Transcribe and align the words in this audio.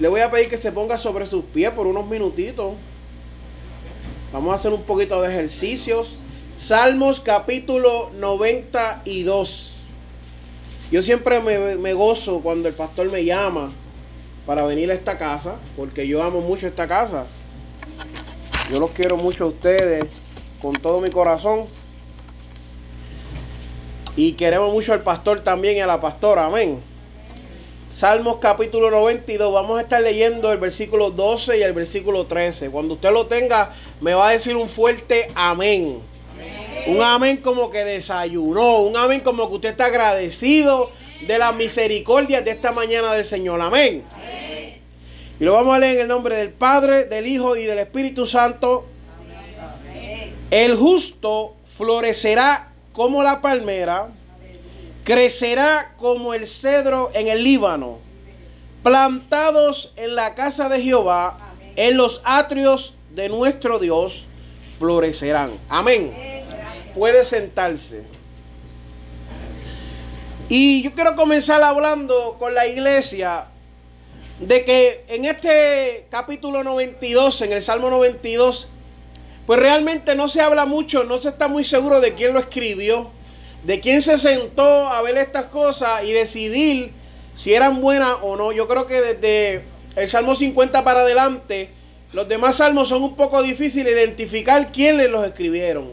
Le 0.00 0.08
voy 0.08 0.22
a 0.22 0.30
pedir 0.30 0.48
que 0.48 0.56
se 0.56 0.72
ponga 0.72 0.96
sobre 0.96 1.26
sus 1.26 1.44
pies 1.44 1.70
por 1.72 1.86
unos 1.86 2.06
minutitos. 2.06 2.72
Vamos 4.32 4.50
a 4.50 4.56
hacer 4.56 4.72
un 4.72 4.82
poquito 4.84 5.20
de 5.20 5.28
ejercicios. 5.28 6.16
Salmos 6.58 7.20
capítulo 7.20 8.10
92. 8.18 9.76
Yo 10.90 11.02
siempre 11.02 11.40
me, 11.40 11.92
gozo 11.92 12.40
cuando 12.40 12.68
el 12.68 12.74
pastor 12.74 13.12
me 13.12 13.26
llama 13.26 13.72
para 14.46 14.64
venir 14.64 14.90
a 14.90 14.94
esta 14.94 15.18
casa, 15.18 15.56
porque 15.76 16.08
yo 16.08 16.22
amo 16.22 16.40
mucho 16.40 16.66
esta 16.66 16.88
casa. 16.88 17.26
Yo 18.72 18.80
los 18.80 18.92
quiero 18.92 19.18
mucho 19.18 19.44
a 19.44 19.48
ustedes 19.48 20.06
con 20.62 20.72
todo 20.76 21.02
mi 21.02 21.10
corazón. 21.10 21.66
Y 24.16 24.32
queremos 24.32 24.72
mucho 24.72 24.94
al 24.94 25.02
pastor 25.02 25.44
también 25.44 25.76
y 25.76 25.80
a 25.80 25.86
la 25.86 26.00
pastora. 26.00 26.46
Amén. 26.46 26.89
Salmos 27.92 28.36
capítulo 28.36 28.88
92, 28.88 29.52
vamos 29.52 29.78
a 29.78 29.82
estar 29.82 30.00
leyendo 30.00 30.52
el 30.52 30.58
versículo 30.58 31.10
12 31.10 31.58
y 31.58 31.62
el 31.62 31.72
versículo 31.72 32.24
13. 32.24 32.70
Cuando 32.70 32.94
usted 32.94 33.10
lo 33.10 33.26
tenga, 33.26 33.74
me 34.00 34.14
va 34.14 34.28
a 34.28 34.30
decir 34.30 34.54
un 34.54 34.68
fuerte 34.68 35.28
amén. 35.34 35.98
Un 36.86 37.02
amén 37.02 37.38
como 37.38 37.68
que 37.68 37.84
desayunó, 37.84 38.78
un 38.78 38.96
amén 38.96 39.20
como 39.20 39.48
que 39.48 39.56
usted 39.56 39.70
está 39.70 39.86
agradecido 39.86 40.92
de 41.26 41.36
la 41.36 41.50
misericordia 41.50 42.42
de 42.42 42.52
esta 42.52 42.70
mañana 42.70 43.12
del 43.12 43.24
Señor. 43.24 43.60
Amén. 43.60 44.04
Y 45.40 45.44
lo 45.44 45.54
vamos 45.54 45.74
a 45.74 45.80
leer 45.80 45.96
en 45.96 46.02
el 46.02 46.08
nombre 46.08 46.36
del 46.36 46.50
Padre, 46.50 47.06
del 47.06 47.26
Hijo 47.26 47.56
y 47.56 47.64
del 47.64 47.80
Espíritu 47.80 48.24
Santo. 48.24 48.86
El 50.50 50.76
justo 50.76 51.56
florecerá 51.76 52.68
como 52.92 53.24
la 53.24 53.40
palmera 53.40 54.08
crecerá 55.10 55.94
como 55.96 56.34
el 56.34 56.46
cedro 56.46 57.10
en 57.14 57.26
el 57.26 57.42
Líbano, 57.42 57.98
plantados 58.84 59.92
en 59.96 60.14
la 60.14 60.36
casa 60.36 60.68
de 60.68 60.80
Jehová, 60.80 61.36
en 61.74 61.96
los 61.96 62.22
atrios 62.24 62.94
de 63.10 63.28
nuestro 63.28 63.80
Dios, 63.80 64.24
florecerán. 64.78 65.58
Amén. 65.68 66.12
Puede 66.94 67.24
sentarse. 67.24 68.04
Y 70.48 70.84
yo 70.84 70.92
quiero 70.92 71.16
comenzar 71.16 71.60
hablando 71.60 72.36
con 72.38 72.54
la 72.54 72.68
iglesia 72.68 73.46
de 74.38 74.64
que 74.64 75.04
en 75.08 75.24
este 75.24 76.06
capítulo 76.08 76.62
92, 76.62 77.42
en 77.42 77.52
el 77.52 77.64
Salmo 77.64 77.90
92, 77.90 78.68
pues 79.44 79.58
realmente 79.58 80.14
no 80.14 80.28
se 80.28 80.40
habla 80.40 80.66
mucho, 80.66 81.02
no 81.02 81.18
se 81.18 81.30
está 81.30 81.48
muy 81.48 81.64
seguro 81.64 82.00
de 82.00 82.14
quién 82.14 82.32
lo 82.32 82.38
escribió 82.38 83.10
de 83.64 83.80
quién 83.80 84.02
se 84.02 84.18
sentó 84.18 84.88
a 84.88 85.02
ver 85.02 85.18
estas 85.18 85.46
cosas 85.46 86.04
y 86.04 86.12
decidir 86.12 86.92
si 87.34 87.54
eran 87.54 87.80
buenas 87.80 88.16
o 88.22 88.36
no. 88.36 88.52
Yo 88.52 88.66
creo 88.66 88.86
que 88.86 89.00
desde 89.00 89.64
el 89.96 90.08
Salmo 90.08 90.34
50 90.34 90.82
para 90.84 91.00
adelante, 91.00 91.70
los 92.12 92.28
demás 92.28 92.56
salmos 92.56 92.88
son 92.88 93.02
un 93.02 93.16
poco 93.16 93.42
difíciles 93.42 93.94
de 93.94 94.02
identificar 94.02 94.72
quiénes 94.72 95.10
los 95.10 95.26
escribieron. 95.26 95.92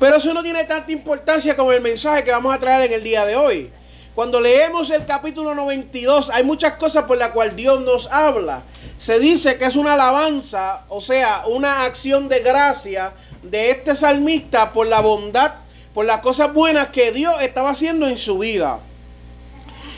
Pero 0.00 0.16
eso 0.16 0.34
no 0.34 0.42
tiene 0.42 0.64
tanta 0.64 0.90
importancia 0.90 1.56
como 1.56 1.72
el 1.72 1.80
mensaje 1.80 2.24
que 2.24 2.32
vamos 2.32 2.54
a 2.54 2.58
traer 2.58 2.86
en 2.86 2.92
el 2.92 3.04
día 3.04 3.24
de 3.24 3.36
hoy. 3.36 3.70
Cuando 4.14 4.40
leemos 4.40 4.90
el 4.90 5.06
capítulo 5.06 5.54
92, 5.54 6.28
hay 6.28 6.44
muchas 6.44 6.74
cosas 6.74 7.04
por 7.04 7.16
las 7.16 7.30
cuales 7.30 7.56
Dios 7.56 7.80
nos 7.80 8.10
habla. 8.12 8.62
Se 8.98 9.18
dice 9.18 9.56
que 9.56 9.64
es 9.64 9.76
una 9.76 9.94
alabanza, 9.94 10.84
o 10.88 11.00
sea, 11.00 11.44
una 11.46 11.84
acción 11.84 12.28
de 12.28 12.40
gracia 12.40 13.12
de 13.42 13.70
este 13.70 13.94
salmista 13.94 14.72
por 14.72 14.86
la 14.86 15.00
bondad 15.00 15.52
por 15.94 16.06
las 16.06 16.20
cosas 16.20 16.52
buenas 16.52 16.88
que 16.88 17.12
Dios 17.12 17.34
estaba 17.40 17.70
haciendo 17.70 18.06
en 18.08 18.18
su 18.18 18.38
vida. 18.38 18.80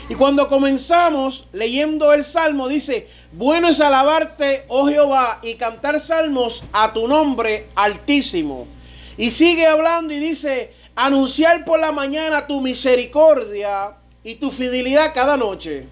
Y 0.07 0.15
cuando 0.15 0.49
comenzamos 0.49 1.47
leyendo 1.51 2.13
el 2.13 2.23
salmo, 2.23 2.67
dice, 2.67 3.07
bueno 3.31 3.69
es 3.69 3.81
alabarte, 3.81 4.65
oh 4.67 4.87
Jehová, 4.87 5.39
y 5.41 5.55
cantar 5.55 5.99
salmos 5.99 6.63
a 6.71 6.93
tu 6.93 7.07
nombre 7.07 7.67
altísimo. 7.75 8.67
Y 9.17 9.31
sigue 9.31 9.65
hablando 9.65 10.13
y 10.13 10.19
dice, 10.19 10.73
anunciar 10.95 11.65
por 11.65 11.79
la 11.79 11.91
mañana 11.91 12.45
tu 12.45 12.61
misericordia 12.61 13.93
y 14.23 14.35
tu 14.35 14.51
fidelidad 14.51 15.13
cada 15.13 15.37
noche 15.37 15.87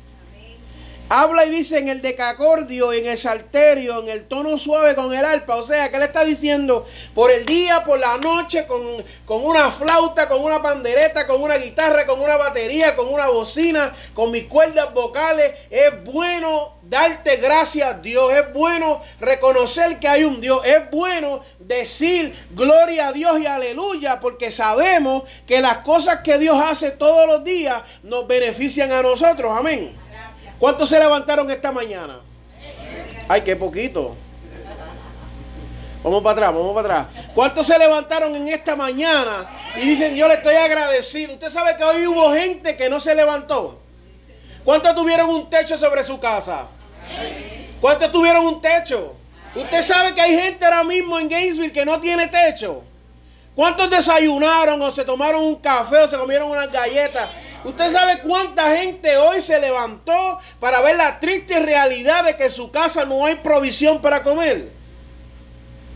Habla 1.09 1.45
y 1.45 1.49
dice 1.49 1.77
en 1.77 1.89
el 1.89 2.01
decacordio, 2.01 2.93
en 2.93 3.05
el 3.05 3.17
salterio, 3.17 3.99
en 3.99 4.09
el 4.09 4.25
tono 4.25 4.57
suave 4.57 4.95
con 4.95 5.13
el 5.13 5.23
arpa. 5.23 5.57
O 5.57 5.65
sea, 5.65 5.91
que 5.91 5.99
le 5.99 6.05
está 6.05 6.23
diciendo 6.23 6.87
por 7.13 7.29
el 7.29 7.45
día, 7.45 7.83
por 7.83 7.99
la 7.99 8.17
noche, 8.17 8.65
con, 8.65 8.81
con, 9.25 9.45
una 9.45 9.71
flauta, 9.71 10.27
con 10.29 10.41
una 10.41 10.61
pandereta, 10.61 11.27
con 11.27 11.41
una 11.41 11.57
guitarra, 11.57 12.07
con 12.07 12.21
una 12.21 12.37
batería, 12.37 12.95
con 12.95 13.13
una 13.13 13.27
bocina, 13.27 13.93
con 14.13 14.31
mis 14.31 14.45
cuerdas 14.45 14.93
vocales. 14.93 15.53
Es 15.69 16.03
bueno 16.05 16.77
darte 16.83 17.35
gracias, 17.35 18.01
Dios. 18.01 18.33
Es 18.33 18.53
bueno 18.53 19.01
reconocer 19.19 19.99
que 19.99 20.07
hay 20.07 20.23
un 20.23 20.39
Dios. 20.39 20.61
Es 20.65 20.89
bueno 20.89 21.43
decir 21.59 22.33
gloria 22.51 23.09
a 23.09 23.13
Dios 23.13 23.39
y 23.39 23.45
aleluya, 23.45 24.19
porque 24.19 24.51
sabemos 24.51 25.23
que 25.45 25.61
las 25.61 25.79
cosas 25.79 26.21
que 26.23 26.37
Dios 26.37 26.57
hace 26.59 26.91
todos 26.91 27.27
los 27.27 27.43
días 27.43 27.83
nos 28.03 28.25
benefician 28.25 28.91
a 28.91 29.01
nosotros. 29.01 29.51
Amén. 29.55 30.02
¿Cuántos 30.63 30.87
se 30.87 30.97
levantaron 30.97 31.51
esta 31.51 31.73
mañana? 31.73 32.21
Ay, 33.27 33.41
qué 33.41 33.53
poquito. 33.53 34.15
Vamos 36.01 36.23
para 36.23 36.31
atrás, 36.31 36.53
vamos 36.53 36.73
para 36.73 37.01
atrás. 37.01 37.25
¿Cuántos 37.35 37.67
se 37.67 37.77
levantaron 37.77 38.33
en 38.33 38.47
esta 38.47 38.73
mañana 38.73 39.73
y 39.75 39.89
dicen, 39.89 40.15
yo 40.15 40.25
le 40.29 40.35
estoy 40.35 40.55
agradecido? 40.55 41.33
Usted 41.33 41.49
sabe 41.49 41.75
que 41.75 41.83
hoy 41.83 42.07
hubo 42.07 42.31
gente 42.31 42.77
que 42.77 42.89
no 42.89 43.01
se 43.01 43.13
levantó. 43.13 43.81
¿Cuántos 44.63 44.95
tuvieron 44.95 45.29
un 45.31 45.49
techo 45.49 45.77
sobre 45.77 46.01
su 46.05 46.17
casa? 46.17 46.67
¿Cuántos 47.81 48.09
tuvieron 48.13 48.45
un 48.45 48.61
techo? 48.61 49.15
Usted 49.53 49.81
sabe 49.81 50.15
que 50.15 50.21
hay 50.21 50.39
gente 50.39 50.63
ahora 50.63 50.85
mismo 50.85 51.19
en 51.19 51.27
Gainesville 51.27 51.73
que 51.73 51.83
no 51.83 51.99
tiene 51.99 52.29
techo. 52.29 52.83
¿Cuántos 53.55 53.89
desayunaron 53.89 54.81
o 54.81 54.91
se 54.91 55.05
tomaron 55.05 55.43
un 55.43 55.57
café 55.57 55.97
o 55.97 56.07
se 56.09 56.17
comieron 56.17 56.49
unas 56.49 56.71
galletas? 56.71 57.29
¿Usted 57.63 57.91
sabe 57.91 58.21
cuánta 58.21 58.75
gente 58.75 59.15
hoy 59.17 59.41
se 59.41 59.59
levantó 59.59 60.39
para 60.59 60.81
ver 60.81 60.97
la 60.97 61.19
triste 61.19 61.59
realidad 61.59 62.23
de 62.23 62.35
que 62.35 62.45
en 62.45 62.51
su 62.51 62.71
casa 62.71 63.05
no 63.05 63.25
hay 63.25 63.35
provisión 63.35 64.01
para 64.01 64.23
comer? 64.23 64.69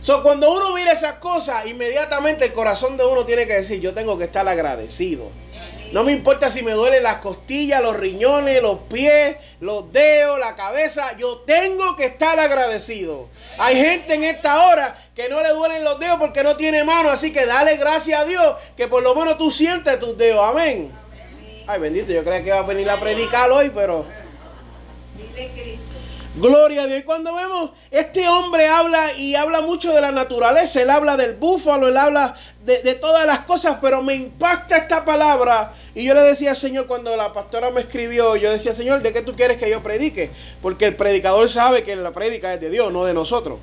So, 0.02 0.22
cuando 0.22 0.52
uno 0.52 0.72
mira 0.74 0.92
esas 0.92 1.14
cosas, 1.14 1.66
inmediatamente 1.66 2.44
el 2.44 2.52
corazón 2.52 2.96
de 2.96 3.04
uno 3.04 3.26
tiene 3.26 3.46
que 3.46 3.54
decir, 3.54 3.80
yo 3.80 3.92
tengo 3.92 4.16
que 4.16 4.24
estar 4.24 4.46
agradecido. 4.46 5.30
No 5.92 6.04
me 6.04 6.12
importa 6.12 6.50
si 6.50 6.62
me 6.62 6.72
duelen 6.72 7.02
las 7.02 7.16
costillas, 7.16 7.82
los 7.82 7.96
riñones, 7.96 8.62
los 8.62 8.80
pies, 8.90 9.36
los 9.60 9.90
dedos, 9.92 10.38
la 10.38 10.54
cabeza. 10.54 11.16
Yo 11.16 11.38
tengo 11.46 11.96
que 11.96 12.06
estar 12.06 12.38
agradecido. 12.38 13.28
Hay 13.58 13.76
gente 13.76 14.14
en 14.14 14.24
esta 14.24 14.66
hora 14.66 14.98
que 15.14 15.28
no 15.28 15.42
le 15.42 15.50
duelen 15.50 15.84
los 15.84 15.98
dedos 15.98 16.18
porque 16.18 16.42
no 16.42 16.56
tiene 16.56 16.84
mano. 16.84 17.08
Así 17.10 17.32
que 17.32 17.46
dale 17.46 17.76
gracias 17.76 18.20
a 18.20 18.24
Dios 18.24 18.56
que 18.76 18.86
por 18.86 19.02
lo 19.02 19.14
menos 19.14 19.38
tú 19.38 19.50
sientes 19.50 19.98
tus 19.98 20.16
dedos. 20.18 20.44
Amén. 20.44 20.92
Ay, 21.66 21.80
bendito, 21.80 22.12
yo 22.12 22.24
creo 22.24 22.42
que 22.42 22.50
va 22.50 22.60
a 22.60 22.62
venir 22.62 22.88
a 22.90 22.98
predicar 22.98 23.50
hoy, 23.50 23.70
pero... 23.74 24.04
Gloria 26.40 26.82
a 26.82 26.86
Dios. 26.86 27.02
Cuando 27.04 27.34
vemos, 27.34 27.70
este 27.90 28.28
hombre 28.28 28.68
habla 28.68 29.12
y 29.14 29.34
habla 29.34 29.60
mucho 29.60 29.92
de 29.92 30.00
la 30.00 30.12
naturaleza, 30.12 30.80
él 30.80 30.90
habla 30.90 31.16
del 31.16 31.34
búfalo, 31.34 31.88
él 31.88 31.96
habla 31.96 32.36
de, 32.64 32.94
todas 32.94 33.26
las 33.26 33.40
cosas, 33.40 33.78
pero 33.80 34.02
me 34.02 34.14
impacta 34.14 34.76
esta 34.76 35.04
palabra. 35.04 35.72
Y 35.94 36.04
yo 36.04 36.14
le 36.14 36.22
decía, 36.22 36.54
Señor, 36.54 36.86
cuando 36.86 37.16
la 37.16 37.32
pastora 37.32 37.70
me 37.70 37.80
escribió, 37.80 38.36
yo 38.36 38.52
decía, 38.52 38.72
Señor, 38.72 39.02
¿de 39.02 39.12
qué 39.12 39.22
tú 39.22 39.34
quieres 39.34 39.56
que 39.56 39.68
yo 39.68 39.82
predique? 39.82 40.30
Porque 40.62 40.84
el 40.84 40.94
predicador 40.94 41.48
sabe 41.48 41.82
que 41.82 41.96
la 41.96 42.12
predica 42.12 42.54
es 42.54 42.60
de 42.60 42.70
Dios, 42.70 42.92
no 42.92 43.04
de 43.04 43.14
nosotros. 43.14 43.58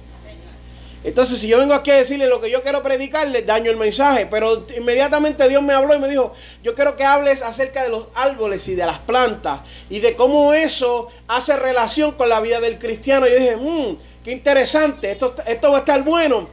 Entonces, 1.05 1.39
si 1.39 1.47
yo 1.47 1.59
vengo 1.59 1.75
aquí 1.75 1.91
a 1.91 1.97
decirle 1.97 2.25
lo 2.25 2.41
que 2.41 2.49
yo 2.49 2.63
quiero 2.63 2.81
predicarle, 2.81 3.43
daño 3.43 3.69
el 3.69 3.77
mensaje. 3.77 4.25
Pero 4.25 4.65
inmediatamente 4.75 5.47
Dios 5.47 5.61
me 5.61 5.71
habló 5.71 5.95
y 5.95 5.99
me 5.99 6.09
dijo, 6.09 6.33
yo 6.63 6.73
quiero 6.73 6.97
que 6.97 7.03
hables 7.03 7.43
acerca 7.43 7.83
de 7.83 7.89
los 7.89 8.07
árboles 8.15 8.67
y 8.67 8.73
de 8.73 8.87
las 8.87 8.97
plantas 8.97 9.59
y 9.87 9.99
de 9.99 10.15
cómo 10.15 10.55
eso 10.55 11.09
hace 11.27 11.55
relación 11.57 12.13
con 12.13 12.27
la 12.27 12.39
vida 12.39 12.59
del 12.59 12.79
cristiano. 12.79 13.27
Y 13.27 13.29
yo 13.29 13.35
dije, 13.35 13.55
mmm, 13.55 13.97
qué 14.23 14.31
interesante, 14.31 15.11
esto, 15.11 15.35
esto 15.45 15.71
va 15.71 15.77
a 15.77 15.79
estar 15.81 16.01
bueno. 16.03 16.49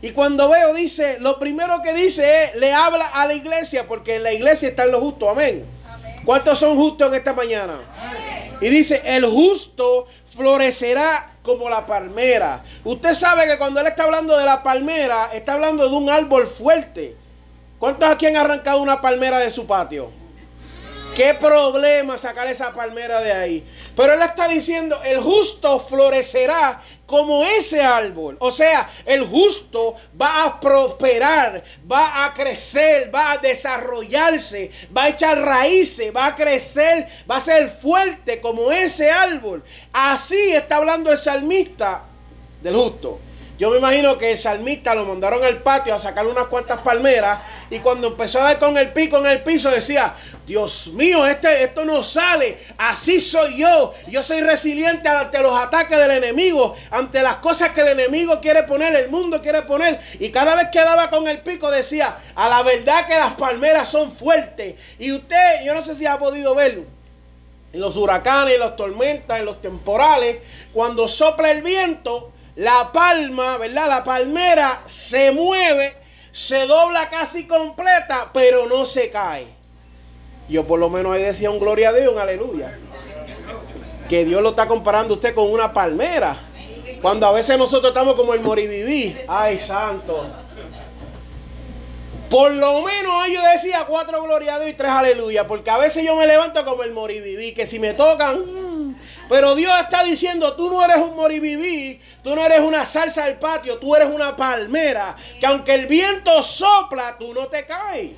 Y 0.00 0.12
cuando 0.12 0.48
veo, 0.48 0.74
dice, 0.74 1.16
lo 1.18 1.40
primero 1.40 1.82
que 1.82 1.92
dice 1.92 2.44
es, 2.44 2.54
le 2.54 2.72
habla 2.72 3.08
a 3.08 3.26
la 3.26 3.34
iglesia, 3.34 3.88
porque 3.88 4.14
en 4.14 4.22
la 4.22 4.32
iglesia 4.32 4.68
están 4.68 4.92
los 4.92 5.00
justos, 5.00 5.28
amén. 5.28 5.64
¿Cuántos 6.24 6.60
son 6.60 6.76
justos 6.76 7.08
en 7.08 7.14
esta 7.14 7.32
mañana? 7.32 7.80
Amén. 7.98 8.58
Y 8.60 8.68
dice, 8.68 9.02
el 9.04 9.26
justo 9.26 10.06
florecerá 10.36 11.32
como 11.48 11.70
la 11.70 11.86
palmera. 11.86 12.62
Usted 12.84 13.14
sabe 13.14 13.46
que 13.46 13.56
cuando 13.58 13.80
él 13.80 13.86
está 13.86 14.04
hablando 14.04 14.36
de 14.36 14.44
la 14.44 14.62
palmera, 14.62 15.30
está 15.32 15.54
hablando 15.54 15.88
de 15.88 15.96
un 15.96 16.10
árbol 16.10 16.46
fuerte. 16.46 17.16
¿Cuántos 17.78 18.08
aquí 18.08 18.26
han 18.26 18.36
arrancado 18.36 18.82
una 18.82 19.00
palmera 19.00 19.38
de 19.38 19.50
su 19.50 19.66
patio? 19.66 20.10
¿Qué 21.18 21.34
problema 21.34 22.16
sacar 22.16 22.46
esa 22.46 22.72
palmera 22.72 23.20
de 23.20 23.32
ahí? 23.32 23.64
Pero 23.96 24.14
él 24.14 24.22
está 24.22 24.46
diciendo, 24.46 25.02
el 25.04 25.18
justo 25.18 25.80
florecerá 25.80 26.80
como 27.06 27.42
ese 27.42 27.82
árbol. 27.82 28.36
O 28.38 28.52
sea, 28.52 28.88
el 29.04 29.26
justo 29.26 29.96
va 30.20 30.44
a 30.44 30.60
prosperar, 30.60 31.64
va 31.90 32.24
a 32.24 32.34
crecer, 32.34 33.12
va 33.12 33.32
a 33.32 33.38
desarrollarse, 33.38 34.70
va 34.96 35.02
a 35.02 35.08
echar 35.08 35.40
raíces, 35.40 36.14
va 36.14 36.26
a 36.26 36.36
crecer, 36.36 37.08
va 37.28 37.38
a 37.38 37.40
ser 37.40 37.68
fuerte 37.68 38.40
como 38.40 38.70
ese 38.70 39.10
árbol. 39.10 39.64
Así 39.92 40.52
está 40.54 40.76
hablando 40.76 41.10
el 41.10 41.18
salmista 41.18 42.04
del 42.62 42.76
justo. 42.76 43.18
Yo 43.58 43.70
me 43.70 43.78
imagino 43.78 44.16
que 44.18 44.30
el 44.30 44.38
salmista 44.38 44.94
lo 44.94 45.04
mandaron 45.04 45.42
al 45.42 45.58
patio 45.58 45.92
a 45.92 45.98
sacar 45.98 46.24
unas 46.28 46.46
cuantas 46.46 46.78
palmeras 46.78 47.40
y 47.68 47.80
cuando 47.80 48.06
empezó 48.06 48.40
a 48.40 48.44
dar 48.44 48.58
con 48.60 48.78
el 48.78 48.92
pico 48.92 49.18
en 49.18 49.26
el 49.26 49.42
piso 49.42 49.68
decía, 49.68 50.14
Dios 50.46 50.86
mío, 50.94 51.26
este, 51.26 51.64
esto 51.64 51.84
no 51.84 52.04
sale, 52.04 52.58
así 52.78 53.20
soy 53.20 53.58
yo, 53.58 53.94
yo 54.06 54.22
soy 54.22 54.42
resiliente 54.42 55.08
ante 55.08 55.42
los 55.42 55.58
ataques 55.58 55.98
del 55.98 56.12
enemigo, 56.12 56.76
ante 56.92 57.20
las 57.20 57.36
cosas 57.36 57.70
que 57.70 57.80
el 57.80 57.88
enemigo 57.88 58.40
quiere 58.40 58.62
poner, 58.62 58.94
el 58.94 59.10
mundo 59.10 59.42
quiere 59.42 59.62
poner. 59.62 59.98
Y 60.20 60.30
cada 60.30 60.54
vez 60.54 60.68
que 60.70 60.78
daba 60.78 61.10
con 61.10 61.26
el 61.26 61.40
pico 61.40 61.68
decía, 61.68 62.16
a 62.36 62.48
la 62.48 62.62
verdad 62.62 63.08
que 63.08 63.16
las 63.16 63.32
palmeras 63.32 63.88
son 63.88 64.12
fuertes. 64.12 64.76
Y 65.00 65.10
usted, 65.10 65.64
yo 65.64 65.74
no 65.74 65.84
sé 65.84 65.96
si 65.96 66.06
ha 66.06 66.16
podido 66.16 66.54
verlo 66.54 66.84
en 67.72 67.80
los 67.80 67.96
huracanes, 67.96 68.54
en 68.54 68.60
las 68.60 68.76
tormentas, 68.76 69.40
en 69.40 69.44
los 69.44 69.60
temporales, 69.60 70.38
cuando 70.72 71.08
sopla 71.08 71.50
el 71.50 71.62
viento, 71.62 72.32
la 72.58 72.90
palma, 72.92 73.56
¿verdad? 73.56 73.88
La 73.88 74.02
palmera 74.02 74.82
se 74.86 75.30
mueve, 75.30 75.94
se 76.32 76.66
dobla 76.66 77.08
casi 77.08 77.46
completa, 77.46 78.30
pero 78.32 78.66
no 78.66 78.84
se 78.84 79.10
cae. 79.10 79.46
Yo 80.48 80.64
por 80.64 80.80
lo 80.80 80.90
menos 80.90 81.12
ahí 81.12 81.22
decía 81.22 81.50
un 81.50 81.60
gloria 81.60 81.90
a 81.90 81.92
Dios, 81.92 82.12
un 82.12 82.18
aleluya. 82.18 82.76
Que 84.08 84.24
Dios 84.24 84.42
lo 84.42 84.50
está 84.50 84.66
comparando 84.66 85.14
usted 85.14 85.36
con 85.36 85.52
una 85.52 85.72
palmera. 85.72 86.36
Cuando 87.00 87.28
a 87.28 87.32
veces 87.32 87.56
nosotros 87.56 87.90
estamos 87.90 88.16
como 88.16 88.34
el 88.34 88.40
moriviví. 88.40 89.16
Ay, 89.28 89.60
santo. 89.60 90.26
Por 92.28 92.50
lo 92.52 92.82
menos 92.82 93.28
yo 93.28 93.40
decía 93.52 93.84
cuatro 93.86 94.20
gloria 94.22 94.56
a 94.56 94.58
Dios 94.58 94.72
y 94.72 94.74
tres 94.74 94.90
aleluya. 94.90 95.46
Porque 95.46 95.70
a 95.70 95.78
veces 95.78 96.04
yo 96.04 96.16
me 96.16 96.26
levanto 96.26 96.64
como 96.64 96.82
el 96.82 96.90
moriviví. 96.90 97.52
Que 97.52 97.68
si 97.68 97.78
me 97.78 97.94
tocan, 97.94 98.42
pero 99.28 99.54
Dios 99.54 99.72
está 99.80 100.02
diciendo, 100.04 100.54
tú 100.54 100.70
no 100.70 100.84
eres 100.84 100.98
un 100.98 101.14
moriviví, 101.14 102.00
tú 102.22 102.34
no 102.34 102.44
eres 102.44 102.60
una 102.60 102.86
salsa 102.86 103.26
del 103.26 103.38
patio, 103.38 103.78
tú 103.78 103.94
eres 103.94 104.08
una 104.08 104.36
palmera, 104.36 105.16
que 105.38 105.46
aunque 105.46 105.74
el 105.74 105.86
viento 105.86 106.42
sopla, 106.42 107.16
tú 107.18 107.34
no 107.34 107.46
te 107.48 107.66
caes. 107.66 108.12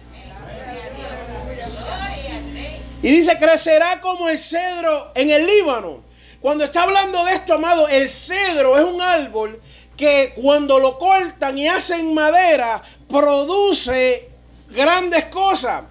Y 3.03 3.11
dice, 3.11 3.39
crecerá 3.39 4.01
como 4.01 4.29
el 4.29 4.39
cedro 4.39 5.13
en 5.15 5.31
el 5.31 5.47
Líbano. 5.47 6.03
Cuando 6.41 6.65
está 6.65 6.83
hablando 6.85 7.25
de 7.25 7.35
esto, 7.35 7.55
amado, 7.55 7.89
el 7.89 8.09
cedro 8.09 8.79
es 8.79 8.85
un 8.85 9.01
árbol 9.01 9.61
que 9.97 10.33
cuando 10.35 10.79
lo 10.79 10.99
cortan 10.99 11.59
y 11.59 11.69
hacen 11.69 12.15
madera, 12.15 12.83
produce 13.09 14.31
grandes 14.71 15.27
cosas. 15.27 15.83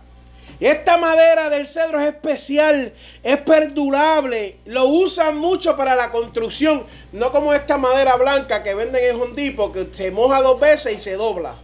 Esta 0.59 0.97
madera 0.97 1.49
del 1.49 1.67
cedro 1.67 1.99
es 1.99 2.07
especial, 2.07 2.93
es 3.23 3.37
perdurable, 3.37 4.57
lo 4.65 4.85
usan 4.85 5.37
mucho 5.37 5.77
para 5.77 5.95
la 5.95 6.11
construcción, 6.11 6.85
no 7.13 7.31
como 7.31 7.53
esta 7.53 7.77
madera 7.77 8.15
blanca 8.17 8.61
que 8.61 8.73
venden 8.73 9.15
en 9.15 9.21
Hondipo 9.21 9.71
que 9.71 9.87
se 9.93 10.11
moja 10.11 10.41
dos 10.41 10.59
veces 10.59 10.97
y 10.97 10.99
se 10.99 11.13
dobla. 11.13 11.55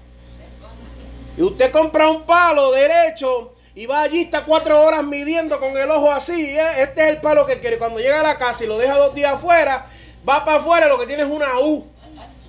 Y 1.37 1.41
usted 1.41 1.71
compra 1.71 2.09
un 2.09 2.23
palo 2.23 2.71
derecho 2.71 3.53
y 3.75 3.85
va 3.85 4.03
allí, 4.03 4.21
está 4.21 4.45
cuatro 4.45 4.81
horas 4.81 5.03
midiendo 5.03 5.59
con 5.59 5.75
el 5.75 5.91
ojo 5.91 6.09
así. 6.09 6.57
¿eh? 6.57 6.81
Este 6.81 7.03
es 7.03 7.09
el 7.09 7.17
palo 7.17 7.45
que 7.45 7.59
quiere. 7.59 7.77
Cuando 7.77 7.99
llega 7.99 8.21
a 8.21 8.23
la 8.23 8.37
casa 8.37 8.63
y 8.63 8.67
lo 8.67 8.77
deja 8.77 8.97
dos 8.97 9.13
días 9.13 9.33
afuera, 9.33 9.87
va 10.27 10.45
para 10.45 10.59
afuera, 10.59 10.87
lo 10.87 10.97
que 10.97 11.07
tiene 11.07 11.23
es 11.23 11.29
una 11.29 11.59
U. 11.59 11.85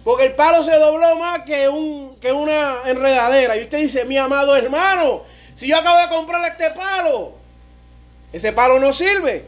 Porque 0.05 0.27
el 0.27 0.35
palo 0.35 0.63
se 0.63 0.79
dobló 0.79 1.17
más 1.17 1.41
que, 1.41 1.69
un, 1.69 2.17
que 2.21 2.31
una 2.31 2.77
enredadera. 2.85 3.57
Y 3.57 3.65
usted 3.65 3.79
dice, 3.79 4.05
mi 4.05 4.17
amado 4.17 4.55
hermano, 4.55 5.23
si 5.57 5.67
yo 5.67 5.77
acabo 5.79 5.99
de 5.99 6.09
comprar 6.09 6.45
este 6.45 6.71
palo, 6.71 7.33
ese 8.33 8.53
palo 8.53 8.79
no 8.79 8.93
sirve. 8.93 9.47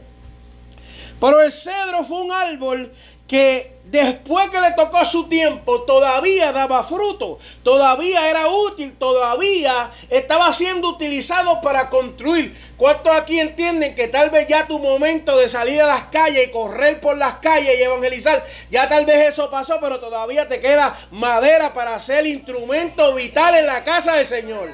Pero 1.19 1.41
el 1.41 1.51
cedro 1.51 2.03
fue 2.05 2.21
un 2.21 2.31
árbol 2.31 2.91
que 3.27 3.77
después 3.85 4.49
que 4.49 4.59
le 4.59 4.71
tocó 4.71 5.05
su 5.05 5.29
tiempo 5.29 5.81
todavía 5.81 6.51
daba 6.51 6.83
fruto, 6.83 7.37
todavía 7.63 8.27
era 8.27 8.47
útil, 8.47 8.95
todavía 8.97 9.91
estaba 10.09 10.51
siendo 10.53 10.89
utilizado 10.89 11.61
para 11.61 11.91
construir. 11.91 12.57
¿Cuántos 12.75 13.15
aquí 13.15 13.39
entienden 13.39 13.93
que 13.93 14.07
tal 14.07 14.31
vez 14.31 14.47
ya 14.47 14.65
tu 14.65 14.79
momento 14.79 15.37
de 15.37 15.47
salir 15.47 15.79
a 15.81 15.87
las 15.87 16.03
calles 16.05 16.47
y 16.47 16.51
correr 16.51 16.99
por 17.01 17.17
las 17.17 17.35
calles 17.35 17.77
y 17.77 17.83
evangelizar, 17.83 18.43
ya 18.71 18.89
tal 18.89 19.05
vez 19.05 19.29
eso 19.29 19.51
pasó, 19.51 19.77
pero 19.79 19.99
todavía 19.99 20.47
te 20.47 20.59
queda 20.59 20.99
madera 21.11 21.73
para 21.75 21.95
hacer 21.95 22.25
instrumento 22.25 23.13
vital 23.13 23.55
en 23.55 23.67
la 23.67 23.83
casa 23.83 24.13
del 24.13 24.25
Señor? 24.25 24.71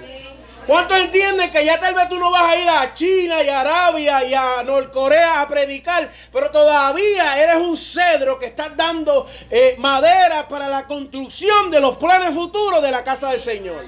¿Cuántos 0.67 0.97
entienden 0.97 1.51
que 1.51 1.63
ya 1.63 1.79
tal 1.79 1.93
vez 1.93 2.09
tú 2.09 2.17
no 2.17 2.31
vas 2.31 2.51
a 2.51 2.55
ir 2.55 2.67
a 2.67 2.93
China 2.95 3.43
y 3.43 3.49
a 3.49 3.61
Arabia 3.61 4.25
y 4.25 4.33
a 4.33 4.63
Norcorea 4.63 5.41
a 5.41 5.47
predicar, 5.47 6.11
pero 6.33 6.49
todavía 6.49 7.41
eres 7.41 7.57
un 7.57 7.77
cedro 7.77 8.39
que 8.39 8.47
está 8.47 8.69
dando 8.69 9.27
eh, 9.51 9.75
madera 9.77 10.47
para 10.47 10.67
la 10.67 10.87
construcción 10.87 11.69
de 11.69 11.79
los 11.79 11.97
planes 11.97 12.33
futuros 12.33 12.81
de 12.81 12.89
la 12.89 13.03
casa 13.03 13.29
del 13.29 13.41
Señor? 13.41 13.85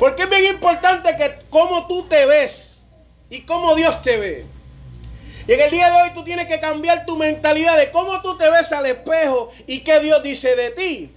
Porque 0.00 0.24
es 0.24 0.30
bien 0.30 0.46
importante 0.46 1.16
que 1.16 1.46
cómo 1.50 1.86
tú 1.86 2.02
te 2.08 2.26
ves 2.26 2.84
y 3.28 3.42
cómo 3.42 3.76
Dios 3.76 4.02
te 4.02 4.16
ve. 4.16 4.46
Y 5.46 5.52
en 5.52 5.60
el 5.60 5.70
día 5.70 5.90
de 5.90 6.02
hoy 6.02 6.10
tú 6.14 6.24
tienes 6.24 6.48
que 6.48 6.58
cambiar 6.58 7.06
tu 7.06 7.16
mentalidad 7.16 7.76
de 7.76 7.92
cómo 7.92 8.20
tú 8.22 8.36
te 8.36 8.50
ves 8.50 8.72
al 8.72 8.86
espejo 8.86 9.52
y 9.68 9.80
qué 9.80 10.00
Dios 10.00 10.20
dice 10.22 10.56
de 10.56 10.70
ti. 10.70 11.16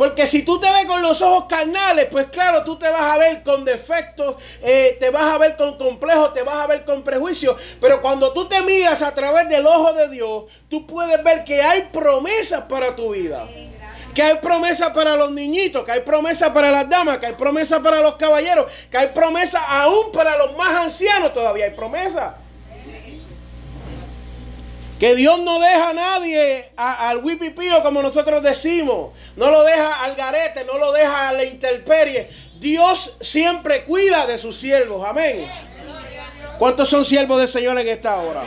Porque 0.00 0.26
si 0.26 0.44
tú 0.44 0.58
te 0.58 0.72
ves 0.72 0.86
con 0.86 1.02
los 1.02 1.20
ojos 1.20 1.44
carnales, 1.44 2.08
pues 2.10 2.28
claro, 2.28 2.64
tú 2.64 2.78
te 2.78 2.88
vas 2.88 3.02
a 3.02 3.18
ver 3.18 3.42
con 3.42 3.66
defectos, 3.66 4.36
eh, 4.62 4.96
te 4.98 5.10
vas 5.10 5.24
a 5.24 5.36
ver 5.36 5.58
con 5.58 5.76
complejos, 5.76 6.32
te 6.32 6.42
vas 6.42 6.56
a 6.56 6.66
ver 6.66 6.86
con 6.86 7.02
prejuicios. 7.02 7.58
Pero 7.82 8.00
cuando 8.00 8.32
tú 8.32 8.48
te 8.48 8.62
miras 8.62 9.02
a 9.02 9.14
través 9.14 9.50
del 9.50 9.66
ojo 9.66 9.92
de 9.92 10.08
Dios, 10.08 10.44
tú 10.70 10.86
puedes 10.86 11.22
ver 11.22 11.44
que 11.44 11.60
hay 11.60 11.90
promesas 11.92 12.62
para 12.62 12.96
tu 12.96 13.10
vida. 13.10 13.46
Que 14.14 14.22
hay 14.22 14.36
promesas 14.36 14.90
para 14.94 15.16
los 15.16 15.32
niñitos, 15.32 15.84
que 15.84 15.92
hay 15.92 16.00
promesas 16.00 16.48
para 16.48 16.70
las 16.70 16.88
damas, 16.88 17.18
que 17.18 17.26
hay 17.26 17.34
promesas 17.34 17.80
para 17.80 18.00
los 18.00 18.16
caballeros, 18.16 18.72
que 18.90 18.96
hay 18.96 19.08
promesas 19.08 19.60
aún 19.68 20.12
para 20.12 20.38
los 20.38 20.56
más 20.56 20.76
ancianos, 20.76 21.34
todavía 21.34 21.66
hay 21.66 21.72
promesas. 21.72 22.36
Que 25.00 25.14
Dios 25.14 25.40
no 25.40 25.58
deja 25.58 25.88
a 25.88 25.92
nadie 25.94 26.72
al 26.76 27.24
wipipío 27.24 27.82
como 27.82 28.02
nosotros 28.02 28.42
decimos. 28.42 29.12
No 29.34 29.50
lo 29.50 29.64
deja 29.64 30.04
al 30.04 30.14
garete, 30.14 30.66
no 30.66 30.76
lo 30.76 30.92
deja 30.92 31.30
a 31.30 31.32
la 31.32 31.42
intemperie. 31.42 32.28
Dios 32.60 33.16
siempre 33.22 33.84
cuida 33.84 34.26
de 34.26 34.36
sus 34.36 34.58
siervos. 34.58 35.02
Amén. 35.08 35.50
¿Cuántos 36.58 36.90
son 36.90 37.06
siervos 37.06 37.38
del 37.38 37.48
Señor 37.48 37.78
en 37.78 37.88
esta 37.88 38.16
hora? 38.16 38.42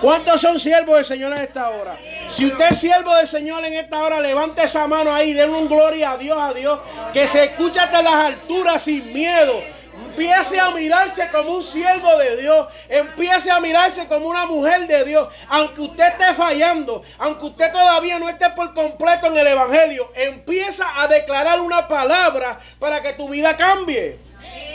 ¿Cuántos 0.00 0.40
son 0.40 0.58
siervos 0.58 0.96
del 0.96 1.04
Señor 1.04 1.32
en 1.34 1.44
esta 1.44 1.70
hora? 1.70 1.96
Si 2.30 2.46
usted 2.46 2.72
es 2.72 2.80
siervo 2.80 3.14
del 3.14 3.28
Señor 3.28 3.64
en 3.64 3.74
esta 3.74 4.02
hora, 4.02 4.18
levante 4.18 4.64
esa 4.64 4.88
mano 4.88 5.14
ahí, 5.14 5.34
denle 5.34 5.56
un 5.56 5.68
gloria 5.68 6.10
a 6.10 6.18
Dios, 6.18 6.36
a 6.36 6.52
Dios, 6.52 6.80
que 7.12 7.28
se 7.28 7.44
escucha 7.44 7.84
hasta 7.84 8.02
las 8.02 8.14
alturas 8.14 8.82
sin 8.82 9.12
miedo. 9.12 9.75
Empiece 9.96 10.60
a 10.60 10.70
mirarse 10.70 11.28
como 11.30 11.56
un 11.56 11.64
siervo 11.64 12.16
de 12.18 12.36
Dios. 12.36 12.68
Empiece 12.88 13.50
a 13.50 13.60
mirarse 13.60 14.06
como 14.06 14.28
una 14.28 14.44
mujer 14.46 14.86
de 14.86 15.04
Dios. 15.04 15.28
Aunque 15.48 15.80
usted 15.80 16.08
esté 16.08 16.34
fallando, 16.34 17.02
aunque 17.18 17.46
usted 17.46 17.72
todavía 17.72 18.18
no 18.18 18.28
esté 18.28 18.50
por 18.50 18.74
completo 18.74 19.26
en 19.26 19.36
el 19.38 19.46
Evangelio, 19.46 20.12
empieza 20.14 21.00
a 21.00 21.06
declarar 21.08 21.60
una 21.60 21.88
palabra 21.88 22.60
para 22.78 23.02
que 23.02 23.14
tu 23.14 23.28
vida 23.28 23.56
cambie. 23.56 24.18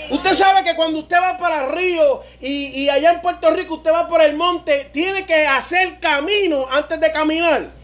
Usted 0.09 0.33
sabe 0.33 0.63
que 0.63 0.75
cuando 0.75 0.99
usted 0.99 1.17
va 1.17 1.37
para 1.37 1.65
el 1.65 1.71
río 1.71 2.23
y, 2.41 2.83
y 2.83 2.89
allá 2.89 3.13
en 3.13 3.21
Puerto 3.21 3.49
Rico 3.51 3.75
usted 3.75 3.93
va 3.93 4.07
por 4.07 4.21
el 4.21 4.35
monte, 4.35 4.89
tiene 4.91 5.25
que 5.25 5.47
hacer 5.47 5.99
camino 5.99 6.67
antes 6.69 6.99
de 6.99 7.11
caminar. 7.11 7.80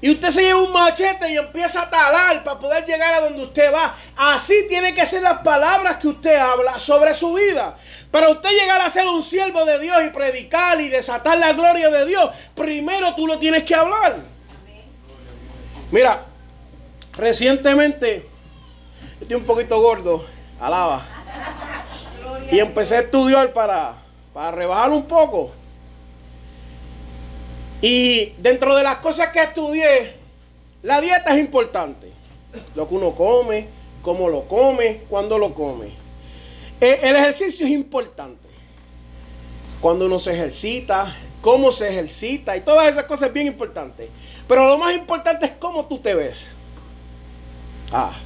Y 0.00 0.10
usted 0.10 0.30
se 0.30 0.42
lleva 0.42 0.62
un 0.62 0.72
machete 0.72 1.30
y 1.30 1.36
empieza 1.36 1.82
a 1.82 1.90
talar 1.90 2.44
para 2.44 2.58
poder 2.60 2.84
llegar 2.84 3.14
a 3.14 3.20
donde 3.22 3.42
usted 3.42 3.72
va. 3.72 3.96
Así 4.14 4.66
tiene 4.68 4.94
que 4.94 5.06
ser 5.06 5.22
las 5.22 5.38
palabras 5.38 5.96
que 5.96 6.08
usted 6.08 6.36
habla 6.36 6.78
sobre 6.78 7.14
su 7.14 7.32
vida. 7.32 7.78
Para 8.10 8.28
usted 8.28 8.50
llegar 8.50 8.80
a 8.82 8.90
ser 8.90 9.06
un 9.06 9.22
siervo 9.22 9.64
de 9.64 9.80
Dios 9.80 9.98
y 10.06 10.10
predicar 10.10 10.80
y 10.80 10.88
desatar 10.88 11.38
la 11.38 11.54
gloria 11.54 11.88
de 11.88 12.04
Dios, 12.04 12.30
primero 12.54 13.14
tú 13.14 13.26
lo 13.26 13.38
tienes 13.38 13.64
que 13.64 13.74
hablar. 13.74 14.16
Mira, 15.90 16.24
recientemente, 17.16 18.28
estoy 19.20 19.36
un 19.36 19.44
poquito 19.44 19.80
gordo, 19.80 20.26
alaba. 20.60 21.06
Y 22.50 22.58
empecé 22.58 22.96
a 22.96 23.00
estudiar 23.00 23.52
para, 23.54 23.94
para 24.34 24.50
rebajar 24.50 24.90
un 24.90 25.06
poco. 25.06 25.52
Y 27.82 28.32
dentro 28.38 28.74
de 28.74 28.82
las 28.82 28.96
cosas 28.96 29.28
que 29.28 29.42
estudié, 29.42 30.14
la 30.82 31.00
dieta 31.00 31.34
es 31.34 31.38
importante. 31.38 32.10
Lo 32.74 32.88
que 32.88 32.94
uno 32.94 33.14
come, 33.14 33.68
cómo 34.02 34.28
lo 34.28 34.48
come, 34.48 35.02
cuándo 35.08 35.38
lo 35.38 35.54
come. 35.54 35.88
Eh, 36.80 37.00
el 37.02 37.16
ejercicio 37.16 37.66
es 37.66 37.72
importante. 37.72 38.46
Cuando 39.80 40.06
uno 40.06 40.18
se 40.18 40.32
ejercita, 40.32 41.16
cómo 41.42 41.70
se 41.70 41.88
ejercita 41.88 42.56
y 42.56 42.60
todas 42.60 42.88
esas 42.88 43.04
cosas 43.04 43.28
es 43.28 43.34
bien 43.34 43.46
importante. 43.46 44.08
Pero 44.48 44.68
lo 44.68 44.78
más 44.78 44.94
importante 44.94 45.46
es 45.46 45.52
cómo 45.58 45.86
tú 45.86 45.98
te 45.98 46.14
ves. 46.14 46.46
Ah. 47.92 48.16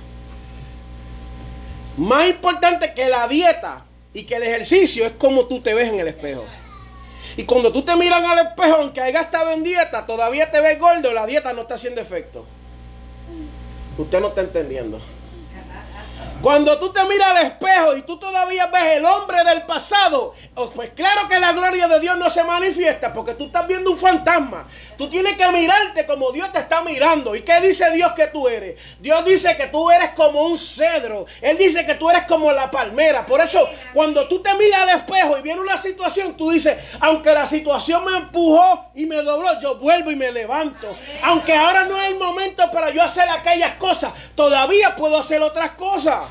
Más 1.96 2.28
importante 2.28 2.92
que 2.94 3.08
la 3.08 3.26
dieta 3.26 3.84
y 4.14 4.24
que 4.24 4.36
el 4.36 4.42
ejercicio 4.44 5.06
es 5.06 5.12
cómo 5.12 5.46
tú 5.46 5.60
te 5.60 5.74
ves 5.74 5.88
en 5.88 6.00
el 6.00 6.08
espejo. 6.08 6.44
Y 7.40 7.44
cuando 7.44 7.72
tú 7.72 7.80
te 7.80 7.96
miras 7.96 8.22
al 8.22 8.48
espejo, 8.48 8.74
aunque 8.74 9.00
hayas 9.00 9.24
estado 9.24 9.52
en 9.52 9.62
dieta, 9.62 10.04
todavía 10.04 10.50
te 10.50 10.60
ves 10.60 10.78
gordo, 10.78 11.14
la 11.14 11.24
dieta 11.24 11.54
no 11.54 11.62
está 11.62 11.76
haciendo 11.76 12.02
efecto. 12.02 12.44
Usted 13.96 14.20
no 14.20 14.28
está 14.28 14.42
entendiendo. 14.42 15.00
Cuando 16.42 16.78
tú 16.78 16.90
te 16.90 17.04
miras 17.04 17.36
al 17.36 17.46
espejo 17.48 17.94
y 17.96 18.02
tú 18.02 18.16
todavía 18.16 18.64
ves 18.68 18.96
el 18.96 19.04
hombre 19.04 19.44
del 19.44 19.60
pasado, 19.62 20.34
oh, 20.54 20.70
pues 20.70 20.88
claro 20.96 21.28
que 21.28 21.38
la 21.38 21.52
gloria 21.52 21.86
de 21.86 22.00
Dios 22.00 22.16
no 22.16 22.30
se 22.30 22.42
manifiesta 22.42 23.12
porque 23.12 23.34
tú 23.34 23.44
estás 23.44 23.68
viendo 23.68 23.90
un 23.90 23.98
fantasma. 23.98 24.66
Tú 24.96 25.10
tienes 25.10 25.36
que 25.36 25.46
mirarte 25.52 26.06
como 26.06 26.32
Dios 26.32 26.50
te 26.50 26.60
está 26.60 26.80
mirando. 26.80 27.36
¿Y 27.36 27.42
qué 27.42 27.60
dice 27.60 27.90
Dios 27.90 28.12
que 28.12 28.28
tú 28.28 28.48
eres? 28.48 28.78
Dios 29.00 29.22
dice 29.26 29.54
que 29.54 29.66
tú 29.66 29.90
eres 29.90 30.12
como 30.12 30.44
un 30.44 30.56
cedro. 30.56 31.26
Él 31.42 31.58
dice 31.58 31.84
que 31.84 31.96
tú 31.96 32.08
eres 32.08 32.24
como 32.24 32.50
la 32.52 32.70
palmera. 32.70 33.26
Por 33.26 33.42
eso, 33.42 33.68
cuando 33.92 34.26
tú 34.26 34.40
te 34.40 34.54
miras 34.54 34.80
al 34.80 35.00
espejo 35.00 35.36
y 35.36 35.42
viene 35.42 35.60
una 35.60 35.76
situación, 35.76 36.38
tú 36.38 36.50
dices, 36.50 36.74
aunque 37.00 37.34
la 37.34 37.44
situación 37.44 38.02
me 38.02 38.16
empujó 38.16 38.86
y 38.94 39.04
me 39.04 39.16
dobló, 39.16 39.60
yo 39.60 39.76
vuelvo 39.76 40.10
y 40.10 40.16
me 40.16 40.32
levanto. 40.32 40.96
Aunque 41.22 41.54
ahora 41.54 41.84
no 41.84 42.00
es 42.00 42.08
el 42.08 42.18
momento 42.18 42.62
para 42.72 42.88
yo 42.88 43.02
hacer 43.02 43.28
aquellas 43.28 43.74
cosas, 43.74 44.14
todavía 44.34 44.96
puedo 44.96 45.18
hacer 45.18 45.42
otras 45.42 45.72
cosas. 45.72 46.29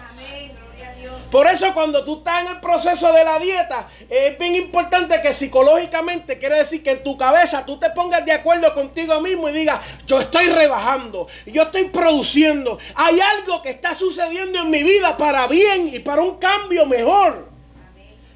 Por 1.31 1.45
eso 1.47 1.73
cuando 1.75 2.03
tú 2.03 2.17
estás 2.17 2.41
en 2.41 2.55
el 2.55 2.59
proceso 2.59 3.13
de 3.13 3.23
la 3.23 3.37
dieta, 3.37 3.87
es 4.09 4.37
bien 4.39 4.55
importante 4.55 5.21
que 5.21 5.33
psicológicamente, 5.33 6.39
quiere 6.39 6.57
decir 6.57 6.81
que 6.81 6.91
en 6.91 7.03
tu 7.03 7.17
cabeza 7.17 7.63
tú 7.65 7.77
te 7.77 7.91
pongas 7.91 8.25
de 8.25 8.31
acuerdo 8.31 8.73
contigo 8.73 9.19
mismo 9.21 9.47
y 9.47 9.53
digas, 9.53 9.79
yo 10.07 10.19
estoy 10.19 10.47
rebajando, 10.47 11.27
yo 11.45 11.63
estoy 11.63 11.85
produciendo, 11.85 12.79
hay 12.95 13.19
algo 13.19 13.61
que 13.61 13.69
está 13.69 13.93
sucediendo 13.93 14.59
en 14.59 14.71
mi 14.71 14.81
vida 14.81 15.15
para 15.17 15.45
bien 15.45 15.93
y 15.93 15.99
para 15.99 16.23
un 16.23 16.37
cambio 16.37 16.85
mejor. 16.87 17.47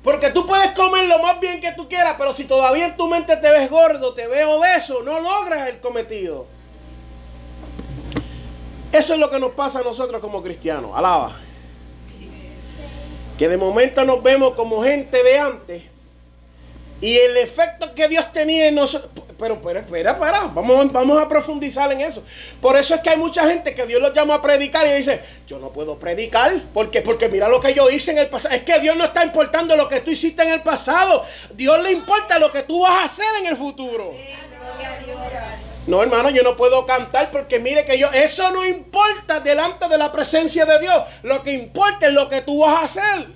Porque 0.04 0.30
tú 0.32 0.46
puedes 0.46 0.72
comer 0.72 1.08
lo 1.08 1.18
más 1.20 1.40
bien 1.40 1.62
que 1.62 1.72
tú 1.72 1.88
quieras, 1.88 2.16
pero 2.18 2.34
si 2.34 2.44
todavía 2.44 2.86
en 2.88 2.98
tu 2.98 3.08
mente 3.08 3.38
te 3.38 3.50
ves 3.50 3.72
gordo, 3.72 4.14
te 4.14 4.28
ves 4.28 4.46
obeso, 4.46 5.02
no 5.02 5.20
logras 5.20 5.68
el 5.70 5.80
cometido. 5.80 6.46
Eso 8.92 9.14
es 9.14 9.20
lo 9.20 9.32
que 9.32 9.40
nos 9.40 9.54
pasa 9.54 9.80
a 9.80 9.84
nosotros 9.84 10.22
como 10.22 10.44
cristianos. 10.44 10.92
Alaba. 10.94 11.40
Que 13.38 13.50
de 13.50 13.58
momento 13.58 14.04
nos 14.06 14.22
vemos 14.22 14.54
como 14.56 14.84
gente 14.84 15.24
de 15.24 15.40
antes. 15.40 15.84
Y 17.04 17.18
el 17.18 17.36
efecto 17.36 17.94
que 17.94 18.08
Dios 18.08 18.32
tenía 18.32 18.68
en 18.68 18.76
nosotros. 18.76 19.12
Pero, 19.38 19.62
pero 19.62 19.80
espera, 19.80 20.12
espera. 20.12 20.50
Vamos, 20.54 20.90
vamos 20.94 21.22
a 21.22 21.28
profundizar 21.28 21.92
en 21.92 22.00
eso. 22.00 22.24
Por 22.62 22.78
eso 22.78 22.96
es 22.96 23.02
que 23.02 23.10
hay 23.10 23.18
mucha 23.18 23.46
gente 23.46 23.76
que 23.76 23.86
Dios 23.86 24.02
los 24.02 24.14
llama 24.14 24.36
a 24.36 24.42
predicar 24.42 24.88
y 24.88 24.94
dice: 24.94 25.20
Yo 25.46 25.60
no 25.60 25.70
puedo 25.72 25.98
predicar. 25.98 26.54
¿Por 26.74 26.90
qué? 26.92 27.02
Porque 27.02 27.28
mira 27.28 27.50
lo 27.50 27.60
que 27.60 27.74
yo 27.74 27.90
hice 27.90 28.12
en 28.12 28.20
el 28.20 28.28
pasado. 28.28 28.56
Es 28.56 28.62
que 28.62 28.80
Dios 28.80 28.96
no 28.96 29.04
está 29.04 29.26
importando 29.26 29.76
lo 29.76 29.90
que 29.90 30.00
tú 30.00 30.12
hiciste 30.12 30.44
en 30.44 30.54
el 30.54 30.62
pasado. 30.62 31.26
Dios 31.54 31.84
le 31.84 31.92
importa 31.92 32.40
lo 32.40 32.52
que 32.54 32.64
tú 32.64 32.84
vas 32.84 33.02
a 33.02 33.04
hacer 33.04 33.26
en 33.42 33.48
el 33.48 33.58
futuro. 33.58 34.14
No, 35.86 36.02
hermano, 36.02 36.30
yo 36.30 36.44
no 36.44 36.56
puedo 36.56 36.86
cantar 36.86 37.30
porque 37.32 37.60
mire 37.60 37.86
que 37.86 38.00
yo, 38.00 38.10
eso 38.12 38.52
no 38.52 38.66
importa 38.66 39.42
delante 39.42 39.88
de 39.90 39.98
la 39.98 40.12
presencia 40.12 40.66
de 40.66 40.80
Dios. 40.80 41.04
Lo 41.24 41.44
que 41.44 41.52
importa 41.52 42.08
es 42.08 42.14
lo 42.14 42.30
que 42.30 42.42
tú 42.42 42.60
vas 42.60 42.82
a 42.82 42.86
hacer. 42.86 43.28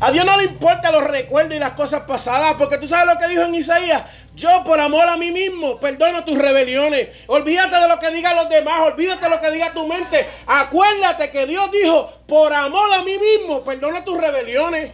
A 0.00 0.10
Dios 0.10 0.24
no 0.24 0.36
le 0.38 0.44
importa 0.44 0.90
los 0.90 1.04
recuerdos 1.04 1.54
y 1.54 1.58
las 1.58 1.74
cosas 1.74 2.02
pasadas, 2.02 2.54
porque 2.54 2.78
tú 2.78 2.88
sabes 2.88 3.14
lo 3.14 3.20
que 3.20 3.28
dijo 3.28 3.42
en 3.42 3.54
Isaías. 3.54 4.02
Yo 4.34 4.64
por 4.64 4.80
amor 4.80 5.06
a 5.06 5.16
mí 5.18 5.30
mismo 5.30 5.78
perdono 5.78 6.24
tus 6.24 6.38
rebeliones. 6.38 7.10
Olvídate 7.26 7.76
de 7.76 7.86
lo 7.86 8.00
que 8.00 8.10
digan 8.10 8.34
los 8.34 8.48
demás, 8.48 8.80
olvídate 8.80 9.22
de 9.22 9.30
lo 9.30 9.40
que 9.40 9.50
diga 9.50 9.72
tu 9.72 9.86
mente. 9.86 10.26
Acuérdate 10.46 11.30
que 11.30 11.46
Dios 11.46 11.70
dijo, 11.70 12.10
por 12.26 12.52
amor 12.52 12.92
a 12.94 13.02
mí 13.02 13.16
mismo 13.18 13.62
perdono 13.62 14.02
tus 14.02 14.18
rebeliones. 14.18 14.92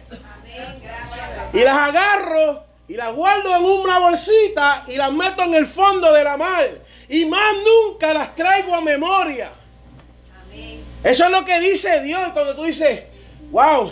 Y 1.53 1.59
las 1.61 1.77
agarro 1.77 2.66
y 2.87 2.93
las 2.93 3.13
guardo 3.13 3.55
en 3.55 3.65
una 3.65 3.99
bolsita 3.99 4.85
y 4.87 4.95
las 4.95 5.11
meto 5.11 5.43
en 5.43 5.53
el 5.53 5.67
fondo 5.67 6.11
de 6.13 6.23
la 6.23 6.37
mar. 6.37 6.69
Y 7.09 7.25
más 7.25 7.55
nunca 7.63 8.13
las 8.13 8.35
traigo 8.35 8.73
a 8.73 8.81
memoria. 8.81 9.51
Eso 11.03 11.25
es 11.25 11.31
lo 11.31 11.45
que 11.45 11.59
dice 11.59 12.01
Dios 12.01 12.31
cuando 12.33 12.55
tú 12.55 12.63
dices, 12.63 13.03
wow, 13.51 13.91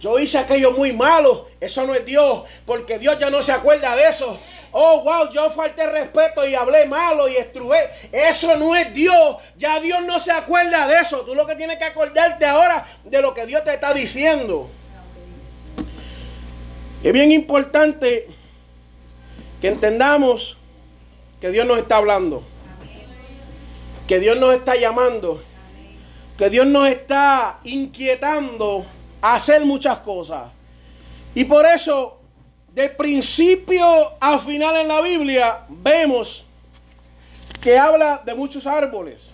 yo 0.00 0.18
hice 0.18 0.38
aquello 0.38 0.72
muy 0.72 0.92
malo. 0.92 1.48
Eso 1.60 1.86
no 1.86 1.94
es 1.94 2.04
Dios, 2.04 2.44
porque 2.64 2.98
Dios 2.98 3.18
ya 3.18 3.30
no 3.30 3.42
se 3.42 3.52
acuerda 3.52 3.96
de 3.96 4.08
eso. 4.08 4.38
Oh, 4.70 5.00
wow, 5.00 5.32
yo 5.32 5.50
falté 5.50 5.86
respeto 5.86 6.46
y 6.46 6.54
hablé 6.54 6.86
malo 6.86 7.28
y 7.28 7.36
estrué. 7.36 7.90
Eso 8.12 8.56
no 8.56 8.76
es 8.76 8.92
Dios. 8.92 9.38
Ya 9.56 9.80
Dios 9.80 10.04
no 10.04 10.20
se 10.20 10.30
acuerda 10.30 10.86
de 10.86 11.00
eso. 11.00 11.22
Tú 11.22 11.34
lo 11.34 11.46
que 11.46 11.56
tienes 11.56 11.78
que 11.78 11.84
acordarte 11.84 12.44
ahora 12.44 12.86
de 13.04 13.22
lo 13.22 13.32
que 13.34 13.46
Dios 13.46 13.64
te 13.64 13.74
está 13.74 13.92
diciendo. 13.94 14.70
Es 17.02 17.12
bien 17.12 17.30
importante 17.30 18.26
que 19.60 19.68
entendamos 19.68 20.56
que 21.40 21.50
Dios 21.50 21.64
nos 21.64 21.78
está 21.78 21.96
hablando, 21.96 22.42
que 24.08 24.18
Dios 24.18 24.36
nos 24.36 24.54
está 24.56 24.74
llamando, 24.74 25.40
que 26.36 26.50
Dios 26.50 26.66
nos 26.66 26.88
está 26.88 27.60
inquietando 27.62 28.84
a 29.22 29.36
hacer 29.36 29.64
muchas 29.64 29.98
cosas. 29.98 30.50
Y 31.36 31.44
por 31.44 31.64
eso, 31.66 32.18
de 32.74 32.88
principio 32.88 33.84
a 34.18 34.38
final 34.40 34.76
en 34.76 34.88
la 34.88 35.00
Biblia, 35.00 35.60
vemos 35.68 36.44
que 37.60 37.78
habla 37.78 38.22
de 38.24 38.34
muchos 38.34 38.66
árboles. 38.66 39.30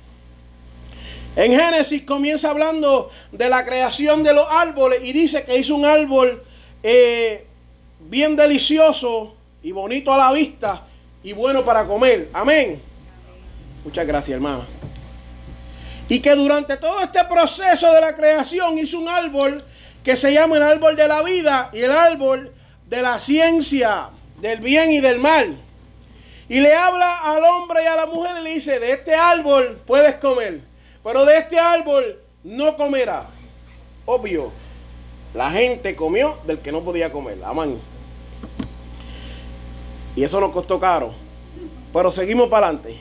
En 1.35 1.53
Génesis 1.53 2.03
comienza 2.03 2.51
hablando 2.51 3.11
de 3.33 3.49
la 3.49 3.65
creación 3.65 4.23
de 4.23 4.35
los 4.35 4.47
árboles 4.51 5.01
y 5.03 5.13
dice 5.13 5.45
que 5.45 5.59
hizo 5.59 5.75
un 5.75 5.87
árbol 5.87 6.45
eh, 6.83 7.47
bien 8.09 8.37
delicioso 8.37 9.35
y 9.63 9.73
bonito 9.73 10.13
a 10.13 10.19
la 10.19 10.33
vista 10.33 10.83
y 11.23 11.33
bueno 11.33 11.65
para 11.65 11.87
comer. 11.87 12.29
Amén. 12.33 12.81
Muchas 13.85 14.07
gracias, 14.07 14.35
hermana. 14.35 14.65
Y 16.09 16.21
que 16.21 16.35
durante 16.35 16.77
todo 16.77 17.01
este 17.01 17.25
proceso 17.25 17.93
de 17.93 18.01
la 18.01 18.15
creación 18.15 18.79
hizo 18.79 18.99
un 18.99 19.09
árbol 19.09 19.65
que 20.03 20.17
se 20.17 20.33
llama 20.33 20.57
el 20.57 20.63
árbol 20.63 20.97
de 20.97 21.09
la 21.09 21.23
vida 21.23 21.71
y 21.73 21.81
el 21.81 21.93
árbol 21.93 22.53
de 22.87 23.01
la 23.01 23.19
ciencia, 23.19 24.11
del 24.41 24.61
bien 24.61 24.91
y 24.91 25.01
del 25.01 25.19
mal. 25.19 25.57
Y 26.47 26.61
le 26.61 26.75
habla 26.75 27.21
al 27.21 27.43
hombre 27.43 27.85
y 27.85 27.87
a 27.87 27.97
la 27.97 28.07
mujer 28.07 28.37
y 28.41 28.45
le 28.45 28.55
dice, 28.55 28.79
de 28.79 28.93
este 28.93 29.15
árbol 29.15 29.81
puedes 29.87 30.17
comer, 30.17 30.61
pero 31.03 31.25
de 31.25 31.39
este 31.39 31.59
árbol 31.59 32.19
no 32.43 32.77
comerá. 32.77 33.27
Obvio, 34.05 34.53
la 35.33 35.51
gente 35.51 35.97
comió 35.97 36.39
del 36.47 36.59
que 36.59 36.71
no 36.71 36.83
podía 36.83 37.11
comer. 37.11 37.39
Amén. 37.43 37.81
Y 40.17 40.23
eso 40.23 40.41
nos 40.41 40.53
costó 40.53 40.79
caro. 40.79 41.13
Pero 41.93 42.11
seguimos 42.11 42.49
para 42.49 42.69
adelante. 42.69 42.97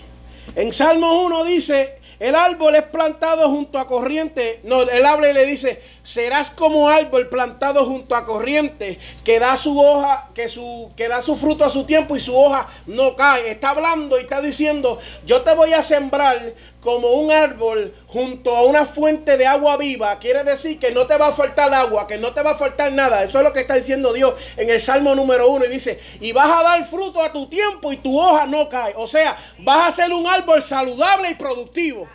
En 0.55 0.71
Salmo 0.73 1.23
1 1.23 1.43
dice, 1.45 1.99
el 2.23 2.35
árbol 2.35 2.73
es 2.75 2.83
plantado 2.83 3.49
junto 3.49 3.77
a 3.77 3.85
corriente. 3.85 4.61
No, 4.63 4.83
el 4.83 5.05
habla 5.05 5.29
y 5.29 5.33
le 5.33 5.45
dice, 5.45 5.81
serás 6.03 6.49
como 6.49 6.87
árbol 6.87 7.27
plantado 7.27 7.83
junto 7.83 8.15
a 8.15 8.25
corriente, 8.25 8.97
que 9.25 9.39
da 9.39 9.57
su 9.57 9.77
hoja, 9.77 10.29
que, 10.33 10.47
su, 10.47 10.93
que 10.95 11.09
da 11.09 11.21
su 11.21 11.35
fruto 11.35 11.65
a 11.65 11.69
su 11.69 11.83
tiempo 11.83 12.15
y 12.15 12.21
su 12.21 12.33
hoja 12.33 12.69
no 12.85 13.17
cae. 13.17 13.51
Está 13.51 13.71
hablando 13.71 14.17
y 14.17 14.21
está 14.21 14.41
diciendo, 14.41 14.99
yo 15.25 15.41
te 15.41 15.53
voy 15.53 15.73
a 15.73 15.83
sembrar 15.83 16.53
como 16.79 17.11
un 17.11 17.29
árbol 17.29 17.93
junto 18.07 18.55
a 18.55 18.63
una 18.63 18.85
fuente 18.85 19.35
de 19.35 19.45
agua 19.45 19.75
viva. 19.75 20.17
Quiere 20.19 20.45
decir 20.45 20.79
que 20.79 20.91
no 20.91 21.05
te 21.07 21.17
va 21.17 21.27
a 21.27 21.33
faltar 21.33 21.73
agua, 21.73 22.07
que 22.07 22.17
no 22.17 22.33
te 22.33 22.41
va 22.41 22.51
a 22.51 22.55
faltar 22.55 22.93
nada. 22.93 23.25
Eso 23.25 23.39
es 23.39 23.43
lo 23.43 23.51
que 23.51 23.61
está 23.61 23.75
diciendo 23.75 24.13
Dios 24.13 24.35
en 24.55 24.69
el 24.69 24.79
Salmo 24.79 25.13
número 25.13 25.49
uno. 25.49 25.65
Y 25.65 25.69
dice, 25.69 25.99
y 26.21 26.31
vas 26.31 26.57
a 26.57 26.63
dar 26.63 26.85
fruto 26.87 27.21
a 27.21 27.33
tu 27.33 27.47
tiempo 27.47 27.91
y 27.91 27.97
tu 27.97 28.17
hoja 28.17 28.47
no 28.47 28.69
cae. 28.69 28.93
O 28.95 29.07
sea, 29.07 29.37
vas 29.59 29.89
a 29.89 30.03
ser 30.03 30.13
un 30.13 30.25
árbol 30.25 30.61
saludable 30.61 31.31
y 31.31 31.35
productivo. 31.35 32.07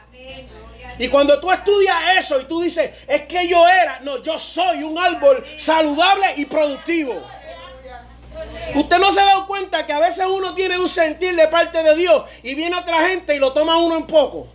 Y 0.98 1.08
cuando 1.08 1.40
tú 1.40 1.50
estudias 1.50 1.96
eso 2.18 2.40
y 2.40 2.44
tú 2.44 2.60
dices, 2.60 2.90
es 3.06 3.22
que 3.22 3.46
yo 3.46 3.66
era, 3.68 4.00
no, 4.00 4.20
yo 4.22 4.38
soy 4.38 4.82
un 4.82 4.98
árbol 4.98 5.44
saludable 5.56 6.34
y 6.36 6.44
productivo. 6.46 7.22
Usted 8.74 8.98
no 8.98 9.12
se 9.12 9.20
dado 9.20 9.46
cuenta 9.46 9.86
que 9.86 9.92
a 9.92 10.00
veces 10.00 10.26
uno 10.26 10.54
tiene 10.54 10.78
un 10.78 10.88
sentir 10.88 11.34
de 11.34 11.48
parte 11.48 11.82
de 11.82 11.96
Dios 11.96 12.24
y 12.42 12.54
viene 12.54 12.76
otra 12.76 13.08
gente 13.08 13.34
y 13.34 13.38
lo 13.38 13.52
toma 13.52 13.78
uno 13.78 13.96
en 13.96 14.06
poco. 14.06 14.48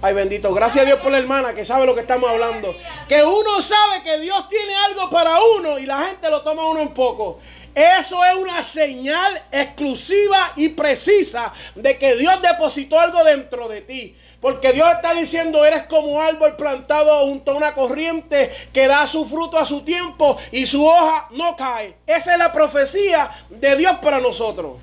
Ay, 0.00 0.14
bendito. 0.14 0.54
Gracias 0.54 0.82
a 0.82 0.86
Dios 0.86 1.00
por 1.00 1.10
la 1.10 1.18
hermana 1.18 1.54
que 1.54 1.64
sabe 1.64 1.84
lo 1.84 1.92
que 1.92 2.02
estamos 2.02 2.30
hablando. 2.30 2.76
Que 3.08 3.24
uno 3.24 3.60
sabe 3.60 4.02
que 4.04 4.20
Dios 4.20 4.48
tiene 4.48 4.72
algo 4.76 5.10
para 5.10 5.38
uno 5.58 5.76
y 5.76 5.86
la 5.86 6.02
gente 6.02 6.30
lo 6.30 6.42
toma 6.42 6.68
uno 6.68 6.80
en 6.80 6.94
poco. 6.94 7.40
Eso 7.74 8.24
es 8.24 8.36
una 8.36 8.62
señal 8.62 9.42
exclusiva 9.50 10.52
y 10.54 10.68
precisa 10.68 11.52
de 11.74 11.98
que 11.98 12.14
Dios 12.14 12.40
depositó 12.40 12.98
algo 12.98 13.24
dentro 13.24 13.68
de 13.68 13.80
ti. 13.80 14.16
Porque 14.40 14.72
Dios 14.72 14.88
está 14.88 15.14
diciendo, 15.14 15.64
eres 15.64 15.82
como 15.84 16.22
árbol 16.22 16.54
plantado 16.54 17.26
junto 17.26 17.50
a 17.50 17.54
una 17.56 17.74
corriente 17.74 18.52
que 18.72 18.86
da 18.86 19.04
su 19.08 19.28
fruto 19.28 19.58
a 19.58 19.66
su 19.66 19.82
tiempo 19.82 20.38
y 20.52 20.64
su 20.66 20.86
hoja 20.86 21.26
no 21.32 21.56
cae. 21.56 21.96
Esa 22.06 22.34
es 22.34 22.38
la 22.38 22.52
profecía 22.52 23.30
de 23.48 23.74
Dios 23.74 23.98
para 23.98 24.20
nosotros. 24.20 24.76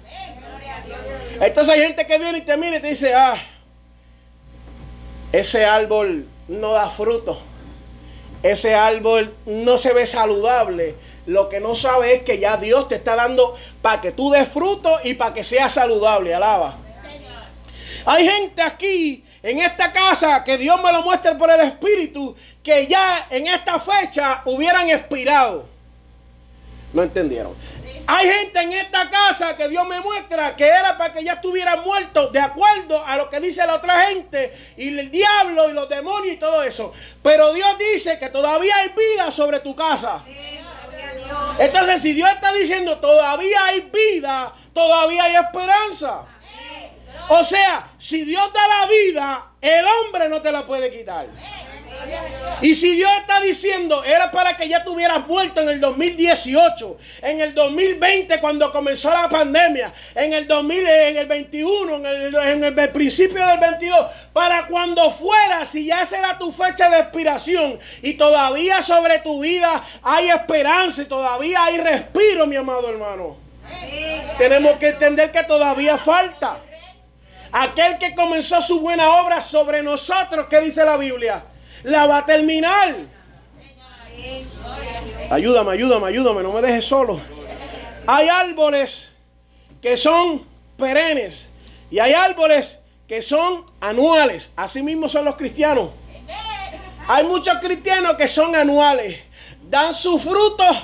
Entonces 1.39 1.73
hay 1.73 1.81
gente 1.83 2.05
que 2.05 2.17
viene 2.17 2.39
y 2.39 2.41
te 2.41 2.57
mira 2.57 2.77
y 2.77 2.81
te 2.81 2.87
dice, 2.87 3.13
ah, 3.13 3.37
ese 5.39 5.65
árbol 5.65 6.27
no 6.47 6.71
da 6.71 6.89
fruto. 6.89 7.41
Ese 8.43 8.75
árbol 8.75 9.33
no 9.45 9.77
se 9.77 9.93
ve 9.93 10.05
saludable. 10.05 10.95
Lo 11.25 11.49
que 11.49 11.59
no 11.59 11.75
sabe 11.75 12.13
es 12.13 12.23
que 12.23 12.39
ya 12.39 12.57
Dios 12.57 12.87
te 12.87 12.95
está 12.95 13.15
dando 13.15 13.55
para 13.81 14.01
que 14.01 14.11
tú 14.11 14.29
des 14.31 14.47
fruto 14.47 14.99
y 15.03 15.15
para 15.15 15.33
que 15.33 15.43
sea 15.43 15.69
saludable. 15.69 16.33
Alaba. 16.33 16.77
Hay 18.05 18.27
gente 18.27 18.61
aquí 18.61 19.25
en 19.41 19.59
esta 19.59 19.91
casa 19.91 20.43
que 20.43 20.57
Dios 20.57 20.81
me 20.81 20.91
lo 20.91 21.01
muestre 21.01 21.35
por 21.35 21.49
el 21.49 21.61
Espíritu 21.61 22.35
que 22.63 22.87
ya 22.87 23.27
en 23.29 23.47
esta 23.47 23.79
fecha 23.79 24.41
hubieran 24.45 24.89
expirado. 24.89 25.74
No 26.95 27.03
entendieron. 27.03 27.53
Hay 28.07 28.29
gente 28.29 28.61
en 28.61 28.71
esta 28.71 29.09
casa 29.09 29.57
que 29.57 29.67
Dios 29.67 29.85
me 29.85 29.99
muestra 29.99 30.55
que 30.55 30.65
era 30.65 30.97
para 30.97 31.11
que 31.11 31.23
ya 31.25 31.33
estuvieran 31.33 31.83
muertos 31.83 32.31
de 32.31 32.39
acuerdo 32.39 33.05
a 33.05 33.17
lo 33.17 33.29
que 33.29 33.41
dice 33.41 33.67
la 33.67 33.75
otra 33.75 34.07
gente 34.07 34.53
y 34.77 34.97
el 34.97 35.11
diablo 35.11 35.69
y 35.69 35.73
los 35.73 35.89
demonios 35.89 36.35
y 36.35 36.37
todo 36.37 36.63
eso. 36.63 36.93
Pero 37.21 37.51
Dios 37.53 37.77
dice 37.77 38.17
que 38.17 38.29
todavía 38.29 38.77
hay 38.77 38.89
vida 38.89 39.29
sobre 39.29 39.59
tu 39.59 39.75
casa. 39.75 40.23
Entonces 41.59 42.01
si 42.01 42.13
Dios 42.13 42.29
está 42.31 42.53
diciendo 42.53 42.97
todavía 42.99 43.65
hay 43.65 43.91
vida, 43.91 44.53
todavía 44.73 45.25
hay 45.25 45.35
esperanza. 45.35 46.21
O 47.27 47.43
sea, 47.43 47.89
si 47.99 48.23
Dios 48.23 48.53
da 48.53 48.67
la 48.67 48.87
vida, 48.87 49.45
el 49.59 49.83
hombre 49.85 50.29
no 50.29 50.41
te 50.41 50.51
la 50.51 50.65
puede 50.65 50.89
quitar. 50.95 51.27
Y 52.61 52.73
si 52.75 52.95
Dios 52.95 53.11
está 53.19 53.41
diciendo, 53.41 54.03
era 54.03 54.31
para 54.31 54.55
que 54.55 54.67
ya 54.67 54.83
tuvieras 54.83 55.27
muerto 55.27 55.61
en 55.61 55.69
el 55.69 55.79
2018, 55.81 56.97
en 57.21 57.41
el 57.41 57.53
2020 57.53 58.39
cuando 58.39 58.71
comenzó 58.71 59.09
la 59.11 59.27
pandemia, 59.27 59.93
en 60.13 60.33
el 60.33 60.47
2000, 60.47 60.87
en 60.87 61.17
el 61.17 61.25
21, 61.25 61.95
en 61.97 62.05
el, 62.05 62.35
en 62.35 62.63
el 62.63 62.89
principio 62.91 63.45
del 63.45 63.59
22, 63.59 64.07
para 64.31 64.67
cuando 64.67 65.11
fuera, 65.11 65.65
si 65.65 65.85
ya 65.85 66.05
será 66.05 66.37
tu 66.37 66.51
fecha 66.51 66.89
de 66.89 66.99
expiración 66.99 67.79
y 68.01 68.13
todavía 68.13 68.81
sobre 68.81 69.19
tu 69.19 69.41
vida 69.41 69.83
hay 70.01 70.29
esperanza 70.29 71.01
y 71.01 71.05
todavía 71.05 71.65
hay 71.65 71.77
respiro, 71.77 72.47
mi 72.47 72.55
amado 72.55 72.89
hermano. 72.89 73.37
Tenemos 74.37 74.77
que 74.77 74.89
entender 74.89 75.31
que 75.31 75.43
todavía 75.43 75.97
falta. 75.97 76.59
Aquel 77.51 77.97
que 77.97 78.15
comenzó 78.15 78.61
su 78.61 78.81
buena 78.81 79.21
obra 79.21 79.41
sobre 79.41 79.81
nosotros, 79.81 80.47
¿qué 80.49 80.59
dice 80.61 80.83
la 80.83 80.97
Biblia? 80.97 81.43
La 81.83 82.07
va 82.07 82.19
a 82.19 82.25
terminar. 82.25 82.95
Ayúdame, 85.29 85.71
ayúdame, 85.71 86.07
ayúdame, 86.07 86.43
no 86.43 86.53
me 86.53 86.61
dejes 86.61 86.85
solo. 86.85 87.19
Hay 88.07 88.27
árboles 88.27 89.07
que 89.81 89.97
son 89.97 90.45
perennes 90.77 91.51
y 91.89 91.99
hay 91.99 92.13
árboles 92.13 92.81
que 93.07 93.21
son 93.21 93.65
anuales. 93.79 94.51
Así 94.55 94.81
mismo 94.81 95.09
son 95.09 95.25
los 95.25 95.35
cristianos. 95.35 95.89
Hay 97.07 97.23
muchos 97.25 97.57
cristianos 97.59 98.15
que 98.17 98.27
son 98.27 98.55
anuales. 98.55 99.19
Dan 99.69 99.93
sus 99.93 100.21
frutos 100.21 100.77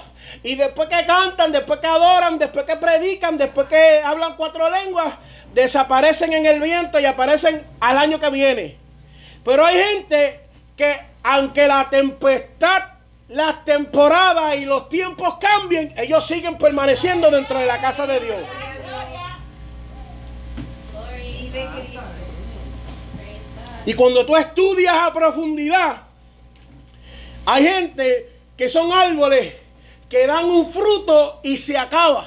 y 0.43 0.55
después 0.55 0.87
que 0.87 1.05
cantan, 1.05 1.51
después 1.51 1.79
que 1.79 1.87
adoran, 1.87 2.37
después 2.37 2.65
que 2.65 2.75
predican, 2.75 3.37
después 3.37 3.67
que 3.67 4.01
hablan 4.03 4.35
cuatro 4.35 4.69
lenguas, 4.69 5.15
desaparecen 5.53 6.33
en 6.33 6.45
el 6.45 6.61
viento 6.61 6.99
y 6.99 7.05
aparecen 7.05 7.63
al 7.79 7.97
año 7.97 8.19
que 8.19 8.29
viene. 8.29 8.77
Pero 9.43 9.65
hay 9.65 9.77
gente 9.77 10.40
que 10.81 10.99
aunque 11.21 11.67
la 11.67 11.87
tempestad, 11.91 12.81
las 13.29 13.63
temporadas 13.63 14.55
y 14.55 14.65
los 14.65 14.89
tiempos 14.89 15.35
cambien, 15.39 15.93
ellos 15.95 16.25
siguen 16.25 16.57
permaneciendo 16.57 17.29
dentro 17.29 17.59
de 17.59 17.67
la 17.67 17.79
casa 17.79 18.07
de 18.07 18.19
Dios. 18.19 18.37
Y 23.85 23.93
cuando 23.93 24.25
tú 24.25 24.35
estudias 24.35 24.95
a 24.95 25.13
profundidad, 25.13 26.01
hay 27.45 27.63
gente 27.63 28.31
que 28.57 28.67
son 28.67 28.91
árboles 28.91 29.53
que 30.09 30.25
dan 30.25 30.45
un 30.45 30.67
fruto 30.67 31.41
y 31.43 31.59
se 31.59 31.77
acaba. 31.77 32.25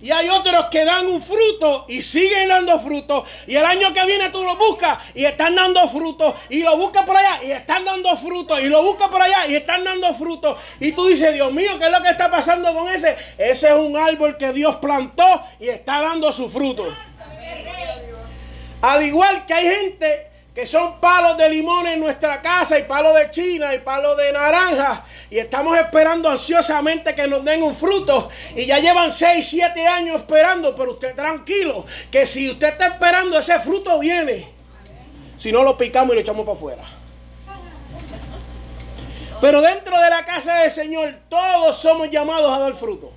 Y 0.00 0.10
hay 0.10 0.28
otros 0.28 0.66
que 0.66 0.84
dan 0.84 1.06
un 1.06 1.22
fruto 1.22 1.86
y 1.88 2.02
siguen 2.02 2.48
dando 2.48 2.78
fruto. 2.80 3.24
Y 3.46 3.56
el 3.56 3.64
año 3.64 3.92
que 3.94 4.04
viene 4.04 4.28
tú 4.30 4.42
lo 4.42 4.56
buscas 4.56 4.98
y 5.14 5.24
están 5.24 5.54
dando 5.54 5.88
fruto. 5.88 6.36
Y 6.50 6.62
lo 6.62 6.76
buscas 6.76 7.06
por 7.06 7.16
allá 7.16 7.42
y 7.42 7.52
están 7.52 7.84
dando 7.84 8.16
fruto. 8.16 8.60
Y 8.60 8.68
lo 8.68 8.82
buscas 8.82 9.08
por 9.08 9.22
allá 9.22 9.46
y 9.46 9.54
están 9.54 9.84
dando 9.84 10.12
fruto. 10.14 10.58
Y 10.80 10.92
tú 10.92 11.06
dices, 11.06 11.32
Dios 11.32 11.50
mío, 11.52 11.78
¿qué 11.78 11.86
es 11.86 11.92
lo 11.92 12.02
que 12.02 12.10
está 12.10 12.30
pasando 12.30 12.74
con 12.74 12.88
ese? 12.88 13.16
Ese 13.38 13.68
es 13.68 13.74
un 13.74 13.96
árbol 13.96 14.36
que 14.36 14.52
Dios 14.52 14.76
plantó 14.76 15.42
y 15.58 15.68
está 15.68 16.02
dando 16.02 16.32
su 16.32 16.50
fruto. 16.50 16.94
Al 18.82 19.02
igual 19.02 19.46
que 19.46 19.54
hay 19.54 19.66
gente 19.66 20.33
que 20.54 20.66
son 20.66 21.00
palos 21.00 21.36
de 21.36 21.50
limón 21.50 21.88
en 21.88 21.98
nuestra 21.98 22.40
casa 22.40 22.78
y 22.78 22.84
palos 22.84 23.14
de 23.16 23.30
china 23.32 23.74
y 23.74 23.80
palos 23.80 24.16
de 24.16 24.32
naranja 24.32 25.04
y 25.28 25.38
estamos 25.38 25.76
esperando 25.76 26.28
ansiosamente 26.30 27.12
que 27.12 27.26
nos 27.26 27.44
den 27.44 27.64
un 27.64 27.74
fruto 27.74 28.30
y 28.54 28.64
ya 28.64 28.78
llevan 28.78 29.12
6, 29.12 29.46
7 29.46 29.86
años 29.86 30.20
esperando, 30.20 30.76
pero 30.76 30.92
usted 30.92 31.16
tranquilo, 31.16 31.84
que 32.08 32.24
si 32.24 32.50
usted 32.50 32.68
está 32.68 32.86
esperando 32.86 33.38
ese 33.38 33.58
fruto 33.58 33.98
viene. 33.98 34.54
Si 35.36 35.50
no 35.50 35.64
lo 35.64 35.76
picamos 35.76 36.12
y 36.12 36.14
lo 36.14 36.20
echamos 36.20 36.46
para 36.46 36.56
afuera. 36.56 36.84
Pero 39.40 39.60
dentro 39.60 40.00
de 40.00 40.08
la 40.08 40.24
casa 40.24 40.58
del 40.58 40.70
Señor 40.70 41.14
todos 41.28 41.76
somos 41.76 42.08
llamados 42.10 42.56
a 42.56 42.60
dar 42.60 42.74
fruto. 42.74 43.12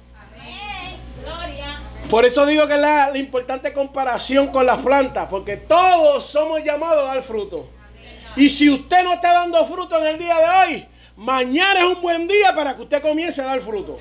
Por 2.10 2.24
eso 2.24 2.46
digo 2.46 2.66
que 2.68 2.76
es 2.76 2.80
la, 2.80 3.12
importante 3.16 3.74
comparación 3.74 4.48
con 4.48 4.66
las 4.66 4.78
plantas, 4.78 5.28
porque 5.30 5.58
todos 5.58 6.26
somos 6.26 6.64
llamados 6.64 7.04
a 7.04 7.16
dar 7.16 7.24
fruto. 7.24 7.68
Y 8.38 8.50
si 8.50 8.70
usted 8.70 9.04
no 9.04 9.14
está 9.14 9.34
dando 9.34 9.66
fruto 9.66 9.98
en 10.00 10.06
el 10.08 10.18
día 10.18 10.38
de 10.38 10.46
hoy, 10.46 10.86
mañana 11.18 11.82
es 11.82 11.86
un 11.98 12.02
buen 12.02 12.28
día 12.28 12.56
para 12.56 12.76
que 12.76 12.84
usted 12.84 13.02
comience 13.02 13.42
a 13.42 13.46
dar 13.46 13.60
fruto. 13.60 14.00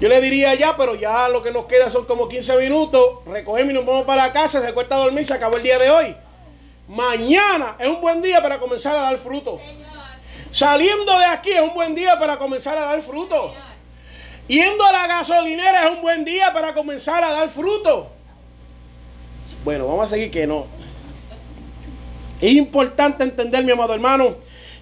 Yo 0.00 0.08
le 0.08 0.20
diría 0.20 0.54
ya, 0.54 0.76
pero 0.76 0.94
ya 0.94 1.28
lo 1.28 1.42
que 1.42 1.50
nos 1.50 1.64
queda 1.64 1.88
son 1.88 2.04
como 2.04 2.28
15 2.28 2.58
minutos. 2.58 3.20
Recogemos 3.26 3.70
y 3.72 3.74
nos 3.74 3.86
vamos 3.86 4.04
para 4.04 4.30
casa, 4.32 4.60
se 4.60 4.74
cuesta 4.74 4.96
dormir, 4.96 5.24
se 5.24 5.32
acabó 5.32 5.56
el 5.56 5.62
día 5.62 5.78
de 5.78 5.90
hoy. 5.90 6.16
Mañana 6.88 7.76
es 7.78 7.88
un 7.88 8.00
buen 8.02 8.20
día 8.20 8.42
para 8.42 8.58
comenzar 8.58 8.94
a 8.96 9.00
dar 9.00 9.18
fruto. 9.18 9.58
Saliendo 10.50 11.18
de 11.18 11.24
aquí 11.24 11.52
es 11.52 11.60
un 11.60 11.74
buen 11.74 11.94
día 11.94 12.18
para 12.18 12.38
comenzar 12.38 12.76
a 12.76 12.82
dar 12.82 13.02
fruto. 13.02 13.54
Yendo 14.48 14.84
a 14.84 14.92
la 14.92 15.06
gasolinera 15.06 15.84
es 15.84 15.90
un 15.92 16.00
buen 16.00 16.24
día 16.24 16.52
para 16.54 16.72
comenzar 16.72 17.22
a 17.22 17.32
dar 17.32 17.50
fruto. 17.50 18.10
Bueno, 19.62 19.86
vamos 19.86 20.06
a 20.06 20.08
seguir 20.08 20.30
que 20.30 20.46
no. 20.46 20.66
Es 22.40 22.52
importante 22.52 23.24
entender, 23.24 23.62
mi 23.62 23.72
amado 23.72 23.92
hermano, 23.92 24.36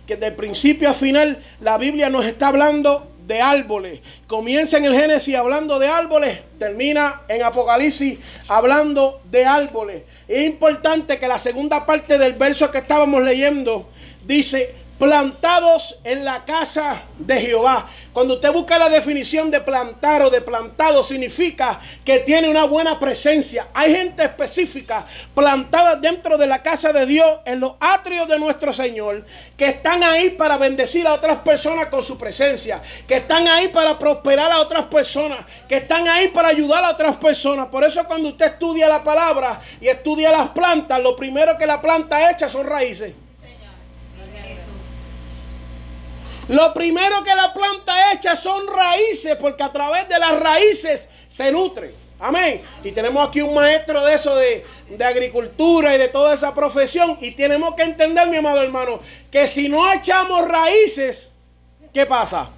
que 0.06 0.16
de 0.16 0.30
principio 0.30 0.88
a 0.88 0.94
final 0.94 1.42
la 1.60 1.78
Biblia 1.78 2.08
nos 2.08 2.24
está 2.24 2.48
hablando 2.48 3.10
de 3.26 3.40
árboles. 3.40 4.00
Comienza 4.28 4.78
en 4.78 4.84
el 4.84 4.94
Génesis 4.94 5.34
hablando 5.34 5.80
de 5.80 5.88
árboles, 5.88 6.38
termina 6.60 7.22
en 7.26 7.42
Apocalipsis 7.42 8.20
hablando 8.46 9.20
de 9.24 9.44
árboles. 9.46 10.04
Es 10.28 10.44
importante 10.44 11.18
que 11.18 11.26
la 11.26 11.40
segunda 11.40 11.84
parte 11.84 12.18
del 12.18 12.34
verso 12.34 12.70
que 12.70 12.78
estábamos 12.78 13.20
leyendo 13.24 13.88
dice, 14.24 14.74
plantados 14.98 15.98
en 16.04 16.24
la 16.24 16.44
casa 16.44 17.02
de 17.18 17.38
Jehová. 17.40 17.86
Cuando 18.12 18.34
usted 18.34 18.50
busca 18.52 18.78
la 18.78 18.88
definición 18.88 19.50
de 19.50 19.60
plantar 19.60 20.22
o 20.22 20.30
de 20.30 20.40
plantado, 20.40 21.02
significa 21.02 21.80
que 22.04 22.20
tiene 22.20 22.48
una 22.48 22.64
buena 22.64 22.98
presencia. 22.98 23.68
Hay 23.74 23.94
gente 23.94 24.24
específica 24.24 25.06
plantada 25.34 25.96
dentro 25.96 26.38
de 26.38 26.46
la 26.46 26.62
casa 26.62 26.92
de 26.92 27.04
Dios, 27.04 27.40
en 27.44 27.60
los 27.60 27.74
atrios 27.78 28.26
de 28.26 28.38
nuestro 28.38 28.72
Señor, 28.72 29.26
que 29.56 29.66
están 29.66 30.02
ahí 30.02 30.30
para 30.30 30.56
bendecir 30.56 31.06
a 31.06 31.14
otras 31.14 31.38
personas 31.38 31.88
con 31.88 32.02
su 32.02 32.16
presencia, 32.16 32.80
que 33.06 33.16
están 33.16 33.46
ahí 33.48 33.68
para 33.68 33.98
prosperar 33.98 34.50
a 34.50 34.60
otras 34.60 34.86
personas, 34.86 35.40
que 35.68 35.76
están 35.76 36.08
ahí 36.08 36.28
para 36.28 36.48
ayudar 36.48 36.84
a 36.84 36.90
otras 36.90 37.16
personas. 37.16 37.68
Por 37.68 37.84
eso 37.84 38.02
cuando 38.04 38.30
usted 38.30 38.46
estudia 38.46 38.88
la 38.88 39.04
palabra 39.04 39.60
y 39.78 39.88
estudia 39.88 40.32
las 40.32 40.48
plantas, 40.50 41.02
lo 41.02 41.14
primero 41.16 41.58
que 41.58 41.66
la 41.66 41.82
planta 41.82 42.30
echa 42.30 42.48
son 42.48 42.66
raíces. 42.66 43.25
Lo 46.48 46.72
primero 46.72 47.24
que 47.24 47.34
la 47.34 47.52
planta 47.52 48.12
echa 48.12 48.36
son 48.36 48.66
raíces, 48.68 49.36
porque 49.36 49.62
a 49.62 49.72
través 49.72 50.08
de 50.08 50.18
las 50.18 50.38
raíces 50.38 51.08
se 51.28 51.50
nutre. 51.50 51.94
Amén. 52.20 52.62
Y 52.82 52.92
tenemos 52.92 53.28
aquí 53.28 53.42
un 53.42 53.52
maestro 53.52 54.04
de 54.04 54.14
eso, 54.14 54.34
de, 54.36 54.64
de, 54.88 55.04
agricultura 55.04 55.94
y 55.94 55.98
de 55.98 56.08
toda 56.08 56.34
esa 56.34 56.54
profesión. 56.54 57.18
Y 57.20 57.32
tenemos 57.32 57.74
que 57.74 57.82
entender, 57.82 58.28
mi 58.28 58.36
amado 58.36 58.62
hermano, 58.62 59.00
que 59.30 59.46
si 59.46 59.68
no 59.68 59.92
echamos 59.92 60.46
raíces, 60.46 61.32
¿qué 61.92 62.06
pasa? 62.06 62.50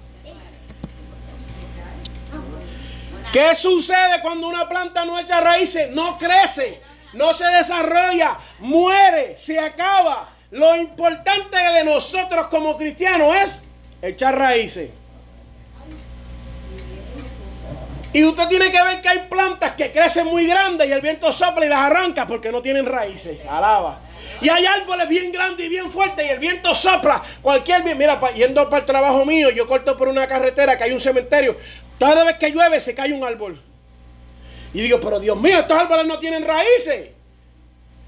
¿Qué 3.33 3.55
sucede 3.55 4.21
cuando 4.21 4.47
una 4.47 4.69
planta 4.69 5.03
no 5.05 5.19
echa 5.19 5.41
raíces? 5.41 5.89
No 5.91 6.17
crece, 6.17 6.81
no 7.13 7.33
se 7.33 7.45
desarrolla, 7.45 8.37
muere, 8.59 9.35
se 9.37 9.59
acaba. 9.59 10.29
Lo 10.51 10.75
importante 10.75 11.57
de 11.57 11.83
nosotros 11.83 12.47
como 12.47 12.75
cristianos 12.77 13.35
es 13.35 13.63
echar 14.01 14.37
raíces. 14.37 14.89
Y 18.11 18.23
usted 18.23 18.47
tiene 18.47 18.71
que 18.71 18.81
ver 18.81 19.01
que 19.01 19.07
hay 19.09 19.19
plantas 19.29 19.73
que 19.73 19.91
crecen 19.91 20.25
muy 20.25 20.47
grandes 20.47 20.89
y 20.89 20.91
el 20.91 21.01
viento 21.01 21.31
sopla 21.31 21.65
y 21.65 21.69
las 21.69 21.79
arranca 21.79 22.25
porque 22.25 22.51
no 22.51 22.59
tienen 22.61 22.87
raíces. 22.87 23.39
Alaba. 23.47 23.99
Y 24.41 24.49
hay 24.49 24.65
árboles 24.65 25.07
bien 25.07 25.31
grandes 25.31 25.67
y 25.67 25.69
bien 25.69 25.91
fuertes 25.91 26.25
y 26.25 26.29
el 26.29 26.39
viento 26.39 26.73
sopla. 26.73 27.21
Cualquier 27.41 27.83
viento. 27.83 27.99
Mira, 27.99 28.19
yendo 28.33 28.67
para 28.67 28.79
el 28.79 28.85
trabajo 28.85 29.25
mío, 29.25 29.51
yo 29.51 29.67
corto 29.67 29.95
por 29.95 30.07
una 30.07 30.27
carretera 30.27 30.75
que 30.75 30.85
hay 30.85 30.91
un 30.91 30.99
cementerio. 30.99 31.55
Cada 31.99 32.23
vez 32.23 32.37
que 32.37 32.49
llueve 32.49 32.81
se 32.81 32.95
cae 32.95 33.13
un 33.13 33.23
árbol. 33.23 33.61
Y 34.73 34.81
digo, 34.81 34.99
pero 35.01 35.19
Dios 35.19 35.39
mío, 35.39 35.59
estos 35.59 35.77
árboles 35.77 36.07
no 36.07 36.17
tienen 36.17 36.45
raíces. 36.45 37.09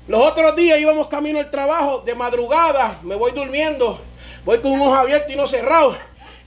Los 0.07 0.21
otros 0.21 0.55
días 0.55 0.79
íbamos 0.79 1.07
camino 1.07 1.39
al 1.39 1.51
trabajo 1.51 1.99
de 1.99 2.15
madrugada, 2.15 2.99
me 3.03 3.15
voy 3.15 3.31
durmiendo, 3.33 4.01
voy 4.45 4.59
con 4.59 4.71
un 4.71 4.81
ojo 4.81 4.95
abierto 4.95 5.31
y 5.31 5.35
no 5.35 5.47
cerrado. 5.47 5.97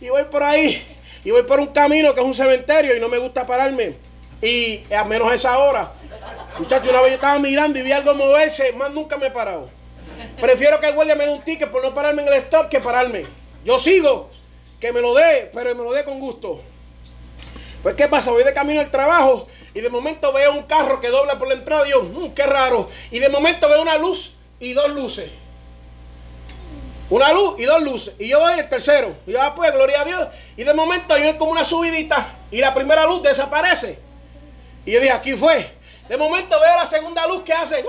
Y 0.00 0.08
voy 0.08 0.24
por 0.24 0.42
ahí 0.42 0.82
y 1.24 1.30
voy 1.30 1.42
por 1.44 1.58
un 1.58 1.68
camino 1.68 2.14
que 2.14 2.20
es 2.20 2.26
un 2.26 2.34
cementerio 2.34 2.96
y 2.96 3.00
no 3.00 3.08
me 3.08 3.18
gusta 3.18 3.46
pararme. 3.46 3.94
Y 4.42 4.82
a 4.92 5.04
menos 5.04 5.32
esa 5.32 5.58
hora. 5.58 5.92
Muchachos, 6.58 6.88
una 6.88 7.00
vez 7.00 7.10
yo 7.10 7.14
estaba 7.14 7.38
mirando 7.38 7.78
y 7.78 7.82
vi 7.82 7.92
algo 7.92 8.14
moverse, 8.14 8.72
más 8.72 8.92
nunca 8.92 9.16
me 9.16 9.26
he 9.26 9.30
parado. 9.30 9.70
Prefiero 10.40 10.78
que 10.80 10.86
el 10.86 10.94
guardia 10.94 11.14
me 11.14 11.26
dé 11.26 11.32
un 11.32 11.42
ticket 11.42 11.70
por 11.70 11.82
no 11.82 11.94
pararme 11.94 12.22
en 12.22 12.28
el 12.28 12.34
stop 12.34 12.68
que 12.68 12.80
pararme. 12.80 13.24
Yo 13.64 13.78
sigo, 13.78 14.30
que 14.78 14.92
me 14.92 15.00
lo 15.00 15.14
dé, 15.14 15.50
pero 15.54 15.74
me 15.74 15.82
lo 15.82 15.92
dé 15.92 16.04
con 16.04 16.20
gusto. 16.20 16.60
Pues, 17.82 17.94
¿qué 17.96 18.06
pasa? 18.08 18.30
Voy 18.30 18.44
de 18.44 18.52
camino 18.52 18.80
al 18.80 18.90
trabajo 18.90 19.48
y 19.72 19.80
de 19.80 19.88
momento 19.88 20.32
veo 20.32 20.52
un 20.52 20.64
carro 20.64 21.00
que 21.00 21.08
dobla 21.08 21.38
por 21.38 21.48
la 21.48 21.54
entrada 21.54 21.86
y 21.86 21.90
yo, 21.90 22.02
mm, 22.02 22.34
qué 22.34 22.44
raro. 22.44 22.88
Y 23.10 23.18
de 23.18 23.28
momento 23.28 23.68
veo 23.68 23.80
una 23.80 23.98
luz 23.98 24.34
y 24.60 24.72
dos 24.72 24.90
luces. 24.90 25.30
Una 27.10 27.32
luz 27.32 27.56
y 27.58 27.64
dos 27.64 27.82
luces. 27.82 28.14
Y 28.18 28.28
yo 28.28 28.40
voy 28.40 28.58
el 28.58 28.68
tercero. 28.68 29.14
Y 29.26 29.32
yo, 29.32 29.42
ah, 29.42 29.54
pues, 29.54 29.72
gloria 29.72 30.00
a 30.00 30.04
Dios. 30.04 30.28
Y 30.56 30.64
de 30.64 30.72
momento 30.72 31.14
hay 31.14 31.34
como 31.34 31.52
una 31.52 31.64
subidita. 31.64 32.34
Y 32.50 32.58
la 32.58 32.72
primera 32.72 33.04
luz 33.04 33.22
desaparece. 33.22 33.98
Y 34.86 34.92
yo 34.92 35.00
dije, 35.00 35.12
aquí 35.12 35.34
fue. 35.34 35.70
De 36.08 36.16
momento 36.16 36.58
veo 36.60 36.76
la 36.76 36.86
segunda 36.86 37.26
luz 37.26 37.42
que 37.44 37.52
hace. 37.52 37.84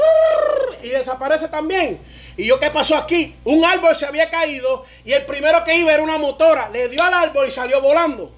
Y 0.84 0.90
desaparece 0.90 1.48
también. 1.48 2.00
Y 2.38 2.46
yo, 2.46 2.60
¿qué 2.60 2.70
pasó 2.70 2.96
aquí? 2.98 3.36
Un 3.46 3.64
árbol 3.64 3.96
se 3.96 4.06
había 4.06 4.30
caído. 4.30 4.86
Y 5.06 5.14
el 5.14 5.26
primero 5.26 5.64
que 5.64 5.76
iba 5.76 5.94
era 5.94 6.04
una 6.04 6.18
motora. 6.18 6.70
Le 6.70 6.90
dio 6.90 7.02
al 7.02 7.14
árbol 7.14 7.48
y 7.48 7.52
salió 7.52 7.82
volando. 7.82 8.32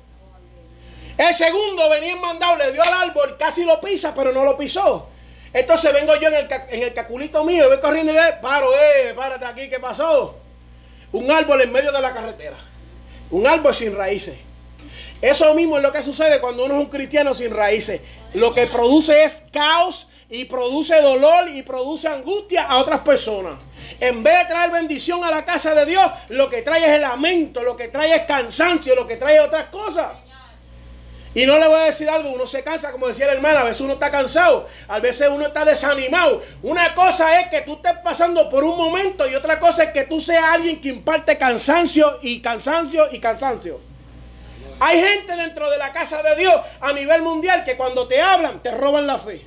El 1.17 1.33
segundo 1.33 1.89
venía 1.89 2.13
en 2.13 2.21
mandado, 2.21 2.57
le 2.57 2.71
dio 2.71 2.83
al 2.83 3.09
árbol, 3.09 3.37
casi 3.39 3.63
lo 3.65 3.81
pisa, 3.81 4.13
pero 4.15 4.31
no 4.31 4.45
lo 4.45 4.55
pisó. 4.55 5.09
Entonces 5.51 5.91
vengo 5.91 6.15
yo 6.17 6.27
en 6.27 6.35
el, 6.35 6.47
en 6.69 6.83
el 6.83 6.93
caculito 6.93 7.43
mío 7.43 7.67
voy 7.67 7.79
corriendo 7.79 8.11
y 8.11 8.15
digo, 8.15 8.27
paro, 8.39 8.69
eh, 8.75 9.13
párate 9.15 9.45
aquí, 9.45 9.67
¿qué 9.67 9.79
pasó? 9.79 10.35
Un 11.11 11.31
árbol 11.31 11.61
en 11.61 11.71
medio 11.71 11.91
de 11.91 12.01
la 12.01 12.13
carretera. 12.13 12.57
Un 13.31 13.47
árbol 13.47 13.73
sin 13.73 13.95
raíces. 13.95 14.37
Eso 15.21 15.53
mismo 15.53 15.77
es 15.77 15.83
lo 15.83 15.91
que 15.91 16.03
sucede 16.03 16.39
cuando 16.39 16.65
uno 16.65 16.75
es 16.75 16.79
un 16.81 16.89
cristiano 16.89 17.33
sin 17.33 17.51
raíces. 17.51 18.01
Lo 18.33 18.53
que 18.53 18.67
produce 18.67 19.23
es 19.23 19.43
caos 19.51 20.07
y 20.29 20.45
produce 20.45 21.01
dolor 21.01 21.49
y 21.49 21.63
produce 21.63 22.07
angustia 22.07 22.63
a 22.63 22.77
otras 22.77 23.01
personas. 23.01 23.59
En 23.99 24.21
vez 24.21 24.39
de 24.39 24.53
traer 24.53 24.71
bendición 24.71 25.23
a 25.23 25.31
la 25.31 25.45
casa 25.45 25.73
de 25.73 25.85
Dios, 25.85 26.11
lo 26.29 26.49
que 26.49 26.61
trae 26.61 26.83
es 26.83 26.91
el 26.91 27.01
lamento, 27.01 27.63
lo 27.63 27.77
que 27.77 27.87
trae 27.87 28.15
es 28.15 28.23
cansancio, 28.23 28.95
lo 28.95 29.07
que 29.07 29.15
trae 29.15 29.39
otras 29.39 29.69
cosas. 29.69 30.11
Y 31.37 31.45
no 31.45 31.59
le 31.59 31.67
voy 31.67 31.79
a 31.79 31.83
decir 31.83 32.09
algo, 32.09 32.31
uno 32.31 32.47
se 32.47 32.63
cansa, 32.63 32.91
como 32.91 33.07
decía 33.07 33.27
la 33.27 33.33
hermana, 33.33 33.59
a 33.59 33.65
veces 33.65 33.81
uno 33.81 33.93
está 33.93 34.09
cansado, 34.09 34.67
a 34.87 34.99
veces 34.99 35.29
uno 35.31 35.45
está 35.45 35.63
desanimado. 35.63 36.41
Una 36.63 36.95
cosa 36.95 37.39
es 37.39 37.49
que 37.49 37.61
tú 37.61 37.75
estés 37.75 37.95
pasando 38.03 38.49
por 38.49 38.63
un 38.63 38.75
momento 38.75 39.29
y 39.29 39.35
otra 39.35 39.59
cosa 39.59 39.83
es 39.83 39.91
que 39.91 40.05
tú 40.05 40.19
seas 40.19 40.43
alguien 40.43 40.81
que 40.81 40.89
imparte 40.89 41.37
cansancio 41.37 42.17
y 42.23 42.41
cansancio 42.41 43.09
y 43.11 43.19
cansancio. 43.19 43.79
Hay 44.79 44.99
gente 44.99 45.35
dentro 45.35 45.69
de 45.69 45.77
la 45.77 45.93
casa 45.93 46.23
de 46.23 46.37
Dios 46.37 46.55
a 46.81 46.91
nivel 46.91 47.21
mundial 47.21 47.63
que 47.63 47.77
cuando 47.77 48.07
te 48.07 48.19
hablan 48.19 48.63
te 48.63 48.71
roban 48.71 49.05
la 49.05 49.19
fe. 49.19 49.45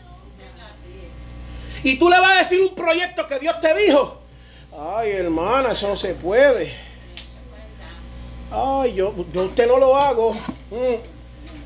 Y 1.82 1.98
tú 1.98 2.08
le 2.08 2.20
vas 2.20 2.36
a 2.36 2.42
decir 2.44 2.60
un 2.62 2.72
proyecto 2.72 3.26
que 3.26 3.40
Dios 3.40 3.60
te 3.60 3.74
dijo. 3.74 4.20
Ay, 4.78 5.10
hermana, 5.10 5.72
eso 5.72 5.88
no 5.88 5.96
se 5.96 6.14
puede. 6.14 6.72
Ay, 8.52 8.94
yo, 8.94 9.12
yo 9.32 9.46
usted 9.46 9.66
no 9.66 9.76
lo 9.76 9.96
hago. 9.96 10.34
Mm. 10.70 11.18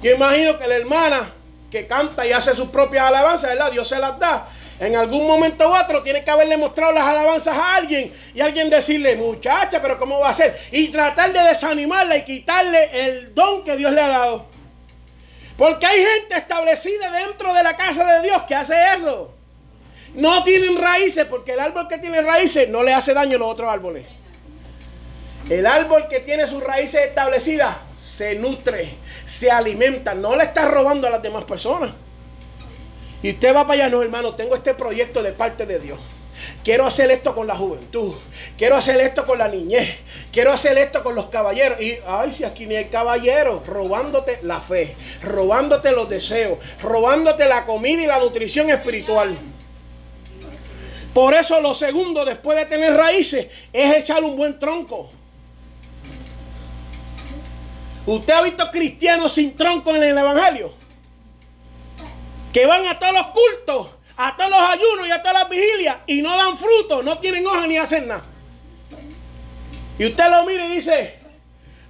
Yo 0.05 0.11
imagino 0.11 0.59
que 0.59 0.69
la 0.69 0.77
hermana 0.77 1.33
que 1.71 1.87
canta 1.87 2.27
y 2.27 2.33
hace 2.33 2.55
sus 2.55 2.69
propias 2.69 3.07
alabanzas, 3.07 3.49
¿verdad? 3.49 3.73
Dios 3.73 3.89
se 3.89 3.99
las 3.99 4.19
da. 4.19 4.49
En 4.79 4.95
algún 4.97 5.27
momento 5.27 5.67
u 5.67 5.75
otro 5.75 6.03
tiene 6.03 6.23
que 6.23 6.31
haberle 6.31 6.59
mostrado 6.59 6.93
las 6.93 7.05
alabanzas 7.05 7.57
a 7.57 7.77
alguien 7.77 8.13
y 8.35 8.43
alguien 8.43 8.69
decirle, 8.69 9.17
muchacha, 9.17 9.81
pero 9.81 9.99
¿cómo 9.99 10.21
va 10.21 10.29
a 10.29 10.35
ser? 10.35 10.61
Y 10.73 10.89
tratar 10.89 11.33
de 11.33 11.41
desanimarla 11.45 12.19
y 12.19 12.25
quitarle 12.25 12.91
el 12.93 13.35
don 13.35 13.65
que 13.65 13.79
Dios 13.79 13.93
le 13.93 14.03
ha 14.03 14.09
dado. 14.09 14.45
Porque 15.57 15.87
hay 15.87 16.05
gente 16.05 16.37
establecida 16.37 17.11
dentro 17.11 17.55
de 17.55 17.63
la 17.63 17.75
casa 17.75 18.05
de 18.17 18.29
Dios 18.29 18.43
que 18.43 18.55
hace 18.55 18.75
eso. 18.99 19.33
No 20.13 20.45
tienen 20.45 20.77
raíces 20.83 21.25
porque 21.25 21.53
el 21.53 21.61
árbol 21.61 21.89
que 21.89 21.97
tiene 21.97 22.21
raíces 22.21 22.69
no 22.69 22.83
le 22.83 22.93
hace 22.93 23.15
daño 23.15 23.37
a 23.37 23.39
los 23.39 23.49
otros 23.49 23.71
árboles. 23.71 24.05
El 25.49 25.65
árbol 25.65 26.09
que 26.09 26.21
tiene 26.21 26.47
sus 26.47 26.63
raíces 26.63 27.07
establecidas 27.07 27.77
se 28.15 28.37
nutre, 28.37 28.91
se 29.25 29.51
alimenta, 29.51 30.15
no 30.15 30.37
le 30.37 30.45
está 30.45 30.69
robando 30.69 31.09
a 31.09 31.11
las 31.11 31.21
demás 31.21 31.43
personas. 31.45 31.91
Y 33.25 33.31
usted 33.31 33.53
va 33.53 33.67
para 33.67 33.75
allá, 33.75 33.89
no 33.89 34.03
hermano, 34.03 34.37
tengo 34.37 34.55
este 34.55 34.73
proyecto 34.73 35.21
de 35.21 35.33
parte 35.33 35.67
de 35.67 35.81
Dios. 35.81 35.99
Quiero 36.63 36.87
hacer 36.87 37.11
esto 37.11 37.35
con 37.35 37.49
la 37.49 37.57
juventud. 37.57 38.15
Quiero 38.57 38.77
hacer 38.77 39.01
esto 39.01 39.27
con 39.27 39.39
la 39.39 39.49
niñez. 39.49 39.97
Quiero 40.31 40.53
hacer 40.53 40.79
esto 40.79 41.03
con 41.03 41.17
los 41.17 41.27
caballeros. 41.27 41.81
Y, 41.81 41.99
ay, 42.07 42.33
si 42.33 42.45
aquí 42.45 42.67
ni 42.67 42.77
hay 42.77 42.85
caballeros, 42.85 43.67
robándote 43.67 44.39
la 44.43 44.61
fe, 44.61 44.95
robándote 45.21 45.91
los 45.91 46.09
deseos, 46.09 46.59
robándote 46.81 47.49
la 47.49 47.67
comida 47.67 48.03
y 48.03 48.07
la 48.07 48.21
nutrición 48.21 48.71
espiritual. 48.71 49.37
Por 51.13 51.35
eso 51.35 51.61
lo 51.61 51.75
segundo, 51.75 52.25
después 52.25 52.57
de 52.59 52.67
tener 52.67 52.95
raíces, 52.95 53.49
es 53.73 53.97
echar 53.97 54.23
un 54.23 54.37
buen 54.37 54.61
tronco. 54.61 55.11
¿Usted 58.07 58.33
ha 58.33 58.43
visto 58.43 58.71
cristianos 58.71 59.33
sin 59.33 59.57
tronco 59.57 59.95
en 59.95 60.03
el 60.03 60.19
Evangelio? 60.19 60.75
Que 62.53 62.67
van 62.67 62.87
a 62.87 62.99
todos 62.99 63.15
los 63.15 63.27
cultos, 63.29 63.89
a 64.17 64.37
todos 64.37 64.51
los 64.51 64.61
ayunos 64.61 65.07
y 65.07 65.11
a 65.11 65.23
todas 65.23 65.35
las 65.35 65.49
vigilias 65.49 65.97
y 66.07 66.23
no 66.23 66.37
dan 66.37 66.59
fruto, 66.59 67.03
no 67.03 67.19
tienen 67.19 67.47
hoja 67.47 67.67
ni 67.67 67.79
hacen 67.79 68.09
nada. 68.09 68.25
Y 69.99 70.07
usted 70.07 70.31
lo 70.31 70.45
mira 70.45 70.67
y 70.67 70.77
dice, 70.77 71.19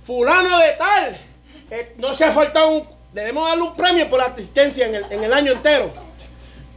fulano 0.06 0.58
de 0.58 0.72
tal, 0.72 1.18
eh, 1.70 1.94
no 1.98 2.14
se 2.14 2.26
ha 2.26 2.32
faltado 2.32 2.94
debemos 3.12 3.48
darle 3.48 3.62
un 3.62 3.76
premio 3.76 4.10
por 4.10 4.18
la 4.18 4.26
asistencia 4.26 4.86
en 4.86 4.96
el, 4.96 5.04
en 5.10 5.24
el 5.24 5.32
año 5.32 5.52
entero. 5.52 5.92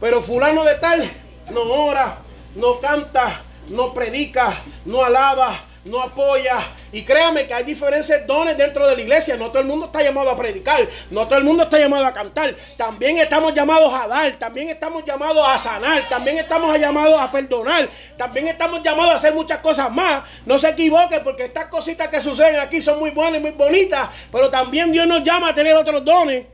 Pero 0.00 0.22
fulano 0.22 0.64
de 0.64 0.76
tal 0.76 1.10
no 1.50 1.62
ora, 1.62 2.18
no 2.54 2.80
canta, 2.80 3.42
no 3.68 3.92
predica, 3.92 4.62
no 4.84 5.04
alaba, 5.04 5.60
no 5.88 6.00
apoya. 6.00 6.58
Y 6.92 7.02
créame 7.02 7.46
que 7.46 7.54
hay 7.54 7.64
diferentes 7.64 8.26
dones 8.26 8.56
dentro 8.56 8.86
de 8.86 8.96
la 8.96 9.02
iglesia. 9.02 9.36
No 9.36 9.48
todo 9.48 9.60
el 9.60 9.68
mundo 9.68 9.86
está 9.86 10.02
llamado 10.02 10.30
a 10.30 10.36
predicar. 10.36 10.88
No 11.10 11.26
todo 11.26 11.38
el 11.38 11.44
mundo 11.44 11.64
está 11.64 11.78
llamado 11.78 12.06
a 12.06 12.12
cantar. 12.12 12.54
También 12.76 13.18
estamos 13.18 13.54
llamados 13.54 13.92
a 13.92 14.06
dar. 14.06 14.32
También 14.34 14.68
estamos 14.68 15.04
llamados 15.04 15.44
a 15.46 15.58
sanar. 15.58 16.08
También 16.08 16.38
estamos 16.38 16.78
llamados 16.78 17.20
a 17.20 17.30
perdonar. 17.30 17.88
También 18.16 18.48
estamos 18.48 18.82
llamados 18.82 19.14
a 19.14 19.16
hacer 19.16 19.34
muchas 19.34 19.60
cosas 19.60 19.90
más. 19.90 20.24
No 20.46 20.58
se 20.58 20.68
equivoque 20.68 21.20
porque 21.20 21.44
estas 21.46 21.66
cositas 21.68 22.08
que 22.08 22.20
suceden 22.20 22.60
aquí 22.60 22.80
son 22.80 22.98
muy 22.98 23.10
buenas 23.10 23.40
y 23.40 23.42
muy 23.42 23.52
bonitas. 23.52 24.08
Pero 24.30 24.50
también 24.50 24.92
Dios 24.92 25.06
nos 25.06 25.22
llama 25.24 25.48
a 25.48 25.54
tener 25.54 25.74
otros 25.74 26.04
dones. 26.04 26.46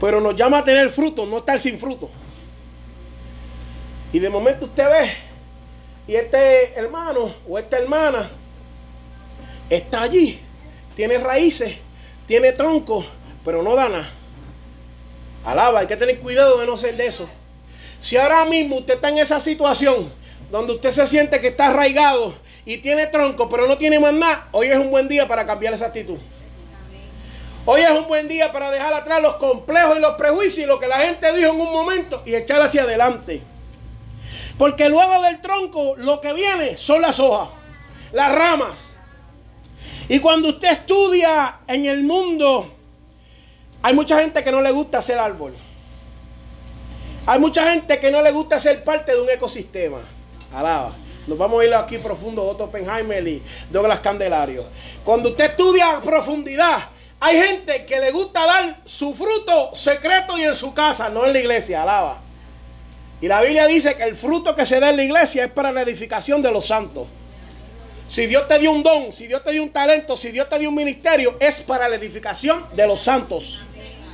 Pero 0.00 0.20
nos 0.20 0.36
llama 0.36 0.58
a 0.58 0.64
tener 0.64 0.90
fruto, 0.90 1.24
no 1.24 1.38
estar 1.38 1.58
sin 1.58 1.78
fruto. 1.78 2.10
Y 4.12 4.18
de 4.18 4.30
momento 4.30 4.66
usted 4.66 4.88
ve 4.88 5.10
y 6.06 6.14
este 6.14 6.78
hermano 6.78 7.34
o 7.48 7.58
esta 7.58 7.78
hermana 7.78 8.30
está 9.68 10.02
allí, 10.02 10.40
tiene 10.94 11.18
raíces, 11.18 11.76
tiene 12.26 12.52
tronco, 12.52 13.04
pero 13.44 13.62
no 13.62 13.74
da 13.74 13.88
nada. 13.88 14.10
Alaba, 15.44 15.80
hay 15.80 15.86
que 15.86 15.96
tener 15.96 16.18
cuidado 16.18 16.58
de 16.58 16.66
no 16.66 16.76
ser 16.76 16.96
de 16.96 17.06
eso. 17.06 17.28
Si 18.00 18.16
ahora 18.16 18.44
mismo 18.44 18.76
usted 18.76 18.94
está 18.94 19.08
en 19.08 19.18
esa 19.18 19.40
situación 19.40 20.12
donde 20.50 20.74
usted 20.74 20.92
se 20.92 21.06
siente 21.06 21.40
que 21.40 21.48
está 21.48 21.68
arraigado 21.68 22.34
y 22.64 22.78
tiene 22.78 23.06
tronco, 23.06 23.48
pero 23.48 23.66
no 23.66 23.78
tiene 23.78 23.98
más 23.98 24.12
nada, 24.12 24.48
hoy 24.52 24.68
es 24.68 24.76
un 24.76 24.90
buen 24.90 25.08
día 25.08 25.26
para 25.26 25.46
cambiar 25.46 25.74
esa 25.74 25.86
actitud. 25.86 26.18
Hoy 27.64 27.80
es 27.80 27.90
un 27.90 28.06
buen 28.06 28.28
día 28.28 28.52
para 28.52 28.70
dejar 28.70 28.94
atrás 28.94 29.20
los 29.20 29.36
complejos 29.36 29.96
y 29.96 30.00
los 30.00 30.14
prejuicios 30.14 30.58
y 30.58 30.66
lo 30.66 30.78
que 30.78 30.86
la 30.86 30.98
gente 30.98 31.32
dijo 31.32 31.52
en 31.52 31.60
un 31.60 31.72
momento 31.72 32.22
y 32.24 32.36
echar 32.36 32.62
hacia 32.62 32.82
adelante. 32.82 33.42
Porque 34.58 34.88
luego 34.88 35.22
del 35.22 35.40
tronco 35.40 35.94
lo 35.96 36.20
que 36.20 36.32
viene 36.32 36.76
son 36.76 37.02
las 37.02 37.20
hojas, 37.20 37.48
las 38.12 38.34
ramas. 38.34 38.78
Y 40.08 40.20
cuando 40.20 40.48
usted 40.48 40.70
estudia 40.70 41.58
en 41.66 41.86
el 41.86 42.04
mundo, 42.04 42.72
hay 43.82 43.94
mucha 43.94 44.20
gente 44.20 44.42
que 44.42 44.50
no 44.50 44.60
le 44.60 44.70
gusta 44.70 45.02
ser 45.02 45.18
árbol. 45.18 45.54
Hay 47.26 47.38
mucha 47.40 47.70
gente 47.72 47.98
que 47.98 48.10
no 48.10 48.22
le 48.22 48.30
gusta 48.30 48.60
ser 48.60 48.84
parte 48.84 49.12
de 49.12 49.20
un 49.20 49.28
ecosistema. 49.28 49.98
Alaba. 50.54 50.92
Nos 51.26 51.36
vamos 51.36 51.60
a 51.60 51.64
ir 51.64 51.74
aquí 51.74 51.98
profundo, 51.98 52.44
Otto 52.44 52.64
Oppenheimer 52.64 53.26
y 53.26 53.42
Douglas 53.68 53.98
Candelario. 53.98 54.66
Cuando 55.04 55.30
usted 55.30 55.46
estudia 55.46 55.96
a 55.96 56.00
profundidad, 56.00 56.90
hay 57.18 57.36
gente 57.36 57.84
que 57.84 57.98
le 57.98 58.12
gusta 58.12 58.46
dar 58.46 58.76
su 58.84 59.12
fruto 59.12 59.74
secreto 59.74 60.38
y 60.38 60.44
en 60.44 60.54
su 60.54 60.72
casa, 60.72 61.08
no 61.08 61.26
en 61.26 61.32
la 61.32 61.38
iglesia. 61.40 61.82
Alaba. 61.82 62.20
Y 63.20 63.28
la 63.28 63.40
Biblia 63.40 63.66
dice 63.66 63.96
que 63.96 64.02
el 64.04 64.14
fruto 64.14 64.54
que 64.54 64.66
se 64.66 64.78
da 64.78 64.90
en 64.90 64.96
la 64.96 65.04
iglesia 65.04 65.44
es 65.44 65.50
para 65.50 65.72
la 65.72 65.82
edificación 65.82 66.42
de 66.42 66.50
los 66.52 66.66
santos. 66.66 67.06
Si 68.08 68.26
Dios 68.26 68.46
te 68.46 68.58
dio 68.58 68.70
un 68.70 68.82
don, 68.82 69.12
si 69.12 69.26
Dios 69.26 69.42
te 69.42 69.52
dio 69.52 69.62
un 69.62 69.70
talento, 69.70 70.16
si 70.16 70.30
Dios 70.30 70.48
te 70.48 70.58
dio 70.58 70.68
un 70.68 70.74
ministerio, 70.74 71.36
es 71.40 71.60
para 71.60 71.88
la 71.88 71.96
edificación 71.96 72.66
de 72.74 72.86
los 72.86 73.00
santos, 73.00 73.60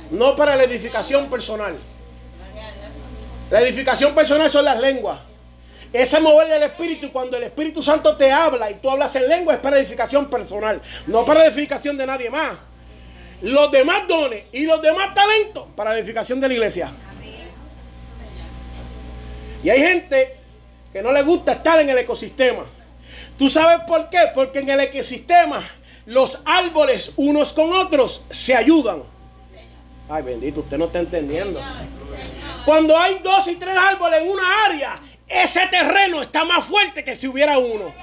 no 0.09 0.35
para 0.35 0.55
la 0.55 0.63
edificación 0.63 1.29
personal. 1.29 1.77
La 3.51 3.61
edificación 3.61 4.15
personal 4.15 4.49
son 4.49 4.65
las 4.65 4.79
lenguas. 4.79 5.19
Ese 5.91 6.19
mover 6.19 6.47
del 6.47 6.63
Espíritu, 6.63 7.11
cuando 7.11 7.37
el 7.37 7.43
Espíritu 7.43 7.83
Santo 7.83 8.17
te 8.17 8.31
habla 8.31 8.71
y 8.71 8.75
tú 8.75 8.89
hablas 8.89 9.15
en 9.15 9.29
lengua, 9.29 9.53
es 9.53 9.59
para 9.59 9.77
edificación 9.77 10.27
personal, 10.27 10.81
no 11.05 11.23
para 11.23 11.45
edificación 11.45 11.97
de 11.97 12.07
nadie 12.07 12.31
más. 12.31 12.57
Los 13.43 13.69
demás 13.71 14.07
dones 14.07 14.45
y 14.53 14.65
los 14.65 14.81
demás 14.81 15.13
talentos 15.13 15.67
para 15.75 15.91
la 15.91 15.99
edificación 15.99 16.39
de 16.39 16.47
la 16.47 16.53
iglesia. 16.55 16.91
Y 19.63 19.69
hay 19.69 19.79
gente 19.79 20.35
que 20.91 21.01
no 21.01 21.11
le 21.11 21.23
gusta 21.23 21.53
estar 21.53 21.79
en 21.79 21.89
el 21.89 21.97
ecosistema. 21.97 22.65
¿Tú 23.37 23.49
sabes 23.49 23.79
por 23.87 24.09
qué? 24.09 24.29
Porque 24.35 24.59
en 24.59 24.69
el 24.69 24.79
ecosistema 24.81 25.63
los 26.05 26.39
árboles 26.45 27.13
unos 27.15 27.53
con 27.53 27.71
otros 27.73 28.25
se 28.29 28.55
ayudan. 28.55 29.03
Ay, 30.09 30.21
bendito, 30.21 30.59
usted 30.59 30.77
no 30.77 30.85
está 30.85 30.99
entendiendo. 30.99 31.61
Cuando 32.65 32.97
hay 32.97 33.19
dos 33.23 33.47
y 33.47 33.55
tres 33.55 33.75
árboles 33.75 34.21
en 34.21 34.29
una 34.29 34.43
área, 34.65 34.99
ese 35.27 35.61
terreno 35.67 36.21
está 36.21 36.43
más 36.43 36.65
fuerte 36.65 37.03
que 37.03 37.15
si 37.15 37.27
hubiera 37.27 37.57
uno. 37.57 37.93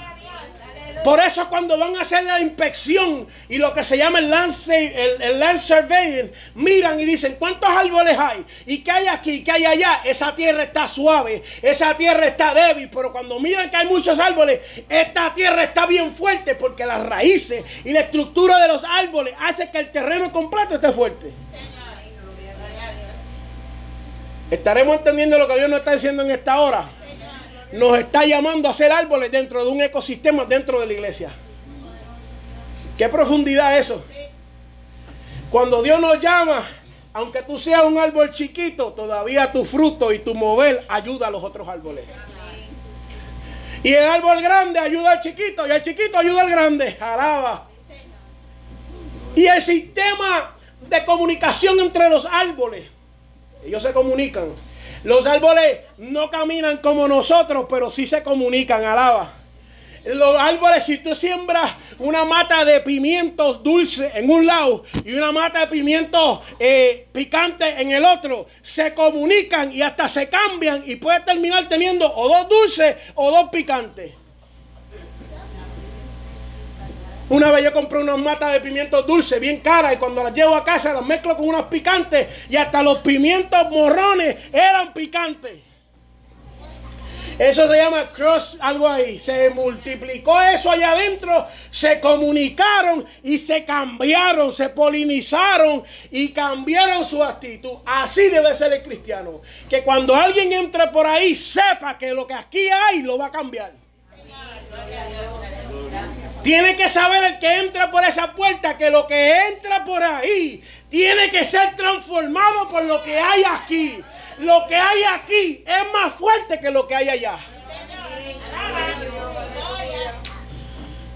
Por 1.02 1.18
eso 1.18 1.48
cuando 1.48 1.78
van 1.78 1.96
a 1.96 2.02
hacer 2.02 2.24
la 2.24 2.40
inspección 2.40 3.26
y 3.48 3.56
lo 3.56 3.72
que 3.72 3.82
se 3.84 3.96
llama 3.96 4.18
el 4.18 4.28
land, 4.28 4.54
el, 4.68 5.38
land 5.38 5.60
surveying, 5.60 6.30
miran 6.54 7.00
y 7.00 7.06
dicen 7.06 7.36
cuántos 7.38 7.70
árboles 7.70 8.18
hay 8.18 8.44
y 8.66 8.78
qué 8.78 8.90
hay 8.90 9.06
aquí, 9.06 9.42
qué 9.42 9.52
hay 9.52 9.64
allá. 9.64 10.02
Esa 10.04 10.36
tierra 10.36 10.64
está 10.64 10.86
suave, 10.86 11.42
esa 11.62 11.96
tierra 11.96 12.26
está 12.26 12.52
débil, 12.52 12.90
pero 12.92 13.12
cuando 13.12 13.40
miran 13.40 13.70
que 13.70 13.76
hay 13.76 13.86
muchos 13.86 14.18
árboles, 14.18 14.60
esta 14.88 15.34
tierra 15.34 15.64
está 15.64 15.86
bien 15.86 16.12
fuerte 16.12 16.54
porque 16.54 16.84
las 16.84 17.04
raíces 17.06 17.64
y 17.82 17.92
la 17.92 18.00
estructura 18.00 18.58
de 18.58 18.68
los 18.68 18.84
árboles 18.84 19.34
hace 19.40 19.70
que 19.70 19.78
el 19.78 19.90
terreno 19.90 20.30
completo 20.30 20.74
esté 20.74 20.92
fuerte. 20.92 21.30
¿Estaremos 24.50 24.98
entendiendo 24.98 25.38
lo 25.38 25.46
que 25.46 25.54
Dios 25.54 25.70
nos 25.70 25.78
está 25.78 25.92
diciendo 25.92 26.24
en 26.24 26.32
esta 26.32 26.60
hora? 26.60 26.90
Nos 27.72 27.98
está 27.98 28.24
llamando 28.24 28.68
a 28.68 28.72
ser 28.72 28.90
árboles 28.92 29.30
dentro 29.30 29.64
de 29.64 29.70
un 29.70 29.80
ecosistema 29.80 30.44
dentro 30.44 30.80
de 30.80 30.87
la 30.87 30.92
iglesia. 30.92 31.30
¿Qué 32.98 33.09
profundidad 33.09 33.78
eso? 33.78 34.04
Cuando 35.50 35.83
Dios 35.83 36.00
nos 36.00 36.20
llama, 36.20 36.68
aunque 37.12 37.42
tú 37.42 37.59
seas 37.59 37.83
un 37.85 37.98
árbol 37.98 38.33
chiquito, 38.33 38.92
todavía 38.92 39.50
tu 39.50 39.64
fruto 39.64 40.12
y 40.12 40.20
tu 40.20 40.35
mover 40.35 40.85
ayuda 40.88 41.28
a 41.28 41.30
los 41.30 41.42
otros 41.42 41.66
árboles. 41.66 42.04
Y 43.83 43.92
el 43.94 44.04
árbol 44.04 44.42
grande 44.42 44.78
ayuda 44.78 45.12
al 45.12 45.20
chiquito 45.20 45.66
y 45.66 45.70
el 45.70 45.83
chiquito 45.83 46.18
ayuda 46.18 46.42
al 46.42 46.50
grande. 46.50 46.96
Alaba. 47.00 47.68
Y 49.35 49.46
el 49.46 49.62
sistema 49.62 50.56
de 50.88 51.04
comunicación 51.04 51.80
entre 51.80 52.09
los 52.11 52.26
árboles. 52.26 52.85
Ellos 53.64 53.83
se 53.83 53.92
comunican 53.92 54.50
los 55.04 55.26
árboles 55.26 55.80
no 55.98 56.30
caminan 56.30 56.78
como 56.78 57.08
nosotros, 57.08 57.66
pero 57.68 57.90
sí 57.90 58.06
se 58.06 58.22
comunican, 58.22 58.84
alaba. 58.84 59.34
Los 60.04 60.34
árboles, 60.36 60.84
si 60.84 60.98
tú 60.98 61.14
siembras 61.14 61.72
una 61.98 62.24
mata 62.24 62.64
de 62.64 62.80
pimientos 62.80 63.62
dulces 63.62 64.14
en 64.14 64.30
un 64.30 64.46
lado 64.46 64.84
y 65.04 65.12
una 65.12 65.30
mata 65.30 65.60
de 65.60 65.66
pimientos 65.66 66.40
eh, 66.58 67.06
picantes 67.12 67.78
en 67.78 67.90
el 67.90 68.04
otro, 68.04 68.46
se 68.62 68.94
comunican 68.94 69.72
y 69.76 69.82
hasta 69.82 70.08
se 70.08 70.28
cambian 70.30 70.84
y 70.86 70.96
puede 70.96 71.20
terminar 71.20 71.68
teniendo 71.68 72.10
o 72.14 72.28
dos 72.28 72.48
dulces 72.48 72.96
o 73.14 73.30
dos 73.30 73.50
picantes. 73.50 74.19
Una 77.30 77.52
vez 77.52 77.62
yo 77.62 77.72
compré 77.72 78.00
unas 78.00 78.18
matas 78.18 78.52
de 78.52 78.60
pimientos 78.60 79.06
dulces 79.06 79.38
bien 79.38 79.60
caras 79.60 79.94
y 79.94 79.98
cuando 79.98 80.24
las 80.24 80.34
llevo 80.34 80.56
a 80.56 80.64
casa 80.64 80.92
las 80.92 81.04
mezclo 81.04 81.36
con 81.36 81.48
unas 81.48 81.66
picantes 81.66 82.26
y 82.48 82.56
hasta 82.56 82.82
los 82.82 82.98
pimientos 82.98 83.70
morrones 83.70 84.36
eran 84.52 84.92
picantes. 84.92 85.60
Eso 87.38 87.68
se 87.68 87.76
llama 87.76 88.10
cross, 88.12 88.58
algo 88.60 88.86
ahí. 88.86 89.20
Se 89.20 89.48
multiplicó 89.50 90.38
eso 90.42 90.72
allá 90.72 90.90
adentro, 90.90 91.46
se 91.70 92.00
comunicaron 92.00 93.06
y 93.22 93.38
se 93.38 93.64
cambiaron, 93.64 94.52
se 94.52 94.68
polinizaron 94.68 95.84
y 96.10 96.32
cambiaron 96.32 97.04
su 97.04 97.22
actitud. 97.22 97.78
Así 97.86 98.28
debe 98.28 98.52
ser 98.54 98.72
el 98.72 98.82
cristiano. 98.82 99.40
Que 99.68 99.84
cuando 99.84 100.16
alguien 100.16 100.52
entre 100.52 100.88
por 100.88 101.06
ahí 101.06 101.36
sepa 101.36 101.96
que 101.96 102.12
lo 102.12 102.26
que 102.26 102.34
aquí 102.34 102.68
hay 102.68 103.02
lo 103.02 103.16
va 103.16 103.26
a 103.26 103.30
cambiar. 103.30 103.72
Tiene 106.42 106.74
que 106.74 106.88
saber 106.88 107.22
el 107.24 107.38
que 107.38 107.59
entra 107.59 107.90
por 107.90 108.03
esa 108.03 108.33
puerta 108.33 108.79
que 108.79 108.90
lo 108.90 109.07
que 109.07 109.48
entra 109.48 109.85
por 109.85 110.03
ahí 110.03 110.62
tiene 110.88 111.31
que 111.31 111.44
ser 111.44 111.76
transformado 111.76 112.68
por 112.70 112.83
lo 112.85 113.03
que 113.03 113.18
hay 113.18 113.44
aquí. 113.44 114.03
Lo 114.38 114.66
que 114.66 114.74
hay 114.74 115.03
aquí 115.03 115.64
es 115.66 115.92
más 115.92 116.14
fuerte 116.14 116.59
que 116.59 116.70
lo 116.70 116.88
que 116.88 116.94
hay 116.94 117.11
allá. 117.11 117.38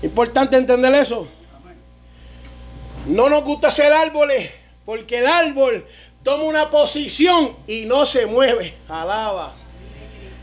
Importante 0.02 0.56
entender 0.56 0.94
eso. 0.94 1.26
No 3.06 3.30
nos 3.30 3.42
gusta 3.44 3.70
ser 3.70 3.92
árboles 3.94 4.50
porque 4.84 5.18
el 5.18 5.26
árbol 5.26 5.86
toma 6.22 6.44
una 6.44 6.70
posición 6.70 7.56
y 7.66 7.86
no 7.86 8.04
se 8.04 8.26
mueve. 8.26 8.74
Alaba. 8.88 9.63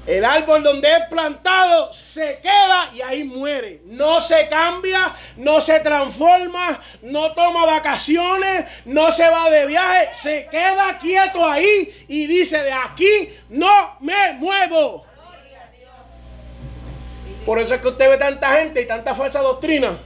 El 0.08 0.26
árbol 0.26 0.64
donde 0.64 0.92
es 0.92 1.04
plantado 1.12 1.94
se 1.94 2.40
queda 2.42 2.90
y 2.92 3.02
ahí 3.02 3.24
muere. 3.24 3.82
No 3.86 4.20
se 4.20 4.48
cambia, 4.50 5.16
no 5.38 5.62
se 5.62 5.80
transforma, 5.82 6.82
no 7.04 7.34
toma 7.34 7.68
vacaciones, 7.68 8.66
no 8.86 9.12
se 9.12 9.30
va 9.30 9.50
de 9.52 9.68
viaje, 9.68 10.10
se 10.14 10.48
queda 10.50 10.98
quieto 11.00 11.46
ahí 11.46 12.06
y 12.08 12.26
dice, 12.26 12.64
de 12.64 12.72
aquí 12.72 13.32
no 13.50 13.96
me 14.00 14.34
muevo. 14.34 15.06
Por 17.46 17.60
eso 17.60 17.76
es 17.76 17.82
que 17.82 17.88
usted 17.88 18.10
ve 18.10 18.18
tanta 18.18 18.54
gente 18.54 18.82
y 18.82 18.88
tanta 18.88 19.14
falsa 19.14 19.42
doctrina. 19.42 20.00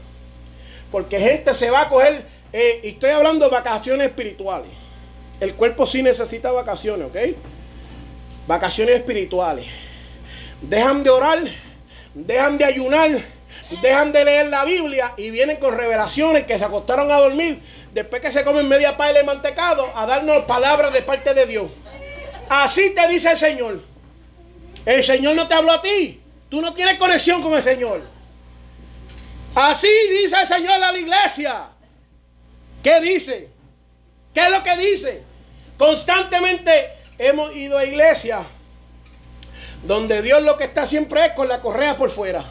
Porque 0.91 1.19
gente 1.19 1.53
se 1.53 1.69
va 1.69 1.83
a 1.83 1.89
coger, 1.89 2.25
eh, 2.51 2.81
y 2.83 2.89
estoy 2.89 3.11
hablando 3.11 3.45
de 3.45 3.51
vacaciones 3.51 4.07
espirituales. 4.07 4.71
El 5.39 5.55
cuerpo 5.55 5.85
sí 5.85 6.03
necesita 6.03 6.51
vacaciones, 6.51 7.07
¿ok? 7.07 7.37
Vacaciones 8.47 8.97
espirituales. 8.97 9.65
Dejan 10.61 11.03
de 11.03 11.09
orar, 11.09 11.43
dejan 12.13 12.57
de 12.57 12.65
ayunar, 12.65 13.21
dejan 13.81 14.11
de 14.11 14.25
leer 14.25 14.47
la 14.47 14.65
Biblia 14.65 15.13
y 15.17 15.29
vienen 15.29 15.57
con 15.57 15.75
revelaciones 15.75 16.45
que 16.45 16.57
se 16.57 16.65
acostaron 16.65 17.11
a 17.11 17.19
dormir 17.19 17.61
después 17.93 18.21
que 18.21 18.31
se 18.31 18.43
comen 18.43 18.67
media 18.67 18.97
paila 18.97 19.19
de 19.19 19.25
mantecado 19.25 19.91
a 19.95 20.05
darnos 20.05 20.43
palabras 20.45 20.93
de 20.93 21.01
parte 21.01 21.33
de 21.33 21.45
Dios. 21.45 21.71
Así 22.49 22.93
te 22.93 23.07
dice 23.07 23.31
el 23.31 23.37
Señor. 23.37 23.81
El 24.85 25.03
Señor 25.03 25.35
no 25.35 25.47
te 25.47 25.55
habló 25.55 25.71
a 25.71 25.81
ti. 25.81 26.21
Tú 26.49 26.61
no 26.61 26.73
tienes 26.73 26.97
conexión 26.97 27.41
con 27.41 27.53
el 27.53 27.63
Señor. 27.63 28.01
Así 29.55 29.89
dice 30.09 30.35
el 30.41 30.47
Señor 30.47 30.73
a 30.73 30.91
la 30.91 30.97
iglesia. 30.97 31.67
¿Qué 32.83 33.01
dice? 33.01 33.49
¿Qué 34.33 34.41
es 34.41 34.51
lo 34.51 34.63
que 34.63 34.77
dice? 34.77 35.23
Constantemente 35.77 36.91
hemos 37.17 37.55
ido 37.55 37.77
a 37.77 37.85
iglesia 37.85 38.45
donde 39.85 40.21
Dios 40.21 40.41
lo 40.41 40.57
que 40.57 40.63
está 40.65 40.85
siempre 40.85 41.25
es 41.25 41.31
con 41.33 41.47
la 41.47 41.61
correa 41.61 41.95
por 41.95 42.09
fuera. 42.09 42.45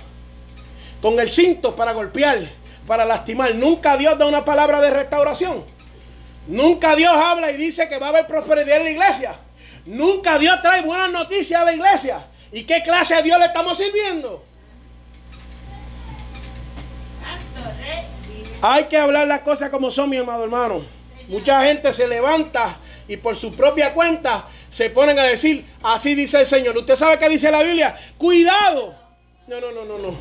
Con 1.03 1.19
el 1.19 1.31
cinto 1.31 1.75
para 1.75 1.93
golpear, 1.93 2.49
para 2.87 3.05
lastimar. 3.05 3.55
Nunca 3.55 3.97
Dios 3.97 4.17
da 4.19 4.27
una 4.27 4.45
palabra 4.45 4.81
de 4.81 4.91
restauración. 4.91 5.65
Nunca 6.47 6.95
Dios 6.95 7.13
habla 7.13 7.51
y 7.51 7.57
dice 7.57 7.89
que 7.89 7.99
va 7.99 8.07
a 8.07 8.11
haber 8.11 8.27
prosperidad 8.27 8.79
en 8.79 8.85
la 8.85 8.91
iglesia. 8.91 9.35
Nunca 9.87 10.39
Dios 10.39 10.61
trae 10.63 10.83
buenas 10.83 11.11
noticias 11.11 11.61
a 11.61 11.65
la 11.65 11.75
iglesia. 11.75 12.27
¿Y 12.53 12.65
qué 12.65 12.83
clase 12.83 13.17
de 13.17 13.23
Dios 13.23 13.39
le 13.39 13.47
estamos 13.47 13.77
sirviendo? 13.77 14.45
Hay 18.63 18.85
que 18.85 18.97
hablar 18.97 19.27
las 19.27 19.41
cosas 19.41 19.71
como 19.71 19.91
son, 19.91 20.09
mi 20.09 20.17
amado 20.17 20.45
hermano. 20.45 20.85
Mucha 21.29 21.65
gente 21.65 21.93
se 21.93 22.07
levanta 22.07 22.77
y 23.09 23.17
por 23.17 23.37
su 23.37 23.55
propia 23.55 23.93
cuenta 23.93 24.49
se 24.71 24.91
ponen 24.91 25.19
a 25.19 25.25
decir, 25.25 25.65
así 25.83 26.15
dice 26.15 26.41
el 26.41 26.47
Señor. 26.47 26.77
¿Usted 26.77 26.97
sabe 26.97 27.19
qué 27.19 27.29
dice 27.29 27.51
la 27.51 27.63
Biblia? 27.63 27.99
Cuidado. 28.19 28.95
No, 29.47 29.61
no, 29.61 29.71
no, 29.73 29.85
no, 29.85 29.99
no. 29.99 30.17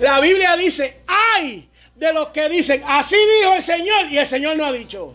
La 0.00 0.20
Biblia 0.20 0.56
dice, 0.56 1.00
ay 1.06 1.68
de 1.94 2.12
los 2.12 2.28
que 2.28 2.48
dicen, 2.48 2.82
así 2.86 3.16
dijo 3.40 3.54
el 3.54 3.62
Señor 3.62 4.10
y 4.10 4.18
el 4.18 4.26
Señor 4.26 4.56
no 4.56 4.66
ha 4.66 4.72
dicho. 4.72 5.14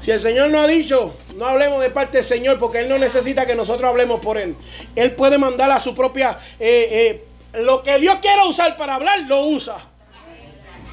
Si 0.00 0.10
el 0.10 0.22
Señor 0.22 0.48
no 0.48 0.60
ha 0.60 0.66
dicho, 0.66 1.14
no 1.36 1.46
hablemos 1.46 1.82
de 1.82 1.90
parte 1.90 2.18
del 2.18 2.26
Señor 2.26 2.58
porque 2.58 2.78
Él 2.78 2.88
no 2.88 2.98
necesita 2.98 3.44
que 3.44 3.54
nosotros 3.54 3.88
hablemos 3.90 4.20
por 4.20 4.38
Él. 4.38 4.56
Él 4.96 5.12
puede 5.12 5.36
mandar 5.36 5.70
a 5.70 5.80
su 5.80 5.94
propia... 5.94 6.38
Eh, 6.58 6.88
eh, 6.90 7.24
lo 7.60 7.82
que 7.82 7.98
Dios 7.98 8.18
quiera 8.20 8.44
usar 8.44 8.76
para 8.76 8.94
hablar, 8.94 9.20
lo 9.26 9.44
usa. 9.44 9.76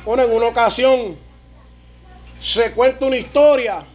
Bueno, 0.03 0.23
en 0.23 0.33
una 0.33 0.47
ocasión 0.47 1.17
se 2.41 2.71
cuenta 2.71 3.05
una 3.05 3.17
historia 3.17 3.85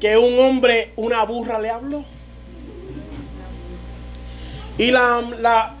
que 0.00 0.16
un 0.16 0.38
hombre, 0.38 0.92
una 0.96 1.24
burra 1.24 1.58
le 1.58 1.70
habló. 1.70 2.04
Y 4.78 4.90
la, 4.90 5.22
la, 5.38 5.74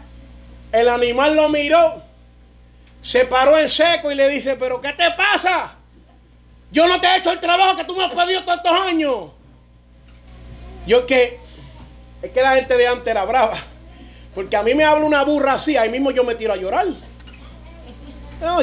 el 0.72 0.88
animal 0.88 1.34
lo 1.34 1.48
miró, 1.48 2.02
se 3.02 3.24
paró 3.24 3.58
en 3.58 3.68
seco 3.68 4.10
y 4.10 4.14
le 4.14 4.28
dice, 4.28 4.56
pero 4.56 4.80
¿qué 4.80 4.92
te 4.92 5.10
pasa? 5.12 5.74
Yo 6.70 6.86
no 6.86 7.00
te 7.00 7.06
he 7.06 7.16
hecho 7.16 7.32
el 7.32 7.40
trabajo 7.40 7.76
que 7.76 7.84
tú 7.84 7.96
me 7.96 8.04
has 8.04 8.14
pedido 8.14 8.44
tantos 8.44 8.72
años. 8.72 9.30
Yo 10.86 11.06
que, 11.06 11.38
es 12.22 12.30
que 12.30 12.42
la 12.42 12.56
gente 12.56 12.76
de 12.76 12.86
antes 12.86 13.06
era 13.06 13.24
brava. 13.24 13.56
Porque 14.34 14.54
a 14.56 14.62
mí 14.62 14.74
me 14.74 14.84
habla 14.84 15.04
una 15.04 15.24
burra 15.24 15.54
así, 15.54 15.76
ahí 15.76 15.88
mismo 15.88 16.10
yo 16.10 16.22
me 16.22 16.34
tiro 16.34 16.52
a 16.52 16.56
llorar. 16.56 16.86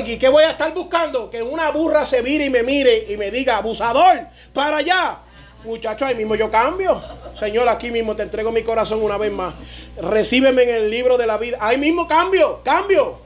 ¿Y 0.06 0.18
qué 0.18 0.30
voy 0.30 0.44
a 0.44 0.52
estar 0.52 0.74
buscando? 0.74 1.30
Que 1.30 1.44
una 1.44 1.70
burra 1.72 2.06
se 2.06 2.22
vire 2.22 2.46
y 2.46 2.50
me 2.50 2.64
mire 2.64 3.06
y 3.10 3.18
me 3.18 3.30
diga, 3.30 3.58
abusador, 3.58 4.28
para 4.54 4.78
allá. 4.78 5.20
Muchacho, 5.68 6.06
ahí 6.06 6.16
mismo 6.16 6.36
yo 6.36 6.50
cambio. 6.50 7.02
Señor, 7.38 7.70
aquí 7.70 7.92
mismo 7.92 8.16
te 8.16 8.24
entrego 8.24 8.52
mi 8.52 8.64
corazón 8.64 9.04
una 9.04 9.18
vez 9.18 9.32
más. 9.32 9.54
Recíbeme 10.02 10.64
en 10.64 10.70
el 10.70 10.90
libro 10.90 11.18
de 11.18 11.28
la 11.28 11.38
vida. 11.38 11.58
Ahí 11.60 11.78
mismo 11.78 12.08
cambio, 12.08 12.62
cambio. 12.64 13.20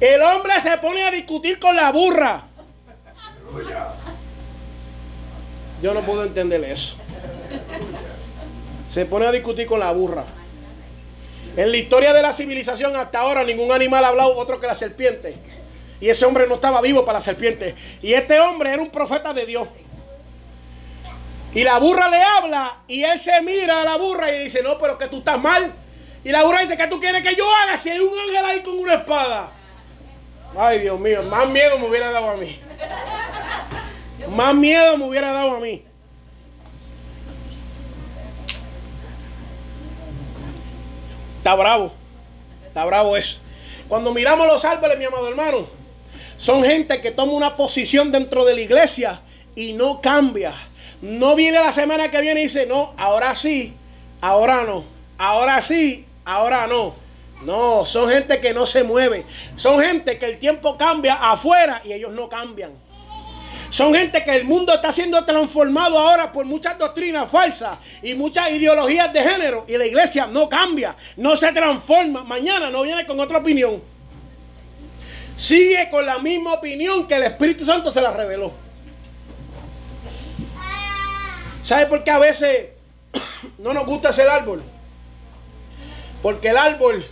El 0.00 0.20
hombre 0.20 0.60
se 0.60 0.76
pone 0.78 1.04
a 1.04 1.10
discutir 1.10 1.58
con 1.58 1.76
la 1.76 1.90
burra. 1.92 2.42
Yo 5.80 5.94
no 5.94 6.00
puedo 6.02 6.24
entender 6.24 6.62
eso. 6.64 6.96
Se 8.92 9.06
pone 9.06 9.26
a 9.26 9.32
discutir 9.32 9.66
con 9.66 9.80
la 9.80 9.92
burra. 9.92 10.24
En 11.56 11.70
la 11.70 11.76
historia 11.76 12.12
de 12.12 12.22
la 12.22 12.32
civilización 12.32 12.96
hasta 12.96 13.20
ahora 13.20 13.44
ningún 13.44 13.70
animal 13.70 14.04
ha 14.04 14.08
hablado 14.08 14.36
otro 14.36 14.60
que 14.60 14.66
la 14.66 14.74
serpiente. 14.74 15.36
Y 16.00 16.08
ese 16.08 16.24
hombre 16.24 16.46
no 16.48 16.56
estaba 16.56 16.80
vivo 16.80 17.04
para 17.04 17.20
la 17.20 17.24
serpiente. 17.24 17.74
Y 18.02 18.12
este 18.12 18.40
hombre 18.40 18.72
era 18.72 18.82
un 18.82 18.90
profeta 18.90 19.32
de 19.32 19.46
Dios. 19.46 19.68
Y 21.54 21.62
la 21.62 21.78
burra 21.78 22.08
le 22.08 22.20
habla 22.20 22.78
y 22.88 23.04
él 23.04 23.18
se 23.18 23.40
mira 23.42 23.82
a 23.82 23.84
la 23.84 23.96
burra 23.96 24.30
y 24.34 24.44
dice, 24.44 24.62
no, 24.62 24.76
pero 24.78 24.98
que 24.98 25.06
tú 25.06 25.18
estás 25.18 25.40
mal. 25.40 25.72
Y 26.24 26.30
la 26.30 26.42
burra 26.42 26.62
dice, 26.62 26.76
¿qué 26.76 26.88
tú 26.88 26.98
quieres 26.98 27.22
que 27.22 27.36
yo 27.36 27.44
haga 27.54 27.76
si 27.76 27.90
hay 27.90 28.00
un 28.00 28.18
ángel 28.18 28.44
ahí 28.44 28.60
con 28.60 28.76
una 28.78 28.94
espada? 28.94 29.50
Ay, 30.56 30.80
Dios 30.80 30.98
mío, 30.98 31.22
más 31.22 31.48
miedo 31.48 31.78
me 31.78 31.88
hubiera 31.88 32.10
dado 32.10 32.30
a 32.30 32.36
mí. 32.36 32.58
Más 34.28 34.54
miedo 34.54 34.98
me 34.98 35.04
hubiera 35.04 35.32
dado 35.32 35.56
a 35.56 35.60
mí. 35.60 35.84
Está 41.38 41.54
bravo. 41.54 41.92
Está 42.66 42.84
bravo 42.84 43.16
eso. 43.16 43.38
Cuando 43.86 44.12
miramos 44.12 44.46
los 44.46 44.64
árboles, 44.64 44.98
mi 44.98 45.04
amado 45.04 45.28
hermano, 45.28 45.66
son 46.38 46.64
gente 46.64 47.00
que 47.00 47.10
toma 47.10 47.32
una 47.32 47.56
posición 47.56 48.10
dentro 48.10 48.44
de 48.44 48.54
la 48.54 48.60
iglesia 48.60 49.20
y 49.54 49.74
no 49.74 50.00
cambia. 50.00 50.52
No 51.04 51.36
viene 51.36 51.58
la 51.60 51.70
semana 51.70 52.10
que 52.10 52.18
viene 52.22 52.40
y 52.40 52.44
dice, 52.44 52.64
no, 52.64 52.94
ahora 52.96 53.36
sí, 53.36 53.74
ahora 54.22 54.64
no. 54.64 54.84
Ahora 55.18 55.60
sí, 55.60 56.06
ahora 56.24 56.66
no. 56.66 56.94
No, 57.42 57.84
son 57.84 58.08
gente 58.08 58.40
que 58.40 58.54
no 58.54 58.64
se 58.64 58.84
mueve. 58.84 59.26
Son 59.56 59.82
gente 59.82 60.18
que 60.18 60.24
el 60.24 60.38
tiempo 60.38 60.78
cambia 60.78 61.16
afuera 61.30 61.82
y 61.84 61.92
ellos 61.92 62.10
no 62.12 62.30
cambian. 62.30 62.70
Son 63.68 63.94
gente 63.94 64.24
que 64.24 64.34
el 64.34 64.44
mundo 64.44 64.72
está 64.72 64.92
siendo 64.92 65.22
transformado 65.26 65.98
ahora 65.98 66.32
por 66.32 66.46
muchas 66.46 66.78
doctrinas 66.78 67.30
falsas 67.30 67.76
y 68.02 68.14
muchas 68.14 68.52
ideologías 68.52 69.12
de 69.12 69.22
género. 69.22 69.66
Y 69.68 69.76
la 69.76 69.84
iglesia 69.84 70.26
no 70.26 70.48
cambia, 70.48 70.96
no 71.18 71.36
se 71.36 71.52
transforma. 71.52 72.24
Mañana 72.24 72.70
no 72.70 72.80
viene 72.80 73.06
con 73.06 73.20
otra 73.20 73.40
opinión. 73.40 73.82
Sigue 75.36 75.90
con 75.90 76.06
la 76.06 76.18
misma 76.18 76.54
opinión 76.54 77.06
que 77.06 77.16
el 77.16 77.24
Espíritu 77.24 77.66
Santo 77.66 77.90
se 77.90 78.00
la 78.00 78.10
reveló. 78.10 78.63
¿Sabe 81.64 81.86
por 81.86 82.04
qué 82.04 82.12
a 82.12 82.20
veces 82.20 82.68
no 83.58 83.74
nos 83.74 83.86
gusta 83.86 84.10
ese 84.10 84.22
árbol? 84.22 84.62
Porque 86.22 86.50
el 86.50 86.56
árbol, 86.56 87.04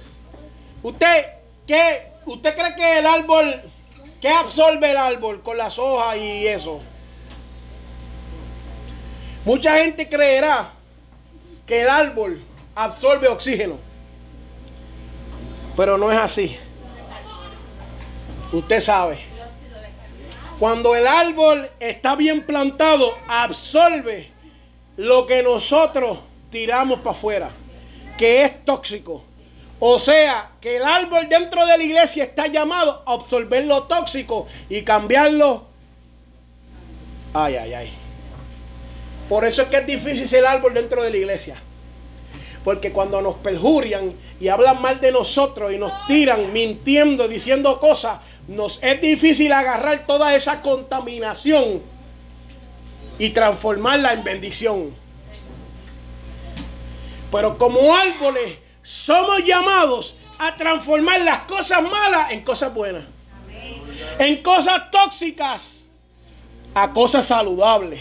usted, 0.85 1.27
¿qué? 1.67 2.13
¿Usted 2.25 2.55
cree 2.55 2.77
que 2.77 2.99
el 3.01 3.07
árbol 3.07 3.73
¿Qué 4.23 4.29
absorbe 4.29 4.93
el 4.93 4.97
árbol 4.97 5.43
con 5.43 5.59
las 5.59 5.81
hojas 5.81 6.17
y 6.17 6.47
eso? 6.47 6.81
Mucha 9.45 9.79
gente 9.79 10.09
creerá 10.09 10.71
que 11.67 11.83
el 11.83 11.89
árbol 11.89 12.41
absorbe 12.77 13.27
oxígeno. 13.27 13.79
Pero 15.77 15.99
no 15.99 16.13
es 16.13 16.19
así. 16.19 16.57
Usted 18.53 18.81
sabe. 18.81 19.19
Cuando 20.61 20.95
el 20.95 21.09
árbol 21.09 21.69
está 21.81 22.15
bien 22.15 22.47
plantado, 22.47 23.11
absorbe 23.27 24.31
lo 25.03 25.27
que 25.27 25.43
nosotros 25.43 26.19
tiramos 26.53 27.01
para 27.01 27.11
afuera, 27.11 27.51
que 28.17 28.45
es 28.45 28.65
tóxico. 28.65 29.25
O 29.81 29.99
sea, 29.99 30.51
que 30.61 30.77
el 30.77 30.85
árbol 30.85 31.29
dentro 31.29 31.67
de 31.67 31.77
la 31.77 31.83
iglesia 31.83 32.23
está 32.23 32.47
llamado 32.47 33.03
a 33.05 33.15
absorber 33.15 33.65
lo 33.65 33.83
tóxico 33.85 34.47
y 34.69 34.83
cambiarlo. 34.83 35.65
Ay, 37.35 37.57
ay, 37.57 37.75
ay. 37.75 37.93
Por 39.29 39.45
eso 39.45 39.63
es 39.63 39.69
que 39.69 39.79
es 39.79 39.87
difícil 39.89 40.39
el 40.39 40.47
árbol 40.47 40.73
dentro 40.73 41.03
de 41.03 41.11
la 41.11 41.17
iglesia. 41.17 41.57
Porque 42.63 42.93
cuando 42.93 43.21
nos 43.21 43.35
perjurian 43.37 44.13
y 44.39 44.47
hablan 44.47 44.81
mal 44.81 45.01
de 45.01 45.11
nosotros 45.11 45.73
y 45.73 45.79
nos 45.79 46.07
tiran 46.07 46.53
mintiendo, 46.53 47.27
diciendo 47.27 47.81
cosas, 47.81 48.21
nos 48.47 48.81
es 48.85 49.01
difícil 49.01 49.53
agarrar 49.53 50.07
toda 50.07 50.33
esa 50.37 50.63
contaminación 50.63 51.83
y 53.19 53.31
transformarla 53.31 54.15
en 54.15 54.25
bendición. 54.25 54.95
Pero 57.31 57.57
como 57.57 57.95
árboles 57.95 58.59
somos 58.83 59.45
llamados 59.45 60.17
a 60.39 60.55
transformar 60.57 61.21
las 61.21 61.41
cosas 61.41 61.83
malas 61.83 62.33
en 62.33 62.43
cosas 62.43 62.75
buenas. 62.75 63.05
En 64.19 64.43
cosas 64.43 64.91
tóxicas 64.91 65.79
a 66.75 66.93
cosas 66.93 67.27
saludables. 67.27 68.01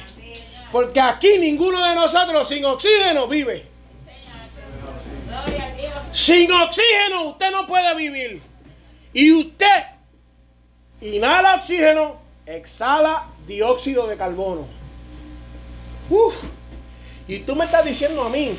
Porque 0.71 0.99
aquí 0.99 1.37
ninguno 1.37 1.85
de 1.85 1.95
nosotros 1.95 2.47
sin 2.47 2.65
oxígeno 2.65 3.27
vive. 3.27 3.67
Sin 6.13 6.51
oxígeno 6.51 7.25
usted 7.27 7.51
no 7.51 7.67
puede 7.67 7.95
vivir. 7.95 8.41
Y 9.13 9.31
usted 9.33 9.83
inhala 11.01 11.55
oxígeno, 11.55 12.17
exhala 12.45 13.27
dióxido 13.45 14.07
de 14.07 14.17
carbono. 14.17 14.80
Y 17.27 17.39
tú 17.39 17.55
me 17.55 17.65
estás 17.65 17.85
diciendo 17.85 18.23
a 18.23 18.29
mí 18.29 18.57